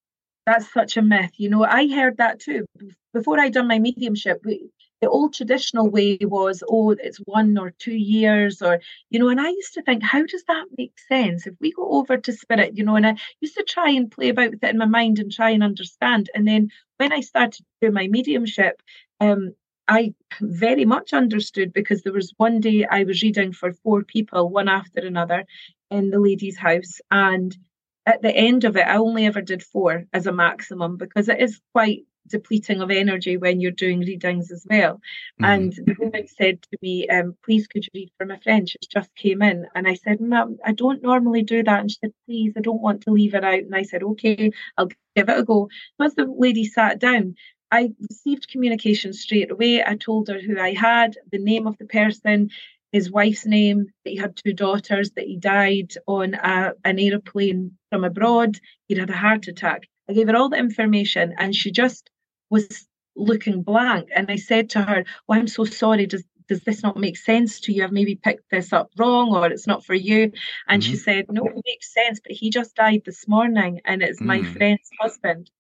That's 0.46 0.72
such 0.72 0.96
a 0.96 1.02
myth. 1.02 1.32
You 1.36 1.50
know, 1.50 1.64
I 1.64 1.88
heard 1.88 2.16
that 2.16 2.40
too. 2.40 2.64
Before 3.12 3.38
I 3.38 3.50
done 3.50 3.68
my 3.68 3.78
mediumship, 3.78 4.40
we, 4.44 4.70
the 5.00 5.08
old 5.08 5.34
traditional 5.34 5.88
way 5.88 6.18
was, 6.20 6.62
oh, 6.68 6.90
it's 6.90 7.18
one 7.18 7.56
or 7.58 7.72
two 7.78 7.94
years, 7.94 8.62
or, 8.62 8.80
you 9.10 9.18
know, 9.18 9.28
and 9.28 9.40
I 9.40 9.48
used 9.48 9.74
to 9.74 9.82
think, 9.82 10.02
how 10.02 10.24
does 10.24 10.44
that 10.48 10.66
make 10.76 10.98
sense? 11.08 11.46
If 11.46 11.54
we 11.60 11.72
go 11.72 11.88
over 11.92 12.16
to 12.16 12.32
spirit, 12.32 12.76
you 12.76 12.84
know, 12.84 12.96
and 12.96 13.06
I 13.06 13.16
used 13.40 13.56
to 13.56 13.64
try 13.64 13.90
and 13.90 14.10
play 14.10 14.30
about 14.30 14.50
with 14.50 14.64
it 14.64 14.70
in 14.70 14.78
my 14.78 14.86
mind 14.86 15.18
and 15.18 15.30
try 15.30 15.50
and 15.50 15.62
understand. 15.62 16.30
And 16.34 16.46
then 16.46 16.70
when 16.96 17.12
I 17.12 17.20
started 17.20 17.64
to 17.64 17.88
do 17.88 17.92
my 17.92 18.08
mediumship, 18.08 18.82
um, 19.20 19.54
I 19.86 20.14
very 20.40 20.84
much 20.84 21.12
understood 21.12 21.72
because 21.72 22.02
there 22.02 22.12
was 22.12 22.34
one 22.36 22.60
day 22.60 22.84
I 22.84 23.04
was 23.04 23.22
reading 23.22 23.52
for 23.52 23.72
four 23.72 24.04
people, 24.04 24.50
one 24.50 24.68
after 24.68 25.00
another, 25.00 25.46
in 25.90 26.10
the 26.10 26.20
lady's 26.20 26.58
house. 26.58 27.00
And 27.10 27.56
at 28.04 28.20
the 28.20 28.34
end 28.34 28.64
of 28.64 28.76
it, 28.76 28.86
I 28.86 28.96
only 28.96 29.26
ever 29.26 29.40
did 29.40 29.62
four 29.62 30.04
as 30.12 30.26
a 30.26 30.32
maximum 30.32 30.96
because 30.96 31.28
it 31.28 31.40
is 31.40 31.60
quite 31.72 32.04
depleting 32.28 32.80
of 32.80 32.90
energy 32.90 33.36
when 33.36 33.60
you're 33.60 33.70
doing 33.70 34.00
readings 34.00 34.50
as 34.50 34.66
well. 34.68 34.94
Mm-hmm. 35.40 35.44
And 35.44 35.72
the 35.72 35.96
woman 35.98 36.26
said 36.28 36.62
to 36.62 36.78
me, 36.82 37.08
um, 37.08 37.36
please 37.44 37.66
could 37.66 37.84
you 37.84 37.90
read 37.94 38.10
for 38.18 38.26
my 38.26 38.38
friend? 38.38 38.68
She 38.68 38.78
just 38.90 39.14
came 39.16 39.42
in. 39.42 39.66
And 39.74 39.88
I 39.88 39.94
said, 39.94 40.20
Mum, 40.20 40.58
I 40.64 40.72
don't 40.72 41.02
normally 41.02 41.42
do 41.42 41.62
that. 41.62 41.80
And 41.80 41.90
she 41.90 41.98
said, 42.00 42.12
please, 42.26 42.52
I 42.56 42.60
don't 42.60 42.82
want 42.82 43.02
to 43.02 43.10
leave 43.10 43.34
it 43.34 43.44
out. 43.44 43.54
And 43.54 43.74
I 43.74 43.82
said, 43.82 44.02
okay, 44.02 44.52
I'll 44.76 44.86
give 44.86 45.28
it 45.28 45.38
a 45.38 45.42
go. 45.42 45.68
Once 45.98 46.14
the 46.14 46.26
lady 46.26 46.64
sat 46.64 46.98
down, 46.98 47.34
I 47.70 47.90
received 48.10 48.48
communication 48.48 49.12
straight 49.12 49.50
away. 49.50 49.84
I 49.84 49.96
told 49.96 50.28
her 50.28 50.40
who 50.40 50.58
I 50.58 50.72
had, 50.72 51.16
the 51.30 51.38
name 51.38 51.66
of 51.66 51.76
the 51.78 51.84
person, 51.84 52.50
his 52.92 53.10
wife's 53.10 53.44
name, 53.44 53.86
that 54.04 54.10
he 54.10 54.16
had 54.16 54.36
two 54.36 54.54
daughters, 54.54 55.10
that 55.12 55.26
he 55.26 55.36
died 55.36 55.92
on 56.06 56.34
a, 56.34 56.72
an 56.84 56.98
aeroplane 56.98 57.72
from 57.90 58.04
abroad, 58.04 58.58
he'd 58.86 58.98
had 58.98 59.10
a 59.10 59.16
heart 59.16 59.48
attack. 59.48 59.88
I 60.08 60.14
gave 60.14 60.28
her 60.28 60.36
all 60.36 60.48
the 60.48 60.56
information 60.56 61.34
and 61.38 61.54
she 61.54 61.70
just 61.70 62.10
was 62.50 62.86
looking 63.16 63.62
blank. 63.62 64.08
And 64.14 64.30
I 64.30 64.36
said 64.36 64.70
to 64.70 64.82
her, 64.82 65.04
Oh, 65.28 65.34
I'm 65.34 65.48
so 65.48 65.64
sorry. 65.64 66.06
Does 66.06 66.24
does 66.48 66.62
this 66.62 66.82
not 66.82 66.96
make 66.96 67.16
sense 67.16 67.60
to 67.60 67.72
you? 67.72 67.84
I've 67.84 67.92
maybe 67.92 68.14
picked 68.14 68.50
this 68.50 68.72
up 68.72 68.90
wrong 68.96 69.36
or 69.36 69.46
it's 69.46 69.66
not 69.66 69.84
for 69.84 69.94
you. 69.94 70.32
And 70.66 70.82
mm-hmm. 70.82 70.90
she 70.90 70.96
said, 70.96 71.26
No, 71.28 71.44
it 71.44 71.62
makes 71.66 71.92
sense, 71.92 72.20
but 72.20 72.32
he 72.32 72.50
just 72.50 72.74
died 72.74 73.02
this 73.04 73.28
morning 73.28 73.80
and 73.84 74.02
it's 74.02 74.20
mm. 74.20 74.26
my 74.26 74.42
friend's 74.42 74.90
husband. 74.98 75.50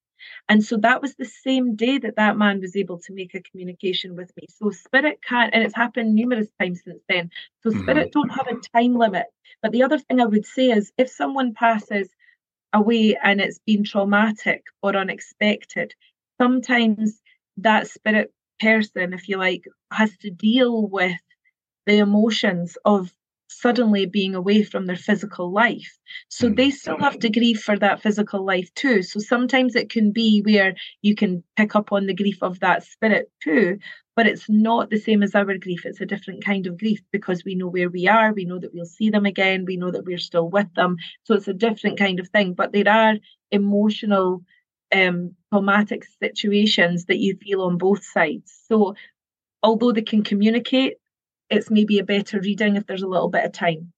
And 0.48 0.64
so 0.64 0.76
that 0.78 1.02
was 1.02 1.14
the 1.14 1.24
same 1.24 1.76
day 1.76 1.98
that 1.98 2.16
that 2.16 2.36
man 2.36 2.60
was 2.60 2.74
able 2.74 2.98
to 3.00 3.12
make 3.12 3.34
a 3.34 3.42
communication 3.42 4.16
with 4.16 4.32
me. 4.36 4.46
So 4.48 4.70
spirit 4.70 5.20
can't, 5.22 5.54
and 5.54 5.62
it's 5.62 5.76
happened 5.76 6.14
numerous 6.14 6.48
times 6.58 6.82
since 6.84 7.02
then. 7.08 7.30
So 7.62 7.70
mm-hmm. 7.70 7.82
spirit 7.82 8.08
mm-hmm. 8.08 8.20
don't 8.20 8.30
have 8.30 8.48
a 8.48 8.78
time 8.78 8.96
limit. 8.96 9.26
But 9.62 9.72
the 9.72 9.82
other 9.82 9.98
thing 9.98 10.20
I 10.20 10.26
would 10.26 10.46
say 10.46 10.70
is 10.70 10.92
if 10.96 11.10
someone 11.10 11.54
passes 11.54 12.08
away 12.72 13.16
and 13.22 13.40
it's 13.40 13.60
been 13.66 13.84
traumatic 13.84 14.64
or 14.82 14.96
unexpected, 14.96 15.94
sometimes 16.40 17.20
that 17.58 17.88
spirit 17.88 18.32
person, 18.60 19.12
if 19.12 19.28
you 19.28 19.36
like, 19.36 19.64
has 19.92 20.16
to 20.18 20.30
deal 20.30 20.88
with 20.88 21.20
the 21.86 21.98
emotions 21.98 22.76
of 22.84 23.12
suddenly 23.48 24.06
being 24.06 24.34
away 24.34 24.62
from 24.62 24.86
their 24.86 24.96
physical 24.96 25.50
life. 25.50 25.98
So 26.28 26.48
hmm. 26.48 26.54
they 26.54 26.70
still 26.70 26.98
have 26.98 27.18
to 27.20 27.30
grieve 27.30 27.60
for 27.60 27.78
that 27.78 28.02
physical 28.02 28.44
life 28.44 28.72
too. 28.74 29.02
So 29.02 29.20
sometimes 29.20 29.74
it 29.74 29.90
can 29.90 30.12
be 30.12 30.42
where 30.42 30.74
you 31.02 31.14
can 31.14 31.42
pick 31.56 31.74
up 31.74 31.90
on 31.90 32.06
the 32.06 32.14
grief 32.14 32.42
of 32.42 32.60
that 32.60 32.84
spirit 32.84 33.30
too, 33.42 33.78
but 34.14 34.26
it's 34.26 34.48
not 34.48 34.90
the 34.90 34.98
same 34.98 35.22
as 35.22 35.34
our 35.34 35.56
grief. 35.56 35.86
It's 35.86 36.00
a 36.00 36.06
different 36.06 36.44
kind 36.44 36.66
of 36.66 36.78
grief 36.78 37.00
because 37.10 37.44
we 37.44 37.54
know 37.54 37.68
where 37.68 37.88
we 37.88 38.06
are, 38.06 38.32
we 38.32 38.44
know 38.44 38.58
that 38.58 38.74
we'll 38.74 38.84
see 38.84 39.10
them 39.10 39.24
again, 39.24 39.64
we 39.64 39.76
know 39.76 39.90
that 39.90 40.04
we're 40.04 40.18
still 40.18 40.48
with 40.48 40.72
them. 40.74 40.96
So 41.24 41.34
it's 41.34 41.48
a 41.48 41.54
different 41.54 41.98
kind 41.98 42.20
of 42.20 42.28
thing. 42.28 42.52
But 42.52 42.72
there 42.72 42.88
are 42.88 43.14
emotional 43.50 44.42
um 44.92 45.34
traumatic 45.52 46.04
situations 46.22 47.06
that 47.06 47.18
you 47.18 47.36
feel 47.36 47.62
on 47.62 47.78
both 47.78 48.04
sides. 48.04 48.64
So 48.68 48.94
although 49.62 49.92
they 49.92 50.02
can 50.02 50.22
communicate 50.22 50.94
it's 51.50 51.70
maybe 51.70 51.98
a 51.98 52.04
better 52.04 52.40
reading 52.40 52.76
if 52.76 52.86
there's 52.86 53.02
a 53.02 53.08
little 53.08 53.28
bit 53.28 53.44
of 53.44 53.52
time. 53.52 53.92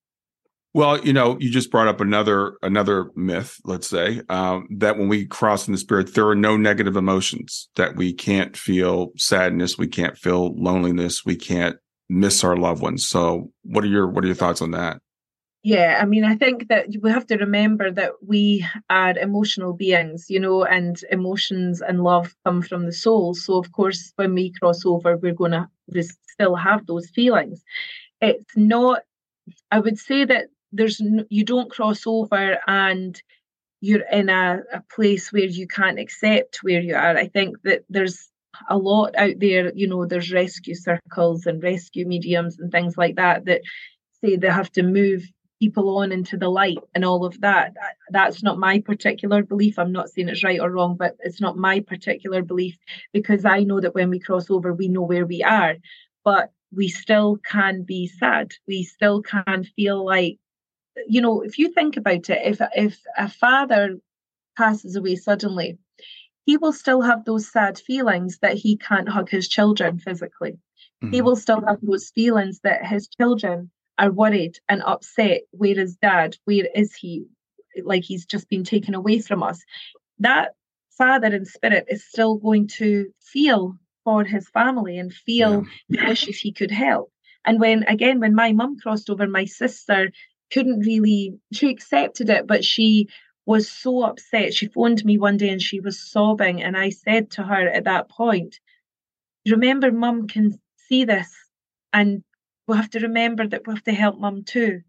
Well, 0.73 1.05
you 1.05 1.13
know, 1.13 1.37
you 1.41 1.51
just 1.51 1.71
brought 1.71 1.89
up 1.89 2.01
another 2.01 2.57
another 2.63 3.11
myth. 3.17 3.57
Let's 3.65 3.89
say 3.89 4.23
um, 4.29 4.69
that 4.79 4.99
when 4.99 5.09
we 5.09 5.27
cross 5.27 5.67
in 5.67 5.73
the 5.73 5.79
spirit, 5.79 6.15
there 6.15 6.29
are 6.29 6.37
no 6.37 6.57
negative 6.57 6.97
emotions. 6.97 7.69
That 7.75 7.97
we 7.97 8.13
can't 8.13 8.57
feel 8.57 9.09
sadness, 9.17 9.77
we 9.77 9.89
can't 9.89 10.17
feel 10.17 10.55
loneliness, 10.57 11.25
we 11.25 11.35
can't 11.35 11.77
miss 12.09 12.45
our 12.45 12.57
loved 12.57 12.83
ones. 12.83 13.07
So, 13.09 13.51
what 13.63 13.83
are 13.83 13.89
your 13.89 14.09
what 14.09 14.23
are 14.23 14.29
your 14.29 14.37
thoughts 14.37 14.63
on 14.63 14.71
that? 14.71 15.01
Yeah, 15.63 15.99
I 16.01 16.07
mean, 16.07 16.25
I 16.25 16.37
think 16.37 16.69
that 16.69 16.87
we 17.03 17.11
have 17.11 17.27
to 17.27 17.37
remember 17.37 17.91
that 17.91 18.13
we 18.27 18.67
are 18.89 19.17
emotional 19.19 19.75
beings, 19.75 20.27
you 20.31 20.41
know, 20.41 20.65
and 20.65 20.99
emotions 21.11 21.83
and 21.83 22.03
love 22.03 22.35
come 22.47 22.63
from 22.63 22.87
the 22.87 22.93
soul. 22.93 23.35
So, 23.35 23.59
of 23.59 23.71
course, 23.73 24.13
when 24.17 24.33
we 24.33 24.53
cross 24.53 24.87
over, 24.87 25.19
we're 25.19 25.35
going 25.35 25.53
to 25.53 25.69
still 26.33 26.55
have 26.55 26.87
those 26.87 27.11
feelings. 27.11 27.63
It's 28.23 28.57
not, 28.57 29.03
I 29.71 29.81
would 29.81 29.99
say 29.99 30.25
that 30.25 30.47
there's, 30.73 31.01
you 31.29 31.45
don't 31.45 31.71
cross 31.71 32.07
over 32.07 32.59
and 32.67 33.21
you're 33.83 34.07
in 34.13 34.31
a, 34.31 34.61
a 34.73 34.83
place 34.95 35.33
where 35.33 35.45
you 35.45 35.67
can't 35.67 35.99
accept 35.99 36.61
where 36.63 36.81
you 36.81 36.95
are. 36.95 37.17
I 37.19 37.29
think 37.29 37.57
that 37.65 37.85
there's 37.91 38.31
a 38.71 38.79
lot 38.79 39.15
out 39.17 39.39
there, 39.39 39.73
you 39.75 39.89
know, 39.89 40.07
there's 40.07 40.33
rescue 40.33 40.75
circles 40.75 41.47
and 41.47 41.63
rescue 41.63 42.07
mediums 42.07 42.59
and 42.59 42.73
things 42.73 42.97
like 42.97 43.17
that 43.17 43.45
that 43.47 43.63
say 44.23 44.37
they 44.37 44.49
have 44.49 44.73
to 44.73 44.83
move 44.83 45.25
people 45.61 45.99
on 45.99 46.11
into 46.11 46.37
the 46.37 46.49
light 46.49 46.79
and 46.95 47.05
all 47.05 47.25
of 47.25 47.41
that. 47.43 47.75
That's 48.11 48.43
not 48.43 48.59
my 48.59 48.81
particular 48.81 49.43
belief. 49.43 49.79
I'm 49.79 49.93
not 49.93 50.09
saying 50.09 50.29
it's 50.29 50.43
right 50.43 50.59
or 50.59 50.71
wrong, 50.71 50.97
but 50.97 51.17
it's 51.21 51.41
not 51.41 51.57
my 51.57 51.81
particular 51.81 52.43
belief 52.43 52.77
because 53.13 53.45
I 53.45 53.61
know 53.61 53.81
that 53.81 53.95
when 53.95 54.11
we 54.11 54.19
cross 54.19 54.51
over, 54.51 54.73
we 54.73 54.89
know 54.89 55.03
where 55.03 55.27
we 55.27 55.43
are, 55.43 55.77
but 56.25 56.51
we 56.75 56.89
still 56.89 57.37
can 57.45 57.83
be 57.83 58.07
sad. 58.07 58.53
We 58.67 58.83
still 58.85 59.23
can 59.23 59.65
feel 59.77 60.05
like, 60.05 60.39
you 61.07 61.21
know, 61.21 61.43
if 61.43 61.59
you 61.59 61.73
think 61.73 61.97
about 61.97 62.31
it, 62.31 62.41
if 62.45 62.61
if 62.75 63.01
a 63.19 63.29
father 63.29 63.99
passes 64.57 64.97
away 64.97 65.17
suddenly, 65.17 65.79
he 66.47 66.57
will 66.57 66.73
still 66.73 67.03
have 67.03 67.25
those 67.25 67.53
sad 67.53 67.79
feelings 67.79 68.39
that 68.41 68.57
he 68.57 68.77
can't 68.77 69.09
hug 69.09 69.29
his 69.29 69.47
children 69.47 69.99
physically. 69.99 70.53
Mm-hmm. 71.03 71.13
He 71.13 71.23
will 71.23 71.37
still 71.37 71.63
have 71.67 71.79
those 71.83 72.11
feelings 72.11 72.61
that 72.65 72.87
his 72.87 73.09
children 73.09 73.71
are 74.01 74.11
worried 74.11 74.59
and 74.69 74.83
upset. 74.83 75.43
Where 75.53 75.79
is 75.79 75.95
dad? 75.97 76.37
Where 76.47 76.67
is 76.75 76.95
he? 76.95 77.27
Like 77.85 78.03
he's 78.03 78.25
just 78.25 78.49
been 78.49 78.65
taken 78.65 78.95
away 78.95 79.21
from 79.21 79.43
us. 79.43 79.63
That 80.19 80.55
father 80.97 81.29
in 81.29 81.45
spirit 81.45 81.85
is 81.89 82.05
still 82.05 82.37
going 82.37 82.67
to 82.79 83.07
feel 83.21 83.77
for 84.03 84.25
his 84.25 84.49
family 84.49 84.99
and 84.99 85.13
feel 85.13 85.65
yeah. 85.89 86.07
the 86.07 86.11
issues 86.13 86.41
he 86.41 86.51
could 86.51 86.71
help. 86.71 87.13
And 87.45 87.61
when 87.61 87.85
again, 87.85 88.21
when 88.21 88.35
my 88.35 88.53
mum 88.53 88.79
crossed 88.81 89.11
over, 89.11 89.27
my 89.27 89.45
sister 89.45 90.11
couldn't 90.51 90.81
really 90.81 91.39
she 91.53 91.69
accepted 91.69 92.31
it, 92.31 92.47
but 92.47 92.65
she 92.65 93.09
was 93.45 93.71
so 93.71 94.03
upset. 94.03 94.55
She 94.55 94.69
phoned 94.69 95.05
me 95.05 95.19
one 95.19 95.37
day 95.37 95.51
and 95.51 95.61
she 95.61 95.81
was 95.81 96.01
sobbing. 96.01 96.63
And 96.63 96.77
I 96.77 96.89
said 96.89 97.31
to 97.33 97.43
her 97.43 97.69
at 97.69 97.85
that 97.85 98.09
point, 98.09 98.59
Remember, 99.47 99.93
mum 99.93 100.27
can 100.27 100.59
see 100.89 101.05
this 101.05 101.31
and 101.93 102.23
we 102.71 102.77
have 102.77 102.91
to 102.91 103.01
remember 103.01 103.47
that 103.49 103.67
we 103.67 103.75
have 103.75 103.83
to 103.83 103.93
help 103.93 104.19
mum 104.19 104.45
too. 104.45 104.83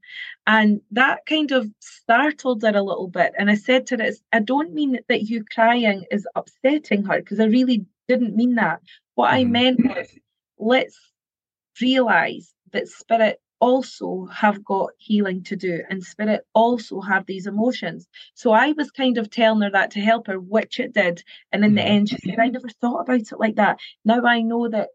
And 0.45 0.81
that 0.91 1.25
kind 1.25 1.51
of 1.51 1.67
startled 1.79 2.61
her 2.61 2.75
a 2.75 2.83
little 2.83 3.07
bit. 3.07 3.33
And 3.37 3.49
I 3.49 3.55
said 3.55 3.87
to 3.87 3.97
her, 3.97 4.11
I 4.31 4.39
don't 4.39 4.73
mean 4.73 4.99
that 5.09 5.23
you 5.23 5.43
crying 5.43 6.05
is 6.11 6.27
upsetting 6.35 7.03
her, 7.05 7.19
because 7.19 7.39
I 7.39 7.45
really 7.45 7.85
didn't 8.07 8.35
mean 8.35 8.55
that. 8.55 8.81
What. 9.15 9.33
I 9.33 9.43
mm-hmm. 9.43 9.51
meant 9.51 9.79
was, 9.83 10.07
let's 10.59 10.99
realize 11.81 12.53
that 12.71 12.87
spirit 12.87 13.41
also 13.59 14.27
have 14.31 14.63
got 14.63 14.89
healing 14.97 15.43
to 15.43 15.55
do 15.55 15.81
and 15.89 16.03
spirit 16.03 16.41
also 16.55 16.99
have 16.99 17.27
these 17.27 17.45
emotions 17.45 18.07
so 18.33 18.51
i 18.51 18.71
was 18.71 18.89
kind 18.89 19.19
of 19.19 19.29
telling 19.29 19.61
her 19.61 19.69
that 19.69 19.91
to 19.91 19.99
help 19.99 20.25
her 20.25 20.39
which 20.39 20.79
it 20.79 20.93
did 20.93 21.23
and 21.51 21.63
in 21.63 21.75
the 21.75 21.81
mm-hmm. 21.81 21.91
end 21.91 22.09
she 22.09 22.17
said 22.17 22.39
i 22.39 22.47
never 22.47 22.69
thought 22.69 23.01
about 23.01 23.19
it 23.19 23.39
like 23.39 23.57
that 23.57 23.77
now 24.03 24.25
i 24.25 24.41
know 24.41 24.67
that 24.67 24.89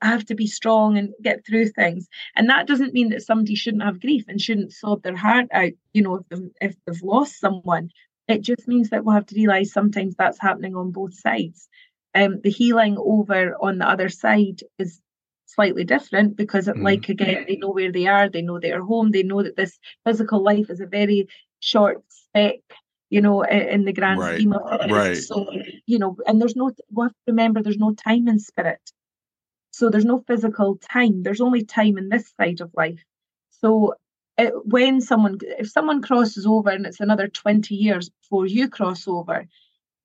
I 0.00 0.06
have 0.06 0.24
to 0.26 0.34
be 0.34 0.46
strong 0.46 0.96
and 0.96 1.12
get 1.22 1.44
through 1.44 1.68
things. 1.68 2.08
And 2.36 2.48
that 2.48 2.66
doesn't 2.66 2.94
mean 2.94 3.10
that 3.10 3.22
somebody 3.22 3.54
shouldn't 3.54 3.82
have 3.82 4.00
grief 4.00 4.24
and 4.28 4.40
shouldn't 4.40 4.72
sob 4.72 5.02
their 5.02 5.16
heart 5.16 5.46
out, 5.52 5.72
you 5.92 6.02
know, 6.02 6.16
if 6.16 6.28
they've, 6.28 6.50
if 6.60 6.76
they've 6.86 7.02
lost 7.02 7.38
someone. 7.38 7.90
It 8.26 8.40
just 8.40 8.66
means 8.66 8.88
that 8.90 9.04
we'll 9.04 9.14
have 9.14 9.26
to 9.26 9.34
realize 9.34 9.72
sometimes 9.72 10.14
that's 10.16 10.40
happening 10.40 10.74
on 10.74 10.92
both 10.92 11.14
sides. 11.14 11.68
Um, 12.14 12.40
the 12.42 12.50
healing 12.50 12.96
over 12.98 13.54
on 13.60 13.78
the 13.78 13.88
other 13.88 14.08
side 14.08 14.60
is 14.78 15.00
slightly 15.46 15.84
different 15.84 16.36
because, 16.36 16.66
mm. 16.66 16.82
like 16.82 17.08
again, 17.10 17.44
they 17.46 17.56
know 17.56 17.70
where 17.70 17.92
they 17.92 18.06
are, 18.06 18.30
they 18.30 18.40
know 18.40 18.58
they're 18.58 18.82
home, 18.82 19.10
they 19.10 19.22
know 19.22 19.42
that 19.42 19.56
this 19.56 19.78
physical 20.06 20.42
life 20.42 20.70
is 20.70 20.80
a 20.80 20.86
very 20.86 21.28
short 21.60 22.02
speck 22.08 22.60
you 23.10 23.20
know, 23.20 23.42
in 23.42 23.84
the 23.84 23.92
grand 23.92 24.18
right. 24.18 24.34
scheme 24.34 24.52
of 24.52 24.80
it. 24.80 24.90
Right. 24.90 25.16
So, 25.16 25.46
you 25.86 26.00
know, 26.00 26.16
and 26.26 26.40
there's 26.40 26.56
no, 26.56 26.72
we 26.90 27.04
have 27.04 27.12
to 27.12 27.16
remember 27.28 27.62
there's 27.62 27.76
no 27.76 27.94
time 27.94 28.26
in 28.26 28.40
spirit. 28.40 28.80
So 29.74 29.90
there's 29.90 30.04
no 30.04 30.22
physical 30.28 30.76
time. 30.76 31.24
There's 31.24 31.40
only 31.40 31.64
time 31.64 31.98
in 31.98 32.08
this 32.08 32.32
side 32.40 32.60
of 32.60 32.70
life. 32.74 33.02
So 33.50 33.94
it, 34.38 34.52
when 34.64 35.00
someone, 35.00 35.38
if 35.42 35.68
someone 35.68 36.00
crosses 36.00 36.46
over 36.46 36.70
and 36.70 36.86
it's 36.86 37.00
another 37.00 37.26
20 37.26 37.74
years 37.74 38.08
before 38.08 38.46
you 38.46 38.68
cross 38.68 39.08
over, 39.08 39.46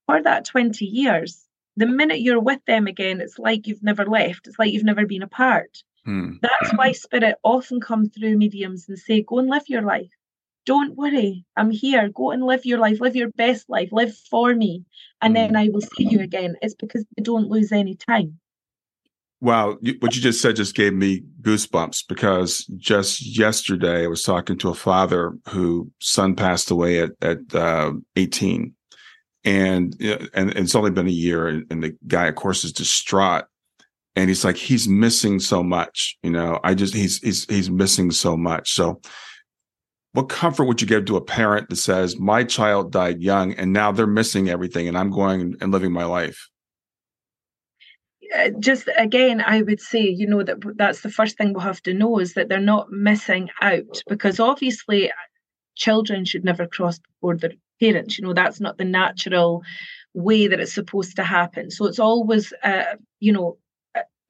for 0.07 0.23
that 0.23 0.45
20 0.45 0.85
years, 0.85 1.45
the 1.77 1.85
minute 1.85 2.19
you're 2.21 2.39
with 2.39 2.65
them 2.65 2.87
again, 2.87 3.21
it's 3.21 3.37
like 3.37 3.67
you've 3.67 3.83
never 3.83 4.07
left. 4.07 4.47
It's 4.47 4.57
like 4.57 4.73
you've 4.73 4.83
never 4.83 5.05
been 5.05 5.21
apart. 5.21 5.83
Hmm. 6.03 6.37
That's 6.41 6.73
why 6.73 6.91
spirit 6.93 7.35
often 7.43 7.79
come 7.79 8.09
through 8.09 8.37
mediums 8.37 8.89
and 8.89 8.97
say, 8.97 9.21
go 9.21 9.37
and 9.37 9.49
live 9.49 9.69
your 9.69 9.83
life. 9.83 10.09
Don't 10.65 10.97
worry, 10.97 11.45
I'm 11.55 11.69
here. 11.69 12.09
Go 12.09 12.31
and 12.31 12.43
live 12.43 12.65
your 12.65 12.79
life, 12.79 13.01
live 13.01 13.15
your 13.15 13.29
best 13.29 13.69
life, 13.69 13.89
live 13.91 14.17
for 14.17 14.55
me. 14.55 14.85
And 15.21 15.35
then 15.35 15.51
hmm. 15.51 15.57
I 15.57 15.69
will 15.71 15.81
see 15.81 16.05
you 16.09 16.21
again. 16.21 16.55
It's 16.63 16.73
because 16.73 17.05
they 17.15 17.21
don't 17.21 17.49
lose 17.49 17.71
any 17.71 17.93
time. 17.93 18.39
Wow, 19.41 19.77
what 19.99 20.15
you 20.15 20.21
just 20.21 20.41
said 20.41 20.57
just 20.57 20.75
gave 20.75 20.93
me 20.93 21.23
goosebumps 21.41 22.07
because 22.09 22.65
just 22.75 23.37
yesterday 23.37 24.03
I 24.03 24.07
was 24.07 24.21
talking 24.21 24.57
to 24.57 24.69
a 24.69 24.73
father 24.73 25.37
whose 25.47 25.87
son 26.01 26.35
passed 26.35 26.71
away 26.71 26.99
at 26.99 27.11
at 27.21 27.37
uh, 27.53 27.93
18, 28.17 28.73
and 29.45 29.95
and, 30.01 30.29
and 30.33 30.57
it's 30.57 30.75
only 30.75 30.91
been 30.91 31.07
a 31.07 31.11
year, 31.11 31.47
and, 31.47 31.65
and 31.71 31.81
the 31.81 31.95
guy, 32.05 32.27
of 32.27 32.35
course, 32.35 32.65
is 32.65 32.73
distraught, 32.73 33.45
and 34.17 34.27
he's 34.27 34.43
like, 34.43 34.57
he's 34.57 34.89
missing 34.89 35.39
so 35.39 35.63
much. 35.63 36.17
You 36.21 36.31
know, 36.31 36.59
I 36.61 36.73
just 36.73 36.93
he's 36.93 37.19
he's 37.19 37.45
he's 37.45 37.69
missing 37.69 38.11
so 38.11 38.35
much. 38.35 38.73
So, 38.73 38.99
what 40.11 40.27
comfort 40.27 40.65
would 40.65 40.81
you 40.81 40.87
give 40.87 41.05
to 41.05 41.15
a 41.15 41.21
parent 41.21 41.69
that 41.69 41.77
says, 41.77 42.19
my 42.19 42.43
child 42.43 42.91
died 42.91 43.21
young, 43.21 43.53
and 43.53 43.71
now 43.71 43.93
they're 43.93 44.05
missing 44.05 44.49
everything, 44.49 44.89
and 44.89 44.97
I'm 44.97 45.11
going 45.11 45.55
and 45.61 45.71
living 45.71 45.93
my 45.93 46.03
life? 46.03 46.49
Uh, 48.37 48.49
just 48.59 48.87
again 48.95 49.41
i 49.41 49.61
would 49.63 49.79
say 49.81 50.01
you 50.01 50.27
know 50.27 50.43
that 50.43 50.57
that's 50.75 51.01
the 51.01 51.09
first 51.09 51.35
thing 51.35 51.51
we'll 51.51 51.63
have 51.63 51.81
to 51.81 51.95
know 51.95 52.19
is 52.19 52.35
that 52.35 52.47
they're 52.47 52.59
not 52.59 52.91
missing 52.91 53.49
out 53.61 54.03
because 54.07 54.39
obviously 54.39 55.11
children 55.75 56.23
should 56.25 56.43
never 56.43 56.67
cross 56.67 56.99
before 56.99 57.35
their 57.37 57.53
parents 57.79 58.19
you 58.19 58.23
know 58.23 58.33
that's 58.33 58.59
not 58.59 58.77
the 58.77 58.85
natural 58.85 59.63
way 60.13 60.47
that 60.47 60.59
it's 60.59 60.73
supposed 60.73 61.15
to 61.15 61.23
happen. 61.23 61.69
So 61.69 61.85
it's 61.85 61.99
always 61.99 62.53
uh, 62.63 62.95
you 63.19 63.31
know 63.31 63.57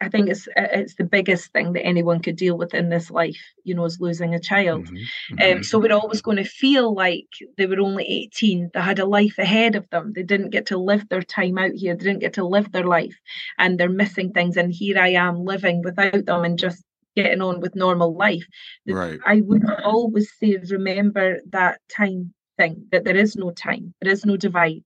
I 0.01 0.07
think 0.07 0.29
it's 0.29 0.47
it's 0.55 0.95
the 0.95 1.03
biggest 1.03 1.51
thing 1.51 1.73
that 1.73 1.85
anyone 1.85 2.21
could 2.21 2.37
deal 2.37 2.57
with 2.57 2.73
in 2.73 2.89
this 2.89 3.11
life, 3.11 3.41
you 3.63 3.75
know, 3.75 3.85
is 3.85 3.99
losing 3.99 4.33
a 4.33 4.39
child. 4.39 4.85
Mm-hmm. 4.85 5.33
Um, 5.33 5.37
mm-hmm. 5.37 5.61
so 5.63 5.77
we're 5.77 5.93
always 5.93 6.21
going 6.21 6.37
to 6.37 6.45
feel 6.45 6.93
like 6.93 7.27
they 7.57 7.65
were 7.65 7.79
only 7.79 8.05
18. 8.05 8.71
They 8.73 8.81
had 8.81 8.99
a 8.99 9.05
life 9.05 9.37
ahead 9.37 9.75
of 9.75 9.89
them. 9.89 10.13
They 10.13 10.23
didn't 10.23 10.51
get 10.51 10.67
to 10.67 10.77
live 10.77 11.07
their 11.09 11.21
time 11.21 11.57
out 11.57 11.71
here. 11.73 11.95
They 11.95 12.05
didn't 12.05 12.21
get 12.21 12.33
to 12.33 12.45
live 12.45 12.71
their 12.71 12.85
life, 12.85 13.15
and 13.57 13.77
they're 13.77 13.89
missing 13.89 14.31
things. 14.31 14.55
And 14.55 14.71
here 14.71 14.97
I 14.99 15.09
am 15.09 15.43
living 15.43 15.81
without 15.83 16.25
them 16.25 16.45
and 16.45 16.57
just 16.57 16.83
getting 17.15 17.41
on 17.41 17.59
with 17.59 17.75
normal 17.75 18.15
life. 18.15 18.45
Right. 18.87 19.19
I 19.25 19.41
would 19.41 19.63
always 19.83 20.31
say, 20.39 20.57
remember 20.69 21.39
that 21.49 21.81
time 21.89 22.33
thing. 22.57 22.85
That 22.91 23.03
there 23.03 23.17
is 23.17 23.35
no 23.35 23.51
time. 23.51 23.93
There 24.01 24.11
is 24.11 24.25
no 24.25 24.37
divide. 24.37 24.83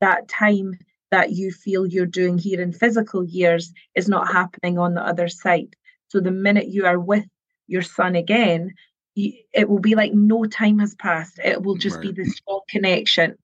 That 0.00 0.28
time 0.28 0.78
that 1.14 1.30
you 1.30 1.52
feel 1.52 1.86
you're 1.86 2.06
doing 2.06 2.36
here 2.36 2.60
in 2.60 2.72
physical 2.72 3.24
years 3.24 3.72
is 3.94 4.08
not 4.08 4.32
happening 4.32 4.78
on 4.78 4.94
the 4.94 5.00
other 5.00 5.28
side. 5.28 5.76
So 6.08 6.18
the 6.18 6.32
minute 6.32 6.66
you 6.66 6.86
are 6.86 6.98
with 6.98 7.24
your 7.68 7.82
son 7.82 8.16
again, 8.16 8.74
it 9.14 9.68
will 9.68 9.78
be 9.78 9.94
like 9.94 10.12
no 10.12 10.44
time 10.44 10.80
has 10.80 10.96
passed. 10.96 11.38
It 11.38 11.62
will 11.62 11.76
just 11.76 11.98
right. 11.98 12.06
be 12.06 12.12
this 12.12 12.36
strong 12.38 12.62
connection. 12.68 13.36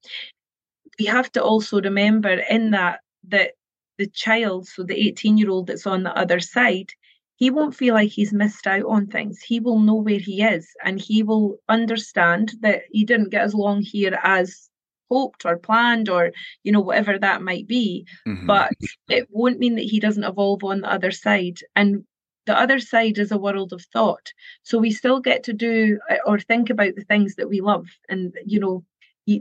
We 0.98 1.04
have 1.04 1.30
to 1.32 1.44
also 1.44 1.80
remember 1.80 2.42
in 2.50 2.72
that 2.72 3.02
that 3.28 3.52
the 3.98 4.08
child, 4.08 4.66
so 4.66 4.82
the 4.82 5.00
18 5.08 5.38
year 5.38 5.50
old 5.50 5.68
that's 5.68 5.86
on 5.86 6.02
the 6.02 6.16
other 6.18 6.40
side, 6.40 6.90
he 7.36 7.50
won't 7.50 7.76
feel 7.76 7.94
like 7.94 8.10
he's 8.10 8.32
missed 8.32 8.66
out 8.66 8.86
on 8.86 9.06
things. 9.06 9.40
He 9.40 9.60
will 9.60 9.78
know 9.78 9.94
where 9.94 10.18
he 10.18 10.42
is 10.42 10.66
and 10.84 11.00
he 11.00 11.22
will 11.22 11.58
understand 11.68 12.54
that 12.62 12.82
he 12.90 13.04
didn't 13.04 13.30
get 13.30 13.42
as 13.42 13.54
long 13.54 13.80
here 13.80 14.18
as 14.24 14.69
hoped 15.10 15.44
or 15.44 15.58
planned 15.58 16.08
or 16.08 16.32
you 16.62 16.72
know 16.72 16.80
whatever 16.80 17.18
that 17.18 17.42
might 17.42 17.66
be 17.66 18.06
mm-hmm. 18.26 18.46
but 18.46 18.72
it 19.08 19.26
won't 19.30 19.58
mean 19.58 19.74
that 19.76 19.82
he 19.82 20.00
doesn't 20.00 20.24
evolve 20.24 20.64
on 20.64 20.80
the 20.80 20.92
other 20.92 21.10
side. 21.10 21.58
And 21.76 22.04
the 22.46 22.58
other 22.58 22.78
side 22.80 23.18
is 23.18 23.30
a 23.30 23.38
world 23.38 23.72
of 23.72 23.84
thought. 23.92 24.32
So 24.62 24.78
we 24.78 24.90
still 24.90 25.20
get 25.20 25.44
to 25.44 25.52
do 25.52 25.98
uh, 26.10 26.16
or 26.26 26.38
think 26.38 26.70
about 26.70 26.94
the 26.96 27.04
things 27.04 27.36
that 27.36 27.48
we 27.48 27.60
love. 27.60 27.86
And 28.08 28.34
you 28.46 28.60
know 28.60 28.84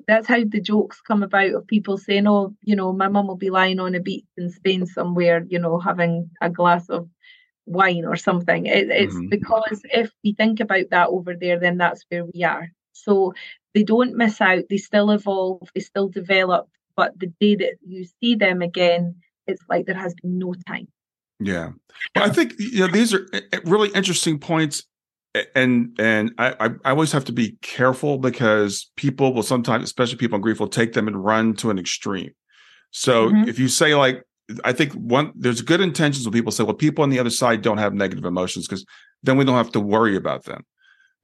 that's 0.08 0.28
how 0.28 0.44
the 0.46 0.62
jokes 0.62 1.02
come 1.02 1.24
about 1.24 1.52
of 1.54 1.66
people 1.66 1.98
saying 1.98 2.28
oh 2.28 2.54
you 2.62 2.76
know 2.76 2.94
my 2.94 3.08
mum 3.08 3.26
will 3.26 3.38
be 3.38 3.50
lying 3.50 3.80
on 3.80 3.96
a 3.96 4.00
beach 4.00 4.26
in 4.38 4.52
spain 4.52 4.86
somewhere 4.86 5.44
you 5.50 5.58
know 5.58 5.80
having 5.80 6.30
a 6.42 6.50
glass 6.50 6.90
of 6.90 7.10
wine 7.66 8.06
or 8.06 8.16
something. 8.16 8.66
It, 8.66 8.90
it's 8.90 9.16
mm-hmm. 9.16 9.30
because 9.30 9.82
if 9.86 10.12
we 10.24 10.34
think 10.34 10.60
about 10.60 10.90
that 10.92 11.08
over 11.08 11.36
there 11.36 11.60
then 11.60 11.78
that's 11.78 12.06
where 12.10 12.26
we 12.26 12.44
are 12.44 12.70
so 13.04 13.34
they 13.74 13.84
don't 13.84 14.16
miss 14.16 14.42
out, 14.42 14.64
they 14.70 14.78
still 14.78 15.12
evolve, 15.12 15.70
they 15.74 15.82
still 15.82 16.08
develop. 16.08 16.68
But 16.96 17.20
the 17.20 17.28
day 17.40 17.56
that 17.56 17.76
you 17.86 18.06
see 18.22 18.36
them 18.36 18.62
again, 18.62 19.16
it's 19.48 19.64
like 19.70 19.86
there 19.86 19.96
has 19.96 20.14
been 20.16 20.38
no 20.38 20.54
time. 20.68 20.88
Yeah. 21.40 21.70
Well, 22.16 22.26
I 22.26 22.30
think 22.30 22.56
you 22.60 22.80
know 22.80 22.88
these 22.88 23.14
are 23.14 23.28
eh, 23.34 23.42
eh, 23.54 23.60
really 23.66 23.90
interesting 23.90 24.40
points. 24.40 24.84
And 25.56 25.96
and 26.00 26.32
I, 26.40 26.72
I 26.84 26.90
always 26.90 27.12
have 27.12 27.24
to 27.26 27.32
be 27.32 27.56
careful 27.62 28.18
because 28.18 28.92
people 28.98 29.34
will 29.34 29.44
sometimes, 29.44 29.84
especially 29.84 30.18
people 30.18 30.38
in 30.38 30.42
grief, 30.42 30.60
will 30.60 30.68
take 30.68 30.94
them 30.94 31.08
and 31.08 31.24
run 31.24 31.54
to 31.58 31.70
an 31.70 31.78
extreme. 31.78 32.32
So 32.92 33.30
mm-hmm. 33.30 33.48
if 33.48 33.60
you 33.60 33.68
say 33.68 33.94
like 33.94 34.24
I 34.64 34.74
think 34.74 34.94
one 34.94 35.32
there's 35.36 35.62
good 35.62 35.82
intentions 35.82 36.26
when 36.26 36.34
people 36.34 36.52
say, 36.52 36.64
well, 36.64 36.74
people 36.74 37.04
on 37.04 37.10
the 37.10 37.20
other 37.20 37.30
side 37.30 37.62
don't 37.62 37.78
have 37.78 37.94
negative 37.94 38.26
emotions 38.26 38.68
because 38.68 38.86
then 39.22 39.38
we 39.38 39.46
don't 39.46 39.56
have 39.56 39.72
to 39.74 39.80
worry 39.80 40.16
about 40.16 40.46
them. 40.46 40.66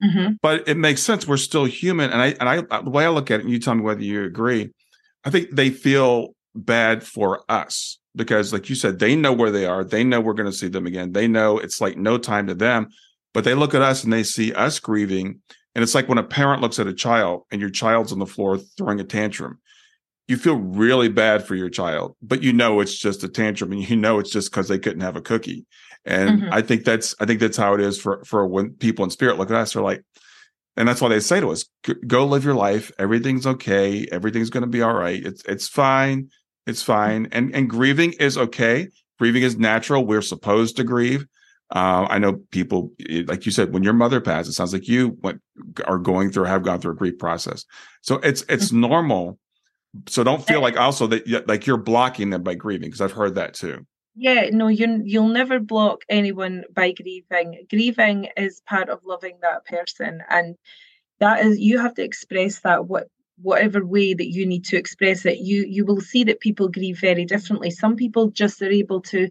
Mm-hmm. 0.04 0.34
But 0.42 0.68
it 0.68 0.76
makes 0.76 1.02
sense. 1.02 1.26
We're 1.26 1.38
still 1.38 1.64
human, 1.64 2.10
and 2.10 2.20
I 2.20 2.26
and 2.38 2.48
I 2.48 2.58
uh, 2.58 2.82
the 2.82 2.90
way 2.90 3.04
I 3.04 3.08
look 3.08 3.30
at 3.30 3.40
it, 3.40 3.44
and 3.44 3.52
you 3.52 3.58
tell 3.58 3.74
me 3.74 3.82
whether 3.82 4.02
you 4.02 4.24
agree. 4.24 4.70
I 5.24 5.30
think 5.30 5.50
they 5.52 5.70
feel 5.70 6.34
bad 6.54 7.02
for 7.02 7.42
us 7.48 7.98
because, 8.14 8.52
like 8.52 8.68
you 8.68 8.74
said, 8.74 8.98
they 8.98 9.16
know 9.16 9.32
where 9.32 9.50
they 9.50 9.66
are. 9.66 9.84
They 9.84 10.04
know 10.04 10.20
we're 10.20 10.34
going 10.34 10.50
to 10.50 10.56
see 10.56 10.68
them 10.68 10.86
again. 10.86 11.12
They 11.12 11.28
know 11.28 11.58
it's 11.58 11.80
like 11.80 11.96
no 11.96 12.18
time 12.18 12.46
to 12.46 12.54
them, 12.54 12.88
but 13.34 13.44
they 13.44 13.54
look 13.54 13.74
at 13.74 13.82
us 13.82 14.04
and 14.04 14.12
they 14.12 14.22
see 14.22 14.52
us 14.52 14.78
grieving. 14.78 15.40
And 15.74 15.82
it's 15.82 15.94
like 15.94 16.08
when 16.08 16.18
a 16.18 16.22
parent 16.22 16.62
looks 16.62 16.78
at 16.78 16.86
a 16.86 16.94
child 16.94 17.42
and 17.50 17.60
your 17.60 17.70
child's 17.70 18.12
on 18.12 18.18
the 18.18 18.26
floor 18.26 18.58
throwing 18.58 19.00
a 19.00 19.04
tantrum. 19.04 19.58
You 20.28 20.36
feel 20.36 20.56
really 20.56 21.08
bad 21.08 21.46
for 21.46 21.54
your 21.54 21.68
child, 21.68 22.16
but 22.20 22.42
you 22.42 22.52
know 22.52 22.80
it's 22.80 22.98
just 22.98 23.22
a 23.22 23.28
tantrum 23.28 23.72
and 23.72 23.88
you 23.88 23.94
know 23.94 24.18
it's 24.18 24.32
just 24.32 24.50
because 24.50 24.68
they 24.68 24.78
couldn't 24.78 25.02
have 25.02 25.16
a 25.16 25.20
cookie. 25.20 25.66
And 26.06 26.42
mm-hmm. 26.42 26.52
I 26.52 26.62
think 26.62 26.84
that's 26.84 27.14
I 27.20 27.26
think 27.26 27.40
that's 27.40 27.56
how 27.56 27.74
it 27.74 27.80
is 27.80 28.00
for 28.00 28.24
for 28.24 28.46
when 28.46 28.70
people 28.70 29.04
in 29.04 29.10
spirit 29.10 29.38
look 29.38 29.50
at 29.50 29.56
us. 29.56 29.72
They're 29.72 29.82
like, 29.82 30.04
and 30.76 30.88
that's 30.88 31.00
why 31.00 31.08
they 31.08 31.20
say 31.20 31.40
to 31.40 31.50
us, 31.50 31.64
"Go 32.06 32.26
live 32.26 32.44
your 32.44 32.54
life. 32.54 32.92
Everything's 32.98 33.46
okay. 33.46 34.06
Everything's 34.12 34.50
going 34.50 34.62
to 34.62 34.68
be 34.68 34.82
all 34.82 34.94
right. 34.94 35.24
It's 35.24 35.42
it's 35.44 35.68
fine. 35.68 36.30
It's 36.66 36.82
fine." 36.82 37.28
And 37.32 37.54
and 37.54 37.68
grieving 37.68 38.12
is 38.20 38.38
okay. 38.38 38.88
Grieving 39.18 39.42
is 39.42 39.58
natural. 39.58 40.06
We're 40.06 40.22
supposed 40.22 40.76
to 40.76 40.84
grieve. 40.84 41.26
Uh, 41.74 42.06
I 42.08 42.18
know 42.18 42.34
people, 42.52 42.92
like 43.26 43.44
you 43.44 43.50
said, 43.50 43.72
when 43.72 43.82
your 43.82 43.92
mother 43.92 44.20
passed, 44.20 44.48
it 44.48 44.52
sounds 44.52 44.72
like 44.72 44.86
you 44.86 45.18
went 45.22 45.40
are 45.84 45.98
going 45.98 46.30
through, 46.30 46.44
have 46.44 46.62
gone 46.62 46.80
through 46.80 46.92
a 46.92 46.96
grief 46.96 47.18
process. 47.18 47.64
So 48.02 48.16
it's 48.16 48.44
it's 48.48 48.66
mm-hmm. 48.66 48.82
normal. 48.82 49.38
So 50.06 50.22
don't 50.22 50.46
feel 50.46 50.60
like 50.60 50.76
also 50.76 51.08
that 51.08 51.48
like 51.48 51.66
you're 51.66 51.78
blocking 51.78 52.30
them 52.30 52.44
by 52.44 52.54
grieving 52.54 52.88
because 52.88 53.00
I've 53.00 53.12
heard 53.12 53.34
that 53.34 53.54
too. 53.54 53.86
Yeah, 54.16 54.48
no, 54.50 54.68
you 54.68 55.02
you'll 55.04 55.28
never 55.28 55.60
block 55.60 56.02
anyone 56.08 56.64
by 56.72 56.92
grieving. 56.92 57.66
Grieving 57.68 58.28
is 58.36 58.62
part 58.66 58.88
of 58.88 59.04
loving 59.04 59.38
that 59.42 59.66
person, 59.66 60.22
and 60.30 60.56
that 61.20 61.44
is 61.44 61.58
you 61.60 61.78
have 61.80 61.94
to 61.94 62.04
express 62.04 62.60
that 62.60 62.86
what 62.86 63.08
whatever 63.42 63.84
way 63.86 64.14
that 64.14 64.30
you 64.32 64.46
need 64.46 64.64
to 64.66 64.76
express 64.78 65.26
it. 65.26 65.38
You 65.38 65.66
you 65.68 65.84
will 65.86 66.00
see 66.00 66.24
that 66.24 66.40
people 66.40 66.68
grieve 66.68 67.00
very 67.00 67.24
differently. 67.26 67.70
Some 67.70 67.96
people 67.96 68.30
just 68.30 68.62
are 68.62 68.70
able 68.70 69.02
to 69.02 69.28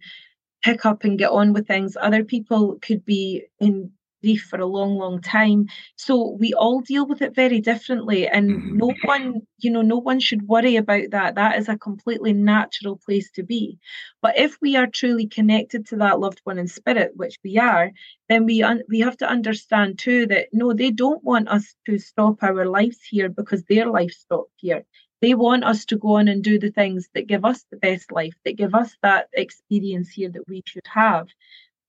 pick 0.64 0.86
up 0.86 1.04
and 1.06 1.18
get 1.20 1.32
on 1.32 1.54
with 1.54 1.68
things. 1.68 1.98
Other 2.02 2.24
people 2.26 2.78
could 2.82 3.06
be 3.06 3.46
in 3.60 3.92
grief 4.26 4.48
for 4.50 4.60
a 4.60 4.66
long, 4.66 4.98
long 4.98 5.22
time. 5.22 5.68
So 5.98 6.36
we 6.40 6.54
all 6.54 6.82
deal 6.82 7.06
with 7.06 7.22
it 7.22 7.36
very 7.36 7.62
differently. 7.62 8.28
And 8.28 8.50
mm-hmm. 8.50 8.78
no 8.78 8.94
one, 9.04 9.42
you 9.60 9.70
know, 9.70 9.84
no 9.84 9.98
one 9.98 10.20
should 10.20 10.48
worry 10.48 10.78
about 10.78 11.12
that. 11.12 11.36
That 11.36 11.60
is 11.60 11.70
a 11.70 11.78
completely 11.78 12.34
natural 12.34 12.98
place 13.06 13.30
to 13.32 13.44
be. 13.44 13.78
But 14.24 14.38
if 14.38 14.58
we 14.62 14.76
are 14.76 14.88
truly 14.88 15.28
connected 15.28 15.86
to 15.88 15.98
that 15.98 16.20
loved 16.20 16.42
one 16.44 16.58
in 16.58 16.68
spirit, 16.68 17.12
which 17.16 17.38
we 17.44 17.60
are, 17.60 17.92
then 18.30 18.46
we 18.46 18.64
un- 18.64 18.84
we 18.90 19.02
have 19.02 19.18
to 19.18 19.30
understand 19.30 20.00
too 20.00 20.26
that 20.28 20.48
no, 20.52 20.74
they 20.74 20.90
don't 20.90 21.24
want 21.24 21.48
us 21.48 21.76
to 21.86 22.00
stop 22.00 22.42
our 22.42 22.66
lives 22.66 23.00
here 23.08 23.30
because 23.30 23.64
their 23.64 23.86
life 23.86 24.12
stopped 24.12 24.58
here. 24.58 24.84
They 25.22 25.36
want 25.36 25.64
us 25.64 25.86
to 25.86 25.98
go 25.98 26.16
on 26.16 26.28
and 26.28 26.44
do 26.44 26.58
the 26.60 26.72
things 26.72 27.10
that 27.14 27.28
give 27.28 27.46
us 27.46 27.64
the 27.70 27.78
best 27.78 28.12
life, 28.12 28.34
that 28.44 28.58
give 28.58 28.74
us 28.74 28.98
that 29.04 29.28
experience 29.34 30.10
here 30.10 30.30
that 30.30 30.48
we 30.48 30.64
should 30.66 30.88
have. 30.88 31.28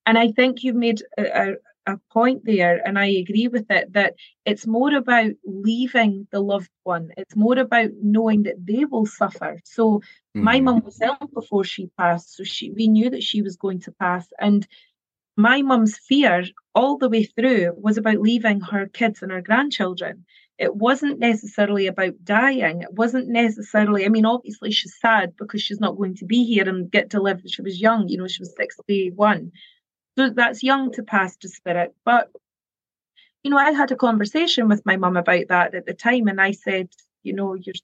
And 0.07 0.17
I 0.17 0.31
think 0.31 0.63
you've 0.63 0.77
made 0.77 1.03
a, 1.19 1.25
a 1.25 1.55
point 2.13 2.43
there, 2.45 2.81
and 2.85 2.99
I 2.99 3.07
agree 3.07 3.49
with 3.49 3.71
it, 3.71 3.93
that 3.93 4.15
it's 4.45 4.67
more 4.67 4.95
about 4.95 5.33
leaving 5.45 6.27
the 6.33 6.41
loved 6.41 6.71
one. 6.83 7.11
It's 7.17 7.37
more 7.37 7.59
about 7.59 7.91
knowing 8.03 8.43
that 8.45 8.67
they 8.67 8.85
will 8.85 9.07
suffer. 9.07 9.61
So 9.65 9.99
mm-hmm. 9.99 10.43
my 10.43 10.61
mum 10.61 10.83
was 10.85 11.01
ill 11.01 11.17
before 11.33 11.65
she 11.65 11.91
passed, 11.99 12.37
so 12.37 12.45
she 12.45 12.71
we 12.71 12.89
knew 12.89 13.11
that 13.11 13.23
she 13.23 13.43
was 13.43 13.57
going 13.57 13.81
to 13.81 13.93
pass. 13.93 14.27
And 14.41 14.67
my 15.37 15.63
mum's 15.63 15.99
fear 15.99 16.45
all 16.75 16.99
the 16.99 17.09
way 17.09 17.25
through 17.25 17.73
was 17.77 17.99
about 17.99 18.21
leaving 18.21 18.61
her 18.61 18.87
kids 18.87 19.23
and 19.23 19.31
her 19.31 19.43
grandchildren. 19.43 20.25
It 20.59 20.75
wasn't 20.75 21.19
necessarily 21.19 21.87
about 21.87 22.25
dying. 22.25 22.81
It 22.81 22.95
wasn't 22.95 23.29
necessarily, 23.29 24.07
I 24.07 24.09
mean, 24.09 24.25
obviously 24.25 24.71
she's 24.71 24.99
sad 24.99 25.35
because 25.37 25.61
she's 25.61 25.81
not 25.81 25.99
going 25.99 26.17
to 26.17 26.25
be 26.25 26.45
here 26.45 26.67
and 26.67 26.91
get 26.91 27.11
to 27.11 27.21
live. 27.21 27.43
She 27.47 27.61
was 27.61 27.79
young, 27.79 28.09
you 28.09 28.17
know, 28.17 28.27
she 28.27 28.41
was 28.41 28.55
61 28.57 29.53
so 29.53 29.53
that's 30.17 30.63
young 30.63 30.93
to 30.93 31.03
pass 31.03 31.37
to 31.39 31.49
spirit. 31.49 31.95
But, 32.05 32.31
you 33.43 33.51
know, 33.51 33.59
I 33.59 33.73
had 33.73 33.93
a 33.93 33.97
conversation 33.97 34.69
with 34.69 34.87
my 34.87 34.97
mum 34.97 35.17
about 35.17 35.49
that 35.49 35.75
at 35.75 35.87
the 35.87 35.95
time, 35.95 36.29
and 36.29 36.41
I 36.41 36.53
said, 36.53 36.89
you 37.23 37.35
know, 37.35 37.55
you're 37.55 37.75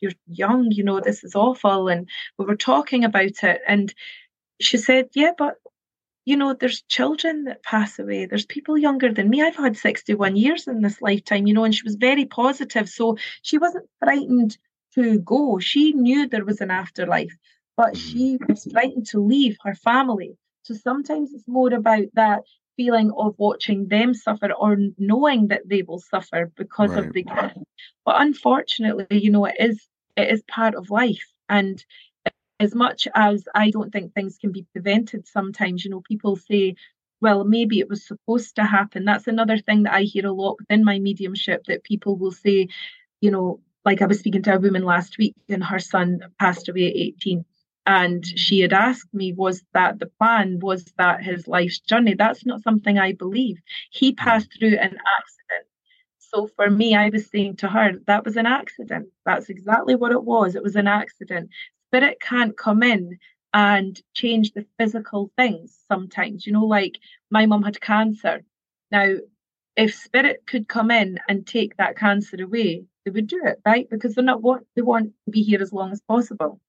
you're 0.00 0.12
young, 0.28 0.70
you 0.72 0.84
know, 0.84 1.00
this 1.00 1.24
is 1.24 1.34
awful. 1.34 1.88
And 1.88 2.08
we 2.38 2.46
were 2.46 2.56
talking 2.56 3.04
about 3.04 3.42
it. 3.44 3.62
And 3.66 3.92
she 4.60 4.78
said, 4.78 5.10
Yeah, 5.14 5.32
but 5.38 5.56
you 6.26 6.36
know, 6.36 6.54
there's 6.54 6.82
children 6.84 7.44
that 7.44 7.64
pass 7.64 7.98
away. 7.98 8.26
There's 8.26 8.46
people 8.46 8.78
younger 8.78 9.12
than 9.12 9.30
me. 9.30 9.42
I've 9.42 9.56
had 9.56 9.76
61 9.76 10.36
years 10.36 10.68
in 10.68 10.82
this 10.82 11.02
lifetime, 11.02 11.46
you 11.48 11.54
know, 11.54 11.64
and 11.64 11.74
she 11.74 11.84
was 11.84 11.96
very 11.96 12.26
positive. 12.26 12.88
So 12.88 13.18
she 13.42 13.58
wasn't 13.58 13.88
frightened 14.00 14.58
to 14.94 15.18
go. 15.20 15.58
She 15.60 15.92
knew 15.94 16.28
there 16.28 16.44
was 16.44 16.60
an 16.60 16.70
afterlife, 16.70 17.36
but 17.76 17.96
Mm-hmm. 17.96 17.98
she 17.98 18.38
was 18.48 18.66
frightened 18.72 19.06
to 19.08 19.20
leave 19.20 19.56
her 19.62 19.74
family. 19.74 20.36
So 20.62 20.74
sometimes 20.74 21.32
it's 21.32 21.48
more 21.48 21.72
about 21.72 22.06
that 22.14 22.42
feeling 22.76 23.12
of 23.16 23.34
watching 23.38 23.88
them 23.88 24.14
suffer 24.14 24.52
or 24.52 24.76
knowing 24.98 25.48
that 25.48 25.68
they 25.68 25.82
will 25.82 26.00
suffer 26.00 26.50
because 26.56 26.96
Right. 26.96 27.04
of 27.06 27.12
the 27.12 27.22
gift. 27.24 27.58
But 28.04 28.20
unfortunately, 28.20 29.06
you 29.10 29.30
know, 29.30 29.44
it 29.46 29.56
is 29.58 29.88
it 30.16 30.30
is 30.30 30.42
part 30.42 30.74
of 30.74 30.90
life. 30.90 31.32
And 31.48 31.84
as 32.60 32.74
much 32.74 33.08
as 33.14 33.46
I 33.54 33.70
don't 33.70 33.90
think 33.92 34.14
things 34.14 34.38
can 34.38 34.52
be 34.52 34.66
prevented 34.72 35.26
sometimes, 35.26 35.84
you 35.84 35.90
know, 35.90 36.00
people 36.00 36.36
say, 36.36 36.74
well, 37.20 37.44
maybe 37.44 37.80
it 37.80 37.88
was 37.88 38.06
supposed 38.06 38.56
to 38.56 38.64
happen. 38.64 39.04
That's 39.04 39.26
another 39.26 39.58
thing 39.58 39.84
that 39.84 39.94
I 39.94 40.02
hear 40.02 40.26
a 40.26 40.32
lot 40.32 40.56
within 40.58 40.84
my 40.84 40.98
mediumship 40.98 41.64
that 41.66 41.84
people 41.84 42.16
will 42.16 42.32
say, 42.32 42.68
you 43.20 43.30
know, 43.30 43.60
like 43.84 44.02
I 44.02 44.06
was 44.06 44.18
speaking 44.20 44.42
to 44.42 44.54
a 44.54 44.60
woman 44.60 44.84
last 44.84 45.18
week 45.18 45.34
and 45.48 45.64
her 45.64 45.78
son 45.78 46.20
passed 46.38 46.68
away 46.68 46.88
at 46.88 46.96
18. 46.96 47.44
And 47.84 48.24
she 48.24 48.60
had 48.60 48.72
asked 48.72 49.12
me, 49.12 49.32
was 49.32 49.64
that 49.74 49.98
the 49.98 50.06
plan? 50.06 50.60
Was 50.60 50.84
that 50.98 51.22
his 51.22 51.48
life's 51.48 51.80
journey? 51.80 52.14
That's 52.14 52.46
not 52.46 52.62
something 52.62 52.98
I 52.98 53.12
believe. 53.12 53.58
He 53.90 54.12
mm. 54.12 54.16
passed 54.16 54.50
through 54.58 54.76
an 54.78 54.96
accident. 55.18 55.66
So 56.18 56.48
for 56.56 56.70
me, 56.70 56.94
I 56.94 57.08
was 57.08 57.28
saying 57.28 57.56
to 57.56 57.68
her, 57.68 57.92
that 58.06 58.24
was 58.24 58.36
an 58.36 58.46
accident. 58.46 59.08
That's 59.26 59.50
exactly 59.50 59.96
what 59.96 60.12
it 60.12 60.24
was. 60.24 60.54
It 60.54 60.62
was 60.62 60.76
an 60.76 60.86
accident. 60.86 61.50
Spirit 61.88 62.20
can't 62.20 62.56
come 62.56 62.82
in 62.82 63.18
and 63.52 64.00
change 64.14 64.52
the 64.52 64.64
physical 64.78 65.30
things 65.36 65.78
sometimes. 65.88 66.46
You 66.46 66.52
know, 66.52 66.64
like 66.64 66.98
my 67.30 67.46
mum 67.46 67.62
had 67.62 67.80
cancer. 67.80 68.44
Now, 68.90 69.16
if 69.76 69.94
spirit 69.94 70.44
could 70.46 70.68
come 70.68 70.90
in 70.90 71.18
and 71.28 71.46
take 71.46 71.76
that 71.76 71.96
cancer 71.96 72.42
away, 72.42 72.84
they 73.04 73.10
would 73.10 73.26
do 73.26 73.40
it, 73.44 73.58
right? 73.66 73.88
Because 73.90 74.14
they're 74.14 74.24
not 74.24 74.42
what 74.42 74.62
they 74.76 74.82
want 74.82 75.12
to 75.24 75.30
be 75.30 75.42
here 75.42 75.60
as 75.60 75.72
long 75.72 75.92
as 75.92 76.00
possible. 76.02 76.60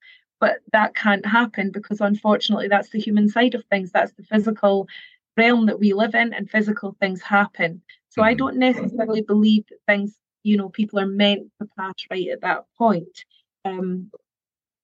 But 0.43 0.59
that 0.73 0.93
can't 0.93 1.25
happen 1.25 1.71
because 1.71 2.01
unfortunately 2.01 2.67
that's 2.67 2.89
the 2.89 2.99
human 2.99 3.29
side 3.29 3.55
of 3.55 3.63
things. 3.71 3.93
That's 3.93 4.11
the 4.11 4.23
physical 4.23 4.89
realm 5.37 5.67
that 5.67 5.79
we 5.79 5.93
live 5.93 6.15
in 6.15 6.33
and 6.33 6.49
physical 6.49 6.97
things 6.99 7.21
happen. 7.21 7.81
So 8.09 8.21
I 8.21 8.33
Mhm. 8.33 8.39
don't 8.39 8.57
necessarily 8.57 9.21
believe 9.21 9.65
that 9.69 9.79
things, 9.87 10.17
you 10.43 10.57
know, 10.57 10.67
people 10.67 10.99
are 10.99 11.05
meant 11.05 11.49
to 11.61 11.67
pass 11.77 11.93
right 12.11 12.27
at 12.27 12.41
that 12.41 12.65
point. 12.77 13.23
Um, 13.63 14.11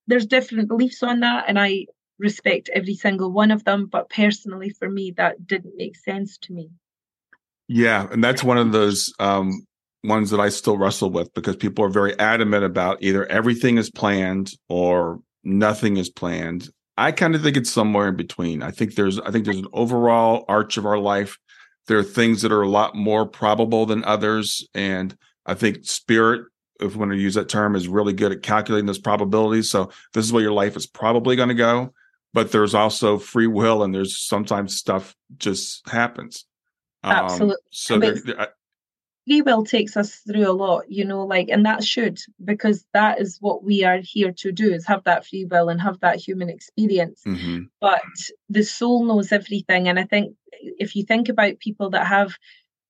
there's 0.07 0.25
different 0.25 0.69
beliefs 0.69 1.03
on 1.03 1.19
that, 1.19 1.43
and 1.49 1.59
I 1.59 1.87
respect 2.19 2.69
every 2.73 2.95
single 2.95 3.29
one 3.29 3.51
of 3.51 3.65
them. 3.65 3.87
But 3.87 4.09
personally, 4.09 4.69
for 4.69 4.89
me, 4.89 5.11
that 5.17 5.45
didn't 5.45 5.75
make 5.75 5.97
sense 5.97 6.37
to 6.37 6.53
me. 6.53 6.69
Yeah, 7.67 8.07
and 8.09 8.23
that's 8.23 8.45
one 8.45 8.57
of 8.57 8.71
those 8.71 9.11
um, 9.19 9.67
ones 10.05 10.29
that 10.29 10.39
I 10.39 10.47
still 10.47 10.77
wrestle 10.77 11.09
with 11.09 11.33
because 11.33 11.57
people 11.57 11.83
are 11.83 11.89
very 11.89 12.17
adamant 12.17 12.63
about 12.63 13.03
either 13.03 13.25
everything 13.25 13.77
is 13.77 13.91
planned 13.91 14.53
or 14.69 15.19
nothing 15.43 15.97
is 15.97 16.09
planned. 16.09 16.69
I 16.97 17.11
kind 17.11 17.33
of 17.33 17.41
think 17.41 17.55
it's 17.55 17.71
somewhere 17.71 18.09
in 18.09 18.15
between. 18.15 18.61
I 18.61 18.71
think 18.71 18.95
there's 18.95 19.19
I 19.19 19.31
think 19.31 19.45
there's 19.45 19.57
an 19.57 19.67
overall 19.73 20.45
arch 20.47 20.77
of 20.77 20.85
our 20.85 20.97
life. 20.99 21.37
There 21.87 21.97
are 21.97 22.03
things 22.03 22.41
that 22.41 22.51
are 22.51 22.61
a 22.61 22.69
lot 22.69 22.95
more 22.95 23.25
probable 23.25 23.85
than 23.85 24.03
others, 24.03 24.67
and 24.73 25.15
I 25.45 25.53
think 25.53 25.85
spirit, 25.85 26.43
if 26.79 26.93
we 26.93 26.99
want 26.99 27.11
to 27.11 27.17
use 27.17 27.35
that 27.35 27.49
term, 27.49 27.75
is 27.75 27.87
really 27.87 28.13
good 28.13 28.31
at 28.31 28.41
calculating 28.43 28.85
those 28.85 28.99
probabilities. 28.99 29.69
So 29.69 29.91
this 30.13 30.25
is 30.25 30.33
where 30.33 30.43
your 30.43 30.51
life 30.51 30.75
is 30.75 30.85
probably 30.85 31.35
going 31.35 31.49
to 31.49 31.55
go. 31.55 31.93
But 32.31 32.51
there's 32.51 32.75
also 32.75 33.17
free 33.17 33.47
will, 33.47 33.81
and 33.81 33.95
there's 33.95 34.19
sometimes 34.19 34.75
stuff 34.75 35.15
just 35.37 35.87
happens. 35.89 36.45
Um, 37.03 37.13
Absolutely. 37.13 37.55
So 37.71 37.97
there, 37.97 38.15
there- 38.23 38.49
free 39.29 39.41
will 39.43 39.63
takes 39.63 39.95
us 39.95 40.15
through 40.27 40.49
a 40.49 40.51
lot, 40.51 40.89
you 40.89 41.05
know, 41.05 41.23
like, 41.23 41.49
and 41.49 41.63
that 41.65 41.83
should, 41.83 42.19
because 42.43 42.83
that 42.93 43.21
is 43.21 43.37
what 43.41 43.63
we 43.63 43.83
are 43.83 43.99
here 44.01 44.31
to 44.31 44.51
do 44.51 44.73
is 44.73 44.87
have 44.87 45.03
that 45.03 45.25
free 45.25 45.45
will 45.45 45.69
and 45.69 45.79
have 45.79 45.99
that 45.99 46.17
human 46.17 46.49
experience. 46.49 47.21
mhm. 47.27 47.69
But 47.79 48.01
the 48.49 48.63
soul 48.63 49.05
knows 49.05 49.31
everything. 49.31 49.87
And 49.87 49.99
I 49.99 50.03
think 50.03 50.35
if 50.51 50.95
you 50.95 51.03
think 51.03 51.29
about 51.29 51.59
people 51.59 51.91
that 51.91 52.07
have 52.07 52.35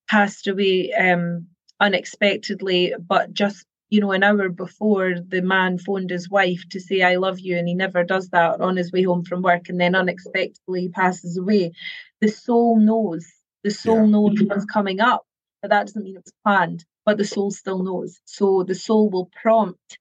passed 0.07 0.47
away 0.47 0.93
um, 0.93 1.45
unexpectedly, 1.81 2.93
but 3.05 3.33
just, 3.33 3.65
you 3.89 3.99
know, 3.99 4.13
an 4.13 4.23
hour 4.23 4.47
before 4.47 5.15
the 5.27 5.41
man 5.41 5.77
phoned 5.77 6.09
his 6.09 6.29
wife 6.29 6.63
to 6.69 6.79
say, 6.79 7.01
I 7.01 7.17
love 7.17 7.39
you, 7.39 7.57
and 7.57 7.67
he 7.67 7.73
never 7.73 8.03
does 8.03 8.29
that 8.29 8.61
on 8.61 8.77
his 8.77 8.91
way 8.93 9.03
home 9.03 9.25
from 9.25 9.41
work, 9.41 9.67
and 9.67 9.79
then 9.79 9.93
unexpectedly 9.93 10.87
passes 10.89 11.37
away, 11.37 11.73
the 12.21 12.29
soul 12.29 12.79
knows. 12.79 13.25
The 13.63 13.71
soul 13.71 14.05
Yeah. 14.05 14.11
knows 14.11 14.41
what's 14.43 14.65
coming 14.65 15.01
up 15.01 15.25
but 15.61 15.69
that 15.69 15.87
doesn't 15.87 16.03
mean 16.03 16.15
it 16.15 16.23
was 16.23 16.33
planned 16.43 16.85
but 17.05 17.17
the 17.17 17.25
soul 17.25 17.51
still 17.51 17.83
knows 17.83 18.19
so 18.25 18.63
the 18.63 18.75
soul 18.75 19.09
will 19.09 19.29
prompt 19.41 19.97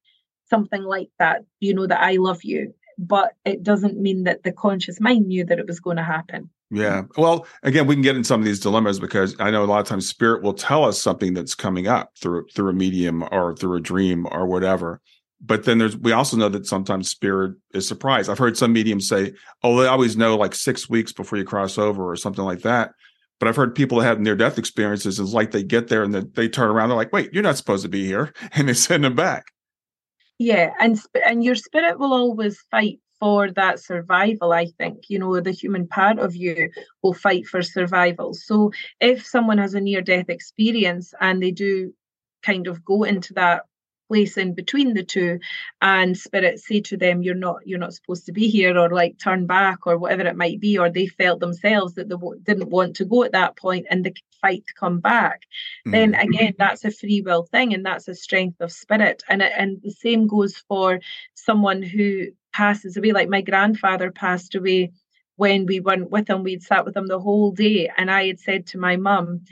something 0.48 0.82
like 0.82 1.10
that 1.18 1.44
you 1.60 1.74
know 1.74 1.86
that 1.86 2.02
i 2.02 2.16
love 2.16 2.42
you 2.42 2.74
but 2.98 3.34
it 3.44 3.62
doesn't 3.62 3.96
mean 3.96 4.24
that 4.24 4.42
the 4.42 4.52
conscious 4.52 5.00
mind 5.00 5.26
knew 5.26 5.44
that 5.44 5.58
it 5.58 5.66
was 5.66 5.80
going 5.80 5.96
to 5.96 6.02
happen 6.02 6.50
Yeah. 6.70 7.02
Well, 7.16 7.46
again, 7.62 7.86
we 7.86 7.94
can 7.94 8.02
get 8.02 8.16
in 8.16 8.24
some 8.24 8.40
of 8.40 8.44
these 8.44 8.60
dilemmas 8.60 9.00
because 9.00 9.34
I 9.38 9.50
know 9.50 9.64
a 9.64 9.66
lot 9.66 9.80
of 9.80 9.86
times 9.86 10.08
spirit 10.08 10.42
will 10.42 10.52
tell 10.52 10.84
us 10.84 11.00
something 11.00 11.32
that's 11.32 11.54
coming 11.54 11.86
up 11.86 12.10
through 12.20 12.46
through 12.54 12.70
a 12.70 12.74
medium 12.74 13.22
or 13.32 13.56
through 13.56 13.76
a 13.76 13.80
dream 13.80 14.26
or 14.30 14.46
whatever. 14.46 15.00
But 15.40 15.64
then 15.64 15.78
there's 15.78 15.96
we 15.96 16.12
also 16.12 16.36
know 16.36 16.48
that 16.50 16.66
sometimes 16.66 17.08
spirit 17.08 17.56
is 17.72 17.86
surprised. 17.86 18.28
I've 18.28 18.38
heard 18.38 18.56
some 18.56 18.72
mediums 18.72 19.08
say, 19.08 19.32
"Oh, 19.62 19.80
they 19.80 19.86
always 19.86 20.16
know 20.16 20.36
like 20.36 20.54
six 20.54 20.90
weeks 20.90 21.12
before 21.12 21.38
you 21.38 21.44
cross 21.44 21.78
over" 21.78 22.10
or 22.10 22.16
something 22.16 22.44
like 22.44 22.62
that. 22.62 22.90
But 23.40 23.48
I've 23.48 23.56
heard 23.56 23.74
people 23.74 23.98
that 23.98 24.04
have 24.06 24.20
near 24.20 24.36
death 24.36 24.58
experiences. 24.58 25.20
It's 25.20 25.32
like 25.32 25.52
they 25.52 25.62
get 25.62 25.88
there 25.88 26.02
and 26.02 26.14
they 26.14 26.48
turn 26.48 26.70
around. 26.70 26.88
They're 26.88 26.96
like, 26.98 27.12
"Wait, 27.12 27.32
you're 27.32 27.42
not 27.42 27.56
supposed 27.56 27.82
to 27.84 27.88
be 27.88 28.04
here," 28.06 28.32
and 28.52 28.68
they 28.68 28.74
send 28.74 29.04
them 29.04 29.14
back. 29.14 29.46
yeah 30.38 30.72
and 30.80 30.98
and 31.26 31.44
your 31.44 31.54
spirit 31.54 31.98
will 31.98 32.12
always 32.12 32.60
fight 32.70 33.00
for 33.18 33.50
that 33.52 33.80
survival 33.80 34.52
i 34.52 34.66
think 34.78 35.04
you 35.08 35.18
know 35.18 35.40
the 35.40 35.50
human 35.50 35.86
part 35.88 36.18
of 36.18 36.36
you 36.36 36.70
will 37.02 37.14
fight 37.14 37.46
for 37.46 37.62
survival 37.62 38.32
so 38.34 38.70
if 39.00 39.26
someone 39.26 39.58
has 39.58 39.74
a 39.74 39.80
near 39.80 40.00
death 40.02 40.28
experience 40.28 41.12
and 41.20 41.42
they 41.42 41.50
do 41.50 41.92
kind 42.42 42.66
of 42.68 42.84
go 42.84 43.02
into 43.02 43.34
that 43.34 43.64
place 44.08 44.36
in 44.38 44.54
between 44.54 44.94
the 44.94 45.04
two 45.04 45.38
and 45.82 46.18
spirits 46.18 46.66
say 46.66 46.80
to 46.80 46.96
them 46.96 47.22
you're 47.22 47.34
not 47.34 47.58
you're 47.66 47.78
not 47.78 47.94
supposed 47.94 48.26
to 48.26 48.32
be 48.32 48.48
here 48.48 48.76
or 48.78 48.90
like 48.90 49.18
turn 49.18 49.46
back 49.46 49.86
or 49.86 49.98
whatever 49.98 50.26
it 50.26 50.36
might 50.36 50.60
be 50.60 50.78
or 50.78 50.90
they 50.90 51.06
felt 51.06 51.40
themselves 51.40 51.94
that 51.94 52.08
they 52.08 52.14
w- 52.16 52.40
didn't 52.42 52.70
want 52.70 52.96
to 52.96 53.04
go 53.04 53.24
at 53.24 53.32
that 53.32 53.56
point 53.56 53.86
and 53.90 54.04
they 54.04 54.14
fight 54.42 54.64
to 54.66 54.74
come 54.74 55.00
back 55.00 55.42
then 55.86 56.14
Mhm. 56.14 56.24
again 56.24 56.54
that's 56.58 56.84
a 56.84 56.90
free 56.90 57.22
will 57.22 57.44
thing 57.44 57.74
and 57.74 57.86
that's 57.86 58.08
a 58.08 58.14
strength 58.14 58.60
of 58.60 58.72
spirit 58.72 59.22
and 59.28 59.42
it- 59.42 59.52
and 59.56 59.80
the 59.82 59.90
same 59.90 60.26
goes 60.26 60.56
for 60.68 61.00
someone 61.34 61.82
who 61.82 62.26
passes 62.52 62.96
away 62.96 63.12
like 63.12 63.28
my 63.28 63.42
grandfather 63.42 64.10
passed 64.10 64.54
away 64.54 64.92
when 65.36 65.66
we 65.66 65.80
weren't 65.80 66.10
with 66.10 66.28
him 66.30 66.42
we'd 66.44 66.62
sat 66.62 66.84
with 66.84 66.96
him 66.96 67.06
the 67.08 67.20
whole 67.20 67.52
day 67.52 67.90
and 67.98 68.10
i 68.10 68.26
had 68.26 68.40
said 68.40 68.66
to 68.66 68.78
my 68.78 68.96
mum 68.96 69.42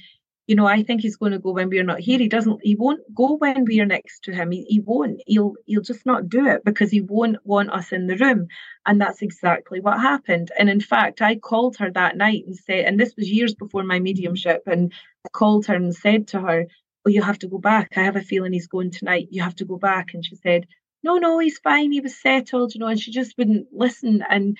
you 0.47 0.55
know 0.55 0.67
i 0.67 0.83
think 0.83 1.01
he's 1.01 1.17
going 1.17 1.33
to 1.33 1.39
go 1.39 1.53
when 1.53 1.69
we're 1.69 1.85
not 1.85 2.01
here. 2.01 2.19
He 2.19 2.29
doesn't 2.29 2.61
he 2.63 2.75
won't 2.75 3.03
go 3.15 3.37
when 3.37 3.65
we're 3.65 3.87
next 3.87 4.25
to 4.25 4.33
him. 4.33 4.51
He, 4.51 4.65
he 4.65 4.81
won't. 4.81 5.21
He'll 5.27 5.55
he'll 5.67 5.83
just 5.83 6.07
not 6.07 6.29
do 6.29 6.47
it 6.47 6.65
because 6.65 6.91
he 6.91 7.01
won't 7.01 7.39
want 7.45 7.71
us 7.71 7.93
in 7.93 8.07
the 8.07 8.17
room. 8.17 8.49
And 8.85 9.01
that's 9.01 9.23
exactly 9.23 9.81
what 9.81 10.01
happened. 10.01 10.51
And 10.59 10.71
in 10.71 10.81
fact 10.81 11.23
i 11.23 11.37
called 11.37 11.77
her 11.79 11.91
that 11.93 12.17
night 12.17 12.45
and 12.47 12.57
said 12.57 12.85
and 12.85 12.99
this 12.99 13.15
was 13.17 13.31
years 13.31 13.55
before 13.55 13.83
my 13.85 13.99
mediumship 13.99 14.63
and 14.67 14.93
i 15.25 15.29
called 15.31 15.67
her 15.67 15.75
and 15.75 15.95
said 15.95 16.29
to 16.29 16.41
her 16.41 16.67
oh 17.07 17.11
you 17.11 17.23
have 17.23 17.39
to 17.41 17.49
go 17.49 17.59
back. 17.59 17.93
I 17.97 18.03
have 18.03 18.17
a 18.17 18.23
feeling 18.23 18.53
he's 18.53 18.69
going 18.69 18.91
tonight. 18.91 19.29
You 19.31 19.43
have 19.43 19.57
to 19.57 19.65
go 19.65 19.77
back. 19.79 20.15
And 20.15 20.25
she 20.25 20.37
said 20.37 20.67
no 21.03 21.19
no 21.19 21.39
he's 21.39 21.59
fine. 21.59 21.93
He 21.93 22.01
was 22.01 22.21
settled 22.21 22.75
you 22.75 22.81
know 22.81 22.87
and 22.87 23.01
she 23.01 23.11
just 23.11 23.37
wouldn't 23.39 23.67
listen. 23.73 24.25
And 24.29 24.57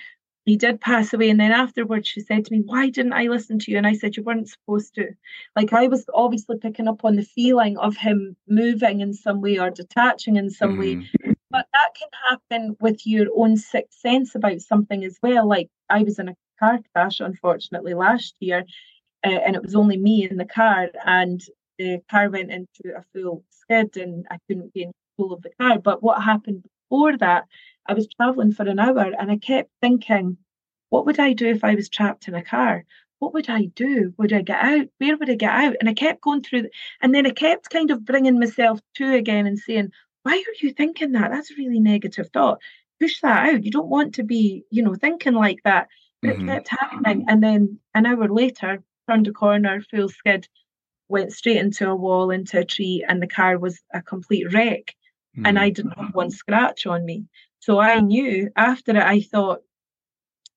he 0.47 0.55
did 0.55 0.79
pass 0.81 1.13
away 1.13 1.29
and 1.29 1.39
then 1.41 1.51
afterwards 1.51 2.07
she 2.07 2.21
said 2.21 2.45
to 2.45 2.53
me 2.53 2.61
why 2.65 2.89
didn't 2.89 3.13
i 3.13 3.23
listen 3.23 3.59
to 3.59 3.69
you? 3.71 3.77
And 3.77 3.85
i 3.85 3.93
said 3.93 4.15
you 4.17 4.23
weren't 4.23 4.49
supposed 4.49 4.95
to. 4.95 5.09
Like 5.55 5.73
i 5.73 5.87
was 5.87 6.05
obviously 6.13 6.57
picking 6.57 6.87
up 6.87 7.03
on 7.05 7.17
the 7.17 7.23
feeling 7.23 7.77
of 7.77 7.97
him 7.97 8.35
moving 8.47 9.01
in 9.01 9.13
some 9.13 9.41
way 9.41 9.59
or 9.59 9.69
detaching 9.69 10.37
in 10.37 10.49
some 10.49 10.77
way. 10.79 10.95
Mhm. 10.95 11.35
but 11.51 11.67
that 11.73 11.89
can 11.99 12.09
happen 12.29 12.75
with 12.79 13.05
your 13.05 13.27
own 13.35 13.57
sixth 13.57 13.99
sense 13.99 14.35
about 14.35 14.61
something 14.61 15.03
as 15.03 15.17
well. 15.21 15.47
Like 15.47 15.69
i 15.89 16.01
was 16.03 16.17
in 16.17 16.29
a 16.29 16.35
car 16.59 16.79
crash 16.93 17.19
unfortunately 17.19 17.93
last 17.93 18.35
year 18.39 18.65
uh, 19.25 19.39
and 19.45 19.55
it 19.55 19.61
was 19.61 19.75
only 19.75 19.97
me 19.97 20.27
in 20.29 20.37
the 20.37 20.45
car 20.45 20.89
and 21.05 21.41
the 21.77 21.99
car 22.09 22.29
went 22.29 22.51
into 22.51 22.83
a 22.97 23.03
full 23.13 23.43
skid 23.49 23.97
and 23.97 24.25
i 24.31 24.37
couldn't 24.47 24.73
gain 24.73 24.91
control 25.17 25.33
of 25.35 25.41
the 25.43 25.51
car. 25.59 25.77
But 25.79 26.01
what 26.01 26.23
happened 26.23 26.63
before 26.89 27.17
that 27.17 27.45
i 27.87 27.93
was 27.93 28.07
traveling 28.07 28.51
for 28.53 28.63
an 28.67 28.79
hour 28.79 29.11
and 29.19 29.31
i 29.31 29.37
kept 29.37 29.69
thinking 29.81 30.37
what 30.89 31.05
would 31.05 31.19
i 31.19 31.33
do 31.33 31.47
if 31.47 31.63
i 31.63 31.75
was 31.75 31.89
trapped 31.89 32.27
in 32.27 32.35
a 32.35 32.43
car? 32.43 32.85
What 33.19 33.33
would 33.33 33.49
i 33.49 33.65
do? 33.65 34.13
Would 34.17 34.31
i 34.31 34.41
get 34.41 34.61
out? 34.63 34.87
Where 34.99 35.17
would 35.17 35.29
i 35.29 35.35
get 35.35 35.51
out? 35.51 35.75
And 35.79 35.89
i 35.89 35.93
kept 35.93 36.21
going 36.21 36.43
through 36.43 36.61
th- 36.63 36.73
and 37.01 37.13
then 37.13 37.25
i 37.25 37.31
kept 37.31 37.69
kind 37.69 37.89
of 37.91 38.05
bringing 38.05 38.39
myself 38.39 38.79
to 38.95 39.13
again 39.13 39.47
and 39.47 39.57
saying 39.59 39.89
why 40.23 40.33
are 40.33 40.55
you 40.61 40.71
thinking 40.73 41.13
that? 41.13 41.31
That's 41.31 41.51
a 41.51 41.55
really 41.57 41.79
negative 41.79 42.29
thought. 42.33 42.59
Push 42.99 43.21
that 43.21 43.49
out. 43.53 43.63
You 43.63 43.71
don't 43.71 43.87
want 43.89 44.15
to 44.15 44.23
be 44.23 44.63
you 44.71 44.83
know 44.83 44.95
thinking 44.95 45.33
like 45.33 45.61
that. 45.63 45.87
But 46.21 46.37
Mhm. 46.37 46.43
it 46.43 46.45
kept 46.53 46.67
happening. 46.69 47.25
And 47.27 47.41
then 47.43 47.79
an 47.95 48.05
hour 48.05 48.27
later 48.27 48.83
turned 49.09 49.27
a 49.27 49.31
corner 49.33 49.81
full 49.81 50.09
skid 50.09 50.47
went 51.09 51.31
straight 51.33 51.57
into 51.57 51.89
a 51.89 51.95
wall 51.95 52.31
into 52.31 52.59
a 52.59 52.65
tree 52.65 53.03
and 53.07 53.21
the 53.21 53.27
car 53.27 53.57
was 53.57 53.81
a 53.93 54.01
complete 54.01 54.53
wreck. 54.53 54.95
Mm. 55.37 55.47
and 55.47 55.59
I 55.59 55.69
didn't 55.69 55.97
have 55.99 56.15
one 56.15 56.31
scratch 56.31 56.87
on 56.87 57.05
me. 57.05 57.25
So 57.67 57.79
I 57.79 57.99
knew 57.99 58.49
after 58.55 58.91
it, 58.91 59.03
I 59.03 59.19
thought, 59.19 59.59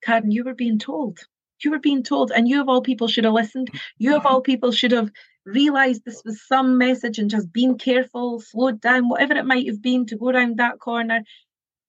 Karen, 0.01 0.31
you 0.31 0.45
were 0.45 0.55
being 0.55 0.79
told. 0.79 1.19
You 1.65 1.73
were 1.73 1.81
being 1.81 2.05
told, 2.05 2.31
and 2.31 2.47
you 2.47 2.61
of 2.61 2.69
all 2.69 2.83
people 2.83 3.09
should 3.09 3.25
have 3.25 3.33
listened. 3.33 3.69
You 3.99 4.15
of 4.15 4.25
all 4.25 4.41
people 4.41 4.71
should 4.71 4.93
have 4.93 5.11
realized 5.45 6.05
this 6.05 6.23
was 6.25 6.47
some 6.47 6.79
message 6.79 7.19
and 7.19 7.29
just 7.29 7.53
been 7.53 7.79
careful, 7.79 8.39
slowed 8.39 8.81
down, 8.81 9.09
whatever 9.09 9.35
it 9.35 9.45
might 9.45 9.67
have 9.67 9.83
been 9.83 10.07
to 10.07 10.17
go 10.17 10.29
around 10.29 10.59
that 10.59 10.79
corner. 10.79 11.23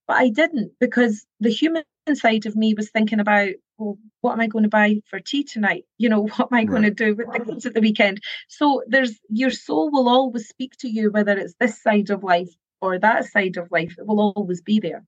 But 0.08 0.18
I 0.18 0.30
didn't 0.30 0.72
because 0.80 1.24
the 1.40 1.52
human 1.52 1.84
side 2.16 2.48
of 2.48 2.56
me 2.56 2.74
was 2.74 2.90
thinking 2.90 3.20
about, 3.20 3.50
well, 3.78 4.00
what 4.22 4.34
am 4.34 4.40
I 4.40 4.48
going 4.48 4.64
to 4.64 4.70
buy 4.70 5.02
for 5.06 5.20
tea 5.20 5.44
tonight? 5.44 5.86
You 6.00 6.10
know, 6.10 6.22
what 6.36 6.52
am 6.52 6.58
I 6.58 6.64
going 6.64 6.82
to 6.82 6.90
do 6.90 7.14
with 7.14 7.32
the 7.32 7.46
kids 7.46 7.68
at 7.68 7.76
the 7.76 7.82
weekend? 7.82 8.22
So 8.48 8.82
there's 8.88 9.20
your 9.30 9.52
soul 9.52 9.92
will 9.92 10.10
always 10.10 10.48
speak 10.48 10.78
to 10.78 10.90
you, 10.90 11.12
whether 11.12 11.38
it's 11.38 11.54
this 11.60 11.80
side 11.80 12.10
of 12.10 12.24
life 12.24 12.50
or 12.82 13.00
that 13.00 13.26
side 13.26 13.58
of 13.58 13.72
life. 13.72 13.96
It 13.98 14.06
will 14.06 14.34
always 14.36 14.62
be 14.62 14.80
there. 14.80 15.04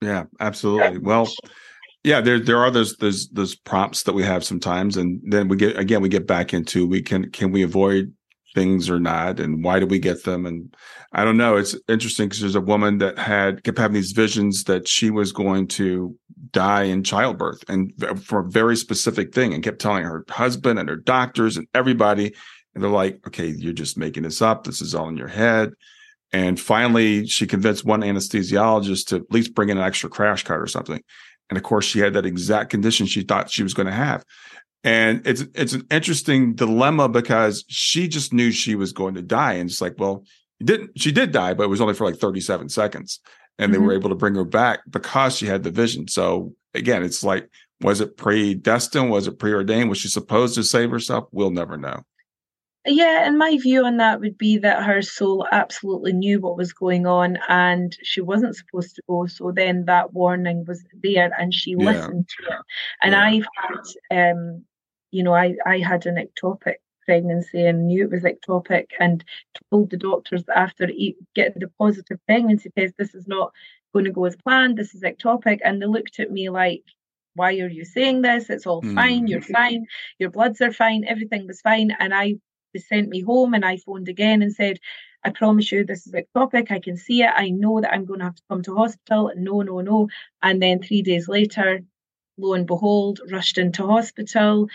Yeah, 0.00 0.24
absolutely. 0.40 0.98
Well, 0.98 1.28
yeah, 2.04 2.20
there 2.20 2.38
there 2.38 2.58
are 2.58 2.70
those 2.70 2.96
those 2.96 3.28
those 3.30 3.54
prompts 3.54 4.02
that 4.02 4.12
we 4.12 4.22
have 4.22 4.44
sometimes, 4.44 4.96
and 4.96 5.20
then 5.24 5.48
we 5.48 5.56
get 5.56 5.78
again 5.78 6.02
we 6.02 6.10
get 6.10 6.26
back 6.26 6.52
into 6.52 6.86
we 6.86 7.00
can 7.00 7.30
can 7.30 7.50
we 7.50 7.62
avoid 7.62 8.12
things 8.54 8.90
or 8.90 9.00
not, 9.00 9.40
and 9.40 9.64
why 9.64 9.80
do 9.80 9.86
we 9.86 9.98
get 9.98 10.24
them? 10.24 10.44
And 10.44 10.74
I 11.12 11.24
don't 11.24 11.38
know. 11.38 11.56
It's 11.56 11.76
interesting 11.88 12.28
because 12.28 12.40
there's 12.40 12.54
a 12.54 12.60
woman 12.60 12.98
that 12.98 13.18
had 13.18 13.64
kept 13.64 13.78
having 13.78 13.94
these 13.94 14.12
visions 14.12 14.64
that 14.64 14.86
she 14.86 15.10
was 15.10 15.32
going 15.32 15.66
to 15.68 16.16
die 16.50 16.84
in 16.84 17.02
childbirth, 17.02 17.64
and 17.68 17.92
for 18.22 18.40
a 18.40 18.50
very 18.50 18.76
specific 18.76 19.34
thing, 19.34 19.54
and 19.54 19.64
kept 19.64 19.80
telling 19.80 20.04
her 20.04 20.24
husband 20.28 20.78
and 20.78 20.90
her 20.90 20.96
doctors 20.96 21.56
and 21.56 21.66
everybody, 21.74 22.34
and 22.74 22.84
they're 22.84 22.90
like, 22.90 23.26
"Okay, 23.26 23.48
you're 23.48 23.72
just 23.72 23.96
making 23.96 24.24
this 24.24 24.42
up. 24.42 24.64
This 24.64 24.82
is 24.82 24.94
all 24.94 25.08
in 25.08 25.16
your 25.16 25.28
head." 25.28 25.72
And 26.32 26.58
finally, 26.58 27.26
she 27.26 27.46
convinced 27.46 27.84
one 27.84 28.00
anesthesiologist 28.00 29.06
to 29.08 29.16
at 29.16 29.30
least 29.30 29.54
bring 29.54 29.68
in 29.68 29.78
an 29.78 29.84
extra 29.84 30.10
crash 30.10 30.42
cart 30.42 30.60
or 30.60 30.66
something. 30.66 31.00
And 31.48 31.56
of 31.56 31.62
course, 31.62 31.84
she 31.84 32.00
had 32.00 32.14
that 32.14 32.26
exact 32.26 32.70
condition 32.70 33.06
she 33.06 33.22
thought 33.22 33.50
she 33.50 33.62
was 33.62 33.74
going 33.74 33.86
to 33.86 33.92
have. 33.92 34.24
And 34.82 35.26
it's 35.26 35.44
it's 35.54 35.72
an 35.72 35.86
interesting 35.90 36.54
dilemma 36.54 37.08
because 37.08 37.64
she 37.68 38.06
just 38.06 38.34
knew 38.34 38.50
she 38.50 38.74
was 38.74 38.92
going 38.92 39.14
to 39.14 39.22
die, 39.22 39.54
and 39.54 39.70
it's 39.70 39.80
like, 39.80 39.94
well, 39.96 40.24
didn't 40.62 41.00
she 41.00 41.10
did 41.10 41.32
die, 41.32 41.54
but 41.54 41.64
it 41.64 41.70
was 41.70 41.80
only 41.80 41.94
for 41.94 42.04
like 42.04 42.16
37 42.16 42.68
seconds, 42.68 43.20
and 43.58 43.66
mm-hmm. 43.66 43.72
they 43.72 43.78
were 43.78 43.92
mm-hmm. 43.92 44.00
able 44.00 44.10
to 44.10 44.14
bring 44.14 44.34
her 44.34 44.44
back 44.44 44.80
because 44.90 45.38
she 45.38 45.46
had 45.46 45.62
the 45.62 45.70
vision. 45.70 46.06
So 46.06 46.54
again, 46.74 47.02
it's 47.02 47.24
like, 47.24 47.48
was 47.80 48.02
it 48.02 48.18
predestined? 48.18 49.10
Was 49.10 49.26
it 49.26 49.38
preordained? 49.38 49.88
Was 49.88 49.98
she 49.98 50.08
supposed 50.08 50.54
to 50.56 50.62
save 50.62 50.90
herself? 50.90 51.28
We'll 51.32 51.50
never 51.50 51.78
know. 51.78 52.02
Yeah, 52.86 53.26
and 53.26 53.38
my 53.38 53.56
view 53.56 53.86
on 53.86 53.96
that 53.96 54.20
would 54.20 54.36
be 54.36 54.58
that 54.58 54.84
her 54.84 55.00
soul 55.00 55.46
absolutely 55.50 56.12
knew 56.12 56.38
what 56.38 56.58
was 56.58 56.74
going 56.74 57.06
on 57.06 57.38
and 57.48 57.96
she 58.02 58.20
wasn't 58.20 58.56
supposed 58.56 58.94
to 58.96 59.02
go. 59.08 59.24
So 59.26 59.52
then 59.52 59.86
that 59.86 60.12
warning 60.12 60.66
was 60.66 60.84
there 61.02 61.32
and 61.38 61.54
she 61.54 61.70
yeah. 61.70 61.84
listened 61.84 62.28
to 62.28 62.52
it. 62.52 62.60
And 63.02 63.12
yeah. 63.12 63.22
I've 63.22 63.46
had, 63.56 64.32
um, 64.32 64.64
you 65.12 65.22
know, 65.22 65.34
I, 65.34 65.54
I 65.64 65.78
had 65.78 66.04
an 66.04 66.16
ectopic 66.16 66.74
pregnancy 67.06 67.64
and 67.64 67.86
knew 67.86 68.04
it 68.04 68.10
was 68.10 68.22
ectopic 68.22 68.88
and 69.00 69.24
told 69.70 69.88
the 69.88 69.96
doctors 69.96 70.44
that 70.44 70.58
after 70.58 70.86
getting 71.34 71.60
the 71.60 71.70
positive 71.78 72.18
pregnancy 72.26 72.70
test, 72.76 72.94
this 72.98 73.14
is 73.14 73.26
not 73.26 73.52
going 73.94 74.04
to 74.04 74.12
go 74.12 74.26
as 74.26 74.36
planned, 74.36 74.76
this 74.76 74.94
is 74.94 75.02
ectopic. 75.02 75.60
And 75.64 75.80
they 75.80 75.86
looked 75.86 76.20
at 76.20 76.30
me 76.30 76.50
like, 76.50 76.82
why 77.34 77.54
are 77.58 77.68
you 77.68 77.86
saying 77.86 78.22
this? 78.22 78.50
It's 78.50 78.66
all 78.66 78.82
fine. 78.82 79.26
You're 79.26 79.40
fine. 79.40 79.86
Your 80.18 80.30
bloods 80.30 80.60
are 80.60 80.72
fine. 80.72 81.04
Everything 81.04 81.46
was 81.46 81.60
fine. 81.62 81.90
And 81.98 82.14
I 82.14 82.34
they 82.74 82.80
sent 82.80 83.08
me 83.08 83.22
home 83.22 83.54
and 83.54 83.64
I 83.64 83.78
phoned 83.78 84.08
again 84.08 84.42
and 84.42 84.52
said, 84.52 84.78
I 85.24 85.30
promise 85.30 85.72
you 85.72 85.84
this 85.84 86.06
is 86.06 86.12
ectopic. 86.12 86.70
I 86.70 86.80
can 86.80 86.98
see 86.98 87.22
it. 87.22 87.30
I 87.34 87.48
know 87.48 87.80
that 87.80 87.92
I'm 87.92 88.04
going 88.04 88.18
to 88.18 88.26
have 88.26 88.34
to 88.34 88.42
come 88.50 88.62
to 88.64 88.76
hospital. 88.76 89.32
No, 89.36 89.62
no, 89.62 89.80
no. 89.80 90.08
And 90.42 90.60
then 90.62 90.82
three 90.82 91.00
days 91.00 91.28
later, 91.28 91.80
lo 92.36 92.52
and 92.52 92.66
behold, 92.66 93.20
rushed 93.30 93.56
into 93.56 93.86
hospital. 93.86 94.68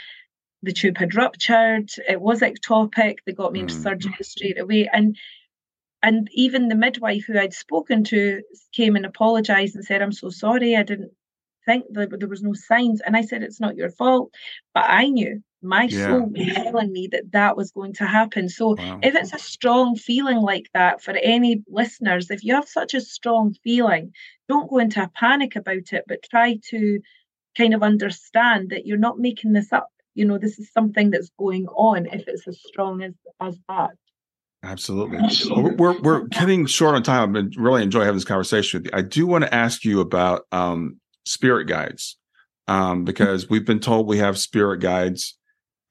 The 0.63 0.73
tube 0.73 0.97
had 0.97 1.15
ruptured. 1.15 1.91
It 2.07 2.19
was 2.19 2.41
ectopic. 2.41 3.17
They 3.25 3.33
got 3.33 3.53
me 3.53 3.61
into 3.61 3.75
mm. 3.75 3.83
surgery 3.83 4.15
straight 4.21 4.59
away. 4.59 4.89
And 4.91 5.15
and 6.01 6.29
even 6.33 6.69
the 6.69 6.75
midwife 6.75 7.25
who 7.27 7.37
I'd 7.37 7.53
spoken 7.53 8.03
to 8.05 8.41
came 8.73 8.95
and 8.95 9.05
apologized 9.05 9.75
and 9.75 9.83
said, 9.83 10.01
I'm 10.01 10.13
so 10.13 10.29
sorry. 10.29 10.75
I 10.75 10.83
didn't 10.83 11.11
think 11.65 11.85
that 11.91 12.17
there 12.17 12.29
was 12.29 12.41
no 12.41 12.53
signs. 12.53 13.01
And 13.01 13.17
I 13.17 13.21
said, 13.21 13.43
it's 13.43 13.59
not 13.59 13.75
your 13.75 13.89
fault. 13.91 14.33
But 14.73 14.85
I 14.87 15.07
knew 15.07 15.43
my 15.61 15.83
yeah. 15.83 16.07
soul 16.07 16.29
was 16.29 16.53
telling 16.53 16.91
me 16.91 17.07
that 17.11 17.31
that 17.33 17.57
was 17.57 17.71
going 17.71 17.93
to 17.93 18.05
happen. 18.05 18.49
So 18.49 18.75
wow. 18.77 18.99
if 19.03 19.15
it's 19.15 19.33
a 19.33 19.39
strong 19.39 19.95
feeling 19.95 20.37
like 20.37 20.69
that 20.73 21.01
for 21.01 21.15
any 21.17 21.63
listeners, 21.67 22.29
if 22.29 22.43
you 22.43 22.55
have 22.55 22.67
such 22.67 22.93
a 22.93 23.01
strong 23.01 23.53
feeling, 23.63 24.11
don't 24.47 24.69
go 24.69 24.77
into 24.77 25.03
a 25.03 25.09
panic 25.09 25.55
about 25.55 25.91
it, 25.91 26.05
but 26.07 26.23
try 26.23 26.59
to 26.69 26.99
kind 27.57 27.73
of 27.73 27.83
understand 27.83 28.69
that 28.69 28.85
you're 28.85 28.97
not 28.97 29.19
making 29.19 29.53
this 29.53 29.73
up. 29.73 29.89
You 30.15 30.25
know, 30.25 30.37
this 30.37 30.59
is 30.59 30.71
something 30.71 31.11
that's 31.11 31.31
going 31.37 31.67
on 31.67 32.05
if 32.07 32.27
it's 32.27 32.47
as 32.47 32.59
strong 32.65 33.01
as 33.01 33.13
as 33.39 33.57
that. 33.67 33.91
Absolutely. 34.63 35.19
We're 35.75 35.99
we're 36.01 36.27
getting 36.27 36.65
short 36.65 36.95
on 36.95 37.03
time. 37.03 37.23
I've 37.23 37.33
been 37.33 37.51
really 37.57 37.83
enjoy 37.83 38.01
having 38.01 38.15
this 38.15 38.25
conversation 38.25 38.79
with 38.79 38.85
you. 38.87 38.97
I 38.97 39.01
do 39.01 39.25
want 39.25 39.45
to 39.45 39.53
ask 39.53 39.85
you 39.85 40.01
about 40.01 40.45
um, 40.51 40.99
spirit 41.25 41.65
guides 41.65 42.17
um, 42.67 43.05
because 43.05 43.49
we've 43.49 43.65
been 43.65 43.79
told 43.79 44.07
we 44.07 44.17
have 44.17 44.37
spirit 44.37 44.79
guides 44.79 45.37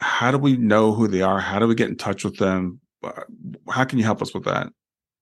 how 0.01 0.31
do 0.31 0.39
we 0.39 0.57
know 0.57 0.93
who 0.93 1.09
they 1.09 1.23
are? 1.23 1.41
How 1.41 1.59
do 1.59 1.67
we 1.67 1.75
get 1.75 1.89
in 1.89 1.97
touch 1.97 2.25
with 2.25 2.37
them? 2.37 2.81
How 3.69 3.85
can 3.85 3.99
you 3.99 4.05
help 4.05 4.23
us 4.23 4.35
with 4.35 4.45
that? 4.45 4.69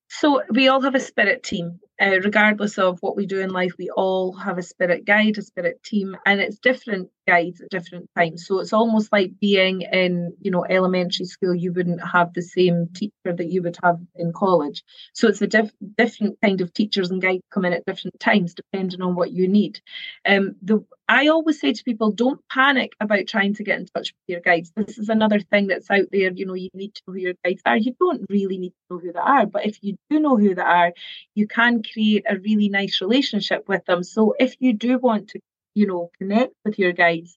So 0.09 0.43
we 0.51 0.69
all 0.69 0.81
have 0.81 0.95
a 0.95 1.01
spirit 1.01 1.43
team, 1.43 1.81
uh, 2.01 2.19
regardless 2.23 2.79
of 2.79 2.99
what 3.01 3.17
we 3.17 3.27
do 3.27 3.41
in 3.41 3.51
life. 3.51 3.73
We 3.79 3.91
all 3.91 4.33
have 4.33 4.59
a 4.59 4.63
spirit 4.63 5.05
guide, 5.05 5.39
a 5.39 5.43
spirit 5.43 5.83
team, 5.83 6.17
and 6.27 6.41
it's 6.41 6.59
different 6.59 7.11
guides 7.27 7.61
at 7.61 7.71
different 7.71 8.09
times. 8.17 8.47
So 8.47 8.61
it's 8.61 8.73
almost 8.73 9.13
like 9.13 9.39
being 9.41 9.83
in, 9.83 10.35
you 10.41 10.51
know, 10.51 10.65
elementary 10.69 11.27
school. 11.27 11.55
You 11.55 11.73
wouldn't 11.73 12.07
have 12.07 12.35
the 12.35 12.43
same 12.43 12.89
teacher 12.95 13.13
that 13.25 13.51
you 13.51 13.63
would 13.63 13.79
have 13.83 13.99
in 14.15 14.33
college. 14.33 14.85
So 15.15 15.29
it's 15.29 15.43
a 15.43 15.47
diff- 15.47 15.73
different 15.97 16.39
kind 16.43 16.61
of 16.61 16.73
teachers 16.73 17.11
and 17.11 17.23
guides 17.23 17.43
come 17.51 17.65
in 17.65 17.73
at 17.73 17.87
different 17.87 18.21
times, 18.21 18.55
depending 18.55 19.01
on 19.03 19.15
what 19.15 19.33
you 19.33 19.49
need. 19.49 19.81
Um, 20.27 20.57
the 20.63 20.85
I 21.09 21.29
always 21.29 21.61
say 21.61 21.73
to 21.73 21.85
people, 21.85 22.11
don't 22.11 22.41
panic 22.49 22.93
about 22.99 23.29
trying 23.29 23.55
to 23.55 23.65
get 23.65 23.79
in 23.79 23.87
touch 23.87 24.13
with 24.13 24.27
your 24.27 24.41
guides. 24.41 24.73
This 24.75 24.99
is 24.99 25.09
another 25.09 25.39
thing 25.39 25.69
that's 25.69 25.89
out 25.89 26.07
there. 26.11 26.33
You 26.33 26.47
know, 26.47 26.55
you 26.55 26.69
need 26.75 26.95
to 26.95 27.03
know 27.07 27.15
who 27.15 27.21
your 27.21 27.35
guides 27.45 27.63
are. 27.65 27.77
You 27.77 27.95
don't 28.01 28.27
really 28.29 28.59
need 28.59 28.71
to 28.71 28.95
know 28.95 28.99
who 28.99 29.13
they 29.13 29.21
are, 29.21 29.47
but 29.47 29.67
if 29.67 29.79
you 29.83 29.97
do 30.11 30.19
know 30.19 30.37
who 30.37 30.57
they 30.57 30.63
are, 30.63 30.93
you 31.37 31.47
can 31.47 31.83
create 31.93 32.25
a 32.29 32.39
really 32.39 32.69
nice 32.69 33.01
relationship 33.01 33.69
with 33.69 33.85
them. 33.87 34.03
So 34.03 34.35
if 34.39 34.57
you 34.61 34.73
do 34.73 34.99
want 34.99 35.29
to, 35.31 35.41
you 35.75 35.87
know, 35.87 36.11
connect 36.19 36.55
with 36.65 36.79
your 36.79 36.93
guides, 36.93 37.37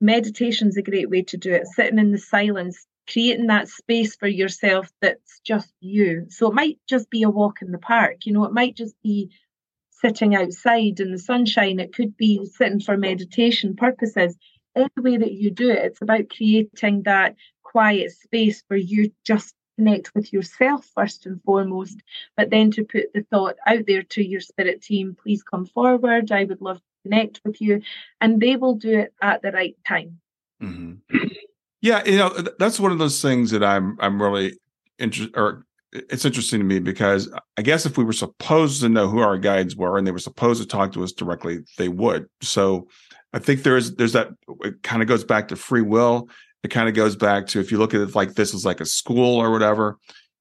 meditation 0.00 0.68
is 0.68 0.76
a 0.76 0.82
great 0.82 1.10
way 1.10 1.22
to 1.22 1.36
do 1.36 1.52
it. 1.52 1.66
Sitting 1.66 1.98
in 1.98 2.12
the 2.12 2.18
silence, 2.18 2.86
creating 3.10 3.46
that 3.48 3.68
space 3.68 4.16
for 4.16 4.28
yourself 4.28 4.90
that's 5.00 5.40
just 5.44 5.72
you. 5.80 6.26
So 6.30 6.48
it 6.48 6.54
might 6.54 6.78
just 6.88 7.10
be 7.10 7.22
a 7.22 7.30
walk 7.30 7.62
in 7.62 7.72
the 7.72 7.78
park. 7.78 8.24
You 8.24 8.32
know, 8.32 8.44
it 8.44 8.52
might 8.52 8.76
just 8.76 8.94
be 9.02 9.30
sitting 9.90 10.34
outside 10.34 11.00
in 11.00 11.12
the 11.12 11.18
sunshine. 11.18 11.80
It 11.80 11.94
could 11.94 12.16
be 12.16 12.44
sitting 12.46 12.80
for 12.80 12.96
meditation 12.96 13.76
purposes. 13.76 14.36
Any 14.76 14.88
way 14.98 15.16
that 15.16 15.32
you 15.32 15.50
do 15.50 15.70
it, 15.70 15.78
it's 15.78 16.02
about 16.02 16.30
creating 16.34 17.02
that 17.04 17.36
quiet 17.62 18.12
space 18.12 18.62
for 18.68 18.76
you 18.76 19.10
just 19.24 19.54
connect 19.76 20.14
with 20.14 20.32
yourself 20.32 20.88
first 20.94 21.26
and 21.26 21.42
foremost, 21.42 22.00
but 22.36 22.50
then 22.50 22.70
to 22.72 22.84
put 22.84 23.12
the 23.12 23.22
thought 23.30 23.56
out 23.66 23.86
there 23.86 24.02
to 24.02 24.24
your 24.24 24.40
spirit 24.40 24.82
team, 24.82 25.16
please 25.22 25.42
come 25.42 25.66
forward. 25.66 26.32
I 26.32 26.44
would 26.44 26.60
love 26.60 26.78
to 26.78 27.08
connect 27.08 27.40
with 27.44 27.60
you. 27.60 27.82
And 28.20 28.40
they 28.40 28.56
will 28.56 28.74
do 28.74 29.00
it 29.00 29.14
at 29.22 29.42
the 29.42 29.52
right 29.52 29.76
time. 29.86 30.20
Mm-hmm. 30.62 31.26
Yeah, 31.80 32.02
you 32.06 32.16
know, 32.16 32.30
that's 32.58 32.80
one 32.80 32.92
of 32.92 32.98
those 32.98 33.20
things 33.20 33.50
that 33.50 33.62
I'm 33.62 33.98
I'm 34.00 34.20
really 34.20 34.58
interested 34.98 35.36
or 35.36 35.66
it's 35.92 36.24
interesting 36.24 36.58
to 36.58 36.64
me 36.64 36.80
because 36.80 37.30
I 37.56 37.62
guess 37.62 37.86
if 37.86 37.96
we 37.96 38.04
were 38.04 38.12
supposed 38.12 38.80
to 38.80 38.88
know 38.88 39.06
who 39.08 39.20
our 39.20 39.38
guides 39.38 39.76
were 39.76 39.96
and 39.96 40.06
they 40.06 40.10
were 40.10 40.18
supposed 40.18 40.60
to 40.60 40.66
talk 40.66 40.92
to 40.92 41.04
us 41.04 41.12
directly, 41.12 41.60
they 41.78 41.88
would. 41.88 42.26
So 42.40 42.88
I 43.32 43.38
think 43.38 43.62
there's 43.62 43.94
there's 43.96 44.12
that 44.12 44.30
it 44.62 44.82
kind 44.82 45.02
of 45.02 45.08
goes 45.08 45.24
back 45.24 45.48
to 45.48 45.56
free 45.56 45.82
will. 45.82 46.28
It 46.64 46.70
kind 46.70 46.88
of 46.88 46.94
goes 46.94 47.14
back 47.14 47.46
to 47.48 47.60
if 47.60 47.70
you 47.70 47.78
look 47.78 47.94
at 47.94 48.00
it 48.00 48.14
like 48.14 48.34
this 48.34 48.54
is 48.54 48.64
like 48.64 48.80
a 48.80 48.86
school 48.86 49.36
or 49.36 49.50
whatever, 49.52 49.98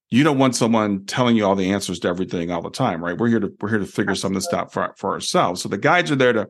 you 0.10 0.24
don't 0.24 0.38
want 0.38 0.56
someone 0.56 1.06
telling 1.06 1.36
you 1.36 1.46
all 1.46 1.56
the 1.56 1.72
answers 1.72 2.00
to 2.00 2.08
everything 2.08 2.50
all 2.50 2.62
the 2.62 2.70
time, 2.70 3.04
right? 3.04 3.18
We're 3.18 3.28
here 3.28 3.42
to 3.42 3.52
we're 3.60 3.70
here 3.70 3.80
to 3.80 3.86
figure 3.86 4.16
some 4.16 4.32
of 4.32 4.36
this 4.36 4.46
stuff 4.46 4.72
for, 4.72 4.94
for 4.98 5.12
ourselves. 5.12 5.62
So 5.62 5.70
the 5.70 5.78
guides 5.78 6.12
are 6.12 6.16
there 6.16 6.34
to, 6.34 6.50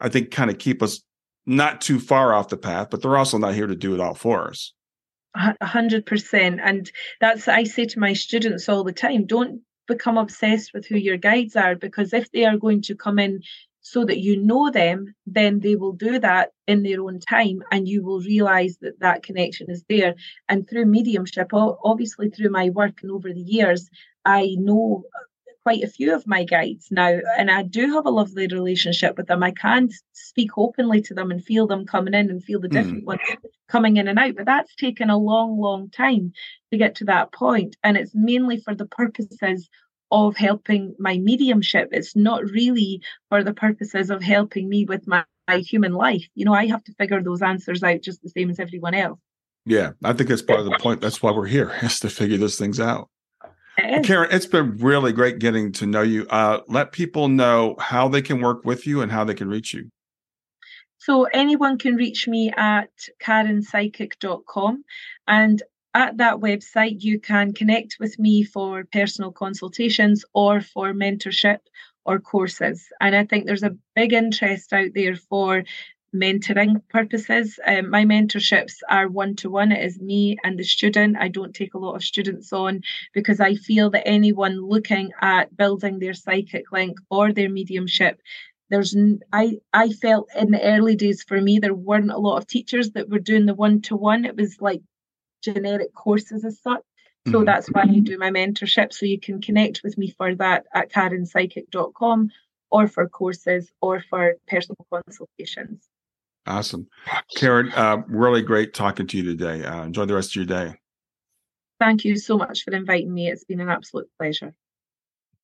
I 0.00 0.08
think, 0.08 0.30
kind 0.30 0.50
of 0.50 0.58
keep 0.58 0.82
us 0.82 1.02
not 1.44 1.80
too 1.80 2.00
far 2.00 2.32
off 2.32 2.48
the 2.48 2.56
path, 2.56 2.88
but 2.90 3.02
they're 3.02 3.16
also 3.16 3.38
not 3.38 3.54
here 3.54 3.66
to 3.66 3.76
do 3.76 3.94
it 3.94 4.00
all 4.00 4.14
for 4.14 4.48
us. 4.48 4.72
A 5.34 5.66
hundred 5.66 6.06
percent. 6.06 6.60
And 6.62 6.90
that's, 7.20 7.48
I 7.48 7.64
say 7.64 7.86
to 7.86 7.98
my 8.00 8.12
students 8.12 8.68
all 8.68 8.84
the 8.84 8.92
time 8.92 9.26
don't 9.26 9.62
become 9.88 10.16
obsessed 10.16 10.72
with 10.72 10.86
who 10.86 10.96
your 10.96 11.16
guides 11.16 11.56
are 11.56 11.74
because 11.74 12.12
if 12.12 12.30
they 12.30 12.44
are 12.44 12.56
going 12.56 12.82
to 12.82 12.94
come 12.94 13.18
in 13.18 13.42
so 13.82 14.04
that 14.04 14.20
you 14.20 14.40
know 14.40 14.70
them, 14.70 15.14
then 15.26 15.60
they 15.60 15.76
will 15.76 15.92
do 15.92 16.18
that 16.20 16.52
in 16.66 16.82
their 16.82 17.02
own 17.02 17.18
time 17.18 17.62
and 17.70 17.88
you 17.88 18.02
will 18.02 18.20
realize 18.20 18.78
that 18.80 19.00
that 19.00 19.22
connection 19.22 19.70
is 19.70 19.84
there. 19.88 20.14
And 20.48 20.68
through 20.68 20.86
mediumship, 20.86 21.50
obviously 21.52 22.30
through 22.30 22.50
my 22.50 22.70
work 22.70 23.00
and 23.02 23.10
over 23.10 23.32
the 23.32 23.40
years, 23.40 23.90
I 24.24 24.56
know 24.58 25.04
quite 25.62 25.82
a 25.82 25.88
few 25.88 26.14
of 26.14 26.26
my 26.26 26.44
guides 26.44 26.88
now, 26.90 27.18
and 27.38 27.50
I 27.50 27.62
do 27.62 27.92
have 27.92 28.06
a 28.06 28.10
lovely 28.10 28.48
relationship 28.48 29.16
with 29.16 29.28
them. 29.28 29.42
I 29.42 29.52
can 29.52 29.90
speak 30.12 30.50
openly 30.56 31.02
to 31.02 31.14
them 31.14 31.30
and 31.30 31.44
feel 31.44 31.66
them 31.66 31.86
coming 31.86 32.14
in 32.14 32.30
and 32.30 32.42
feel 32.42 32.60
the 32.60 32.68
hmm. 32.68 32.74
different 32.74 33.02
mm. 33.04 33.06
ones 33.06 33.20
coming 33.68 33.96
in 33.96 34.08
and 34.08 34.18
out. 34.18 34.34
But 34.36 34.46
that's 34.46 34.74
taken 34.74 35.08
a 35.08 35.16
long, 35.16 35.58
long 35.60 35.90
time 35.90 36.32
to 36.72 36.78
get 36.78 36.96
to 36.96 37.04
that 37.04 37.32
point. 37.32 37.76
And 37.84 37.96
it's 37.96 38.12
mainly 38.14 38.58
for 38.58 38.74
the 38.74 38.86
purposes 38.86 39.68
of 40.12 40.36
helping 40.36 40.94
my 40.98 41.16
mediumship. 41.16 41.88
It's 41.90 42.14
not 42.14 42.44
really 42.44 43.00
for 43.30 43.42
the 43.42 43.54
purposes 43.54 44.10
of 44.10 44.22
helping 44.22 44.68
me 44.68 44.84
with 44.84 45.08
my, 45.08 45.24
my 45.48 45.58
human 45.58 45.94
life. 45.94 46.28
You 46.34 46.44
know, 46.44 46.52
I 46.52 46.66
have 46.66 46.84
to 46.84 46.94
figure 46.94 47.22
those 47.22 47.40
answers 47.40 47.82
out 47.82 48.02
just 48.02 48.22
the 48.22 48.28
same 48.28 48.50
as 48.50 48.60
everyone 48.60 48.94
else. 48.94 49.18
Yeah, 49.64 49.92
I 50.04 50.12
think 50.12 50.28
that's 50.28 50.42
part 50.42 50.60
of 50.60 50.66
the 50.66 50.78
point. 50.78 51.00
That's 51.00 51.22
why 51.22 51.32
we're 51.32 51.46
here, 51.46 51.72
is 51.82 51.98
to 52.00 52.10
figure 52.10 52.36
those 52.36 52.56
things 52.56 52.78
out. 52.78 53.08
Karen, 54.04 54.28
it's 54.30 54.46
been 54.46 54.76
really 54.76 55.12
great 55.12 55.38
getting 55.38 55.72
to 55.72 55.86
know 55.86 56.02
you. 56.02 56.26
Uh, 56.28 56.60
let 56.68 56.92
people 56.92 57.28
know 57.28 57.74
how 57.78 58.06
they 58.06 58.20
can 58.20 58.42
work 58.42 58.66
with 58.66 58.86
you 58.86 59.00
and 59.00 59.10
how 59.10 59.24
they 59.24 59.34
can 59.34 59.48
reach 59.48 59.72
you. 59.72 59.88
So 60.98 61.24
anyone 61.24 61.78
can 61.78 61.96
reach 61.96 62.28
me 62.28 62.52
at 62.54 62.90
karenpsychic.com. 63.20 64.84
And 65.26 65.62
at 65.94 66.16
that 66.18 66.36
website, 66.36 66.96
you 67.00 67.20
can 67.20 67.52
connect 67.52 67.96
with 68.00 68.18
me 68.18 68.44
for 68.44 68.84
personal 68.92 69.32
consultations 69.32 70.24
or 70.32 70.60
for 70.60 70.92
mentorship 70.92 71.58
or 72.04 72.18
courses. 72.18 72.88
And 73.00 73.14
I 73.14 73.24
think 73.24 73.46
there's 73.46 73.62
a 73.62 73.76
big 73.94 74.12
interest 74.12 74.72
out 74.72 74.90
there 74.94 75.16
for 75.16 75.64
mentoring 76.14 76.82
purposes. 76.88 77.58
Um, 77.66 77.90
my 77.90 78.04
mentorships 78.04 78.74
are 78.88 79.08
one 79.08 79.34
to 79.36 79.50
one. 79.50 79.72
It 79.72 79.84
is 79.84 80.00
me 80.00 80.36
and 80.44 80.58
the 80.58 80.64
student. 80.64 81.16
I 81.18 81.28
don't 81.28 81.54
take 81.54 81.74
a 81.74 81.78
lot 81.78 81.94
of 81.94 82.04
students 82.04 82.52
on 82.52 82.82
because 83.14 83.40
I 83.40 83.54
feel 83.54 83.90
that 83.90 84.06
anyone 84.06 84.60
looking 84.60 85.10
at 85.20 85.56
building 85.56 85.98
their 85.98 86.14
psychic 86.14 86.70
link 86.72 86.98
or 87.10 87.32
their 87.32 87.48
mediumship, 87.48 88.20
there's 88.68 88.96
I 89.32 89.58
I 89.72 89.90
felt 89.90 90.28
in 90.38 90.50
the 90.50 90.62
early 90.62 90.96
days 90.96 91.22
for 91.22 91.40
me 91.40 91.58
there 91.58 91.74
weren't 91.74 92.10
a 92.10 92.18
lot 92.18 92.38
of 92.38 92.46
teachers 92.46 92.92
that 92.92 93.08
were 93.08 93.18
doing 93.18 93.46
the 93.46 93.54
one 93.54 93.80
to 93.82 93.96
one. 93.96 94.24
It 94.24 94.36
was 94.36 94.60
like 94.60 94.82
generic 95.42 95.94
courses 95.94 96.44
as 96.44 96.60
such. 96.60 96.82
So 97.26 97.34
mm-hmm. 97.34 97.44
that's 97.44 97.68
why 97.68 97.82
I 97.82 97.98
do 98.00 98.18
my 98.18 98.30
mentorship. 98.30 98.92
So 98.92 99.06
you 99.06 99.20
can 99.20 99.40
connect 99.40 99.82
with 99.84 99.96
me 99.96 100.10
for 100.10 100.34
that 100.36 100.66
at 100.74 100.90
karenpsychic.com 100.90 102.30
or 102.70 102.88
for 102.88 103.08
courses 103.08 103.70
or 103.80 104.02
for 104.08 104.34
personal 104.48 104.86
consultations. 104.92 105.88
Awesome. 106.46 106.88
Karen, 107.36 107.70
uh, 107.72 108.02
really 108.08 108.42
great 108.42 108.74
talking 108.74 109.06
to 109.06 109.16
you 109.16 109.22
today. 109.22 109.64
Uh, 109.64 109.84
enjoy 109.84 110.06
the 110.06 110.14
rest 110.14 110.30
of 110.30 110.36
your 110.36 110.46
day. 110.46 110.74
Thank 111.78 112.04
you 112.04 112.16
so 112.16 112.36
much 112.36 112.64
for 112.64 112.72
inviting 112.72 113.14
me. 113.14 113.28
It's 113.28 113.44
been 113.44 113.60
an 113.60 113.68
absolute 113.68 114.08
pleasure. 114.18 114.54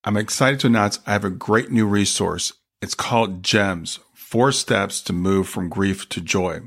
I'm 0.03 0.17
excited 0.17 0.59
to 0.61 0.67
announce 0.67 0.99
I 1.05 1.11
have 1.11 1.25
a 1.25 1.29
great 1.29 1.71
new 1.71 1.85
resource. 1.85 2.53
It's 2.81 2.95
called 2.95 3.43
GEMS 3.43 3.99
Four 4.13 4.51
Steps 4.51 5.01
to 5.01 5.13
Move 5.13 5.47
from 5.47 5.69
Grief 5.69 6.07
to 6.09 6.21
Joy. 6.21 6.61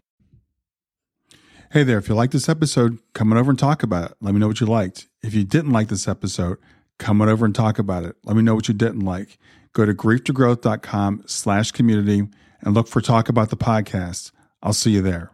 Hey 1.71 1.83
there, 1.83 1.97
if 1.97 2.07
you 2.07 2.15
like 2.15 2.31
this 2.31 2.47
episode, 2.47 2.99
come 3.13 3.33
on 3.33 3.37
over 3.37 3.51
and 3.51 3.59
talk 3.59 3.83
about 3.83 4.11
it. 4.11 4.17
Let 4.21 4.33
me 4.33 4.39
know 4.39 4.47
what 4.47 4.61
you 4.61 4.67
liked. 4.67 5.09
If 5.21 5.33
you 5.33 5.43
didn't 5.43 5.71
like 5.71 5.89
this 5.89 6.07
episode, 6.07 6.59
come 6.97 7.21
on 7.21 7.27
over 7.27 7.45
and 7.45 7.53
talk 7.53 7.77
about 7.77 8.05
it. 8.05 8.15
Let 8.23 8.37
me 8.37 8.41
know 8.41 8.55
what 8.55 8.69
you 8.69 8.73
didn't 8.73 9.01
like. 9.01 9.37
Go 9.73 9.85
to 9.85 9.93
grieftogrowth.com 9.93 11.23
slash 11.25 11.71
community 11.71 12.27
and 12.61 12.73
look 12.73 12.87
for 12.87 13.01
Talk 13.01 13.29
About 13.29 13.49
the 13.49 13.57
Podcast. 13.57 14.31
I'll 14.61 14.73
see 14.73 14.91
you 14.91 15.01
there. 15.01 15.31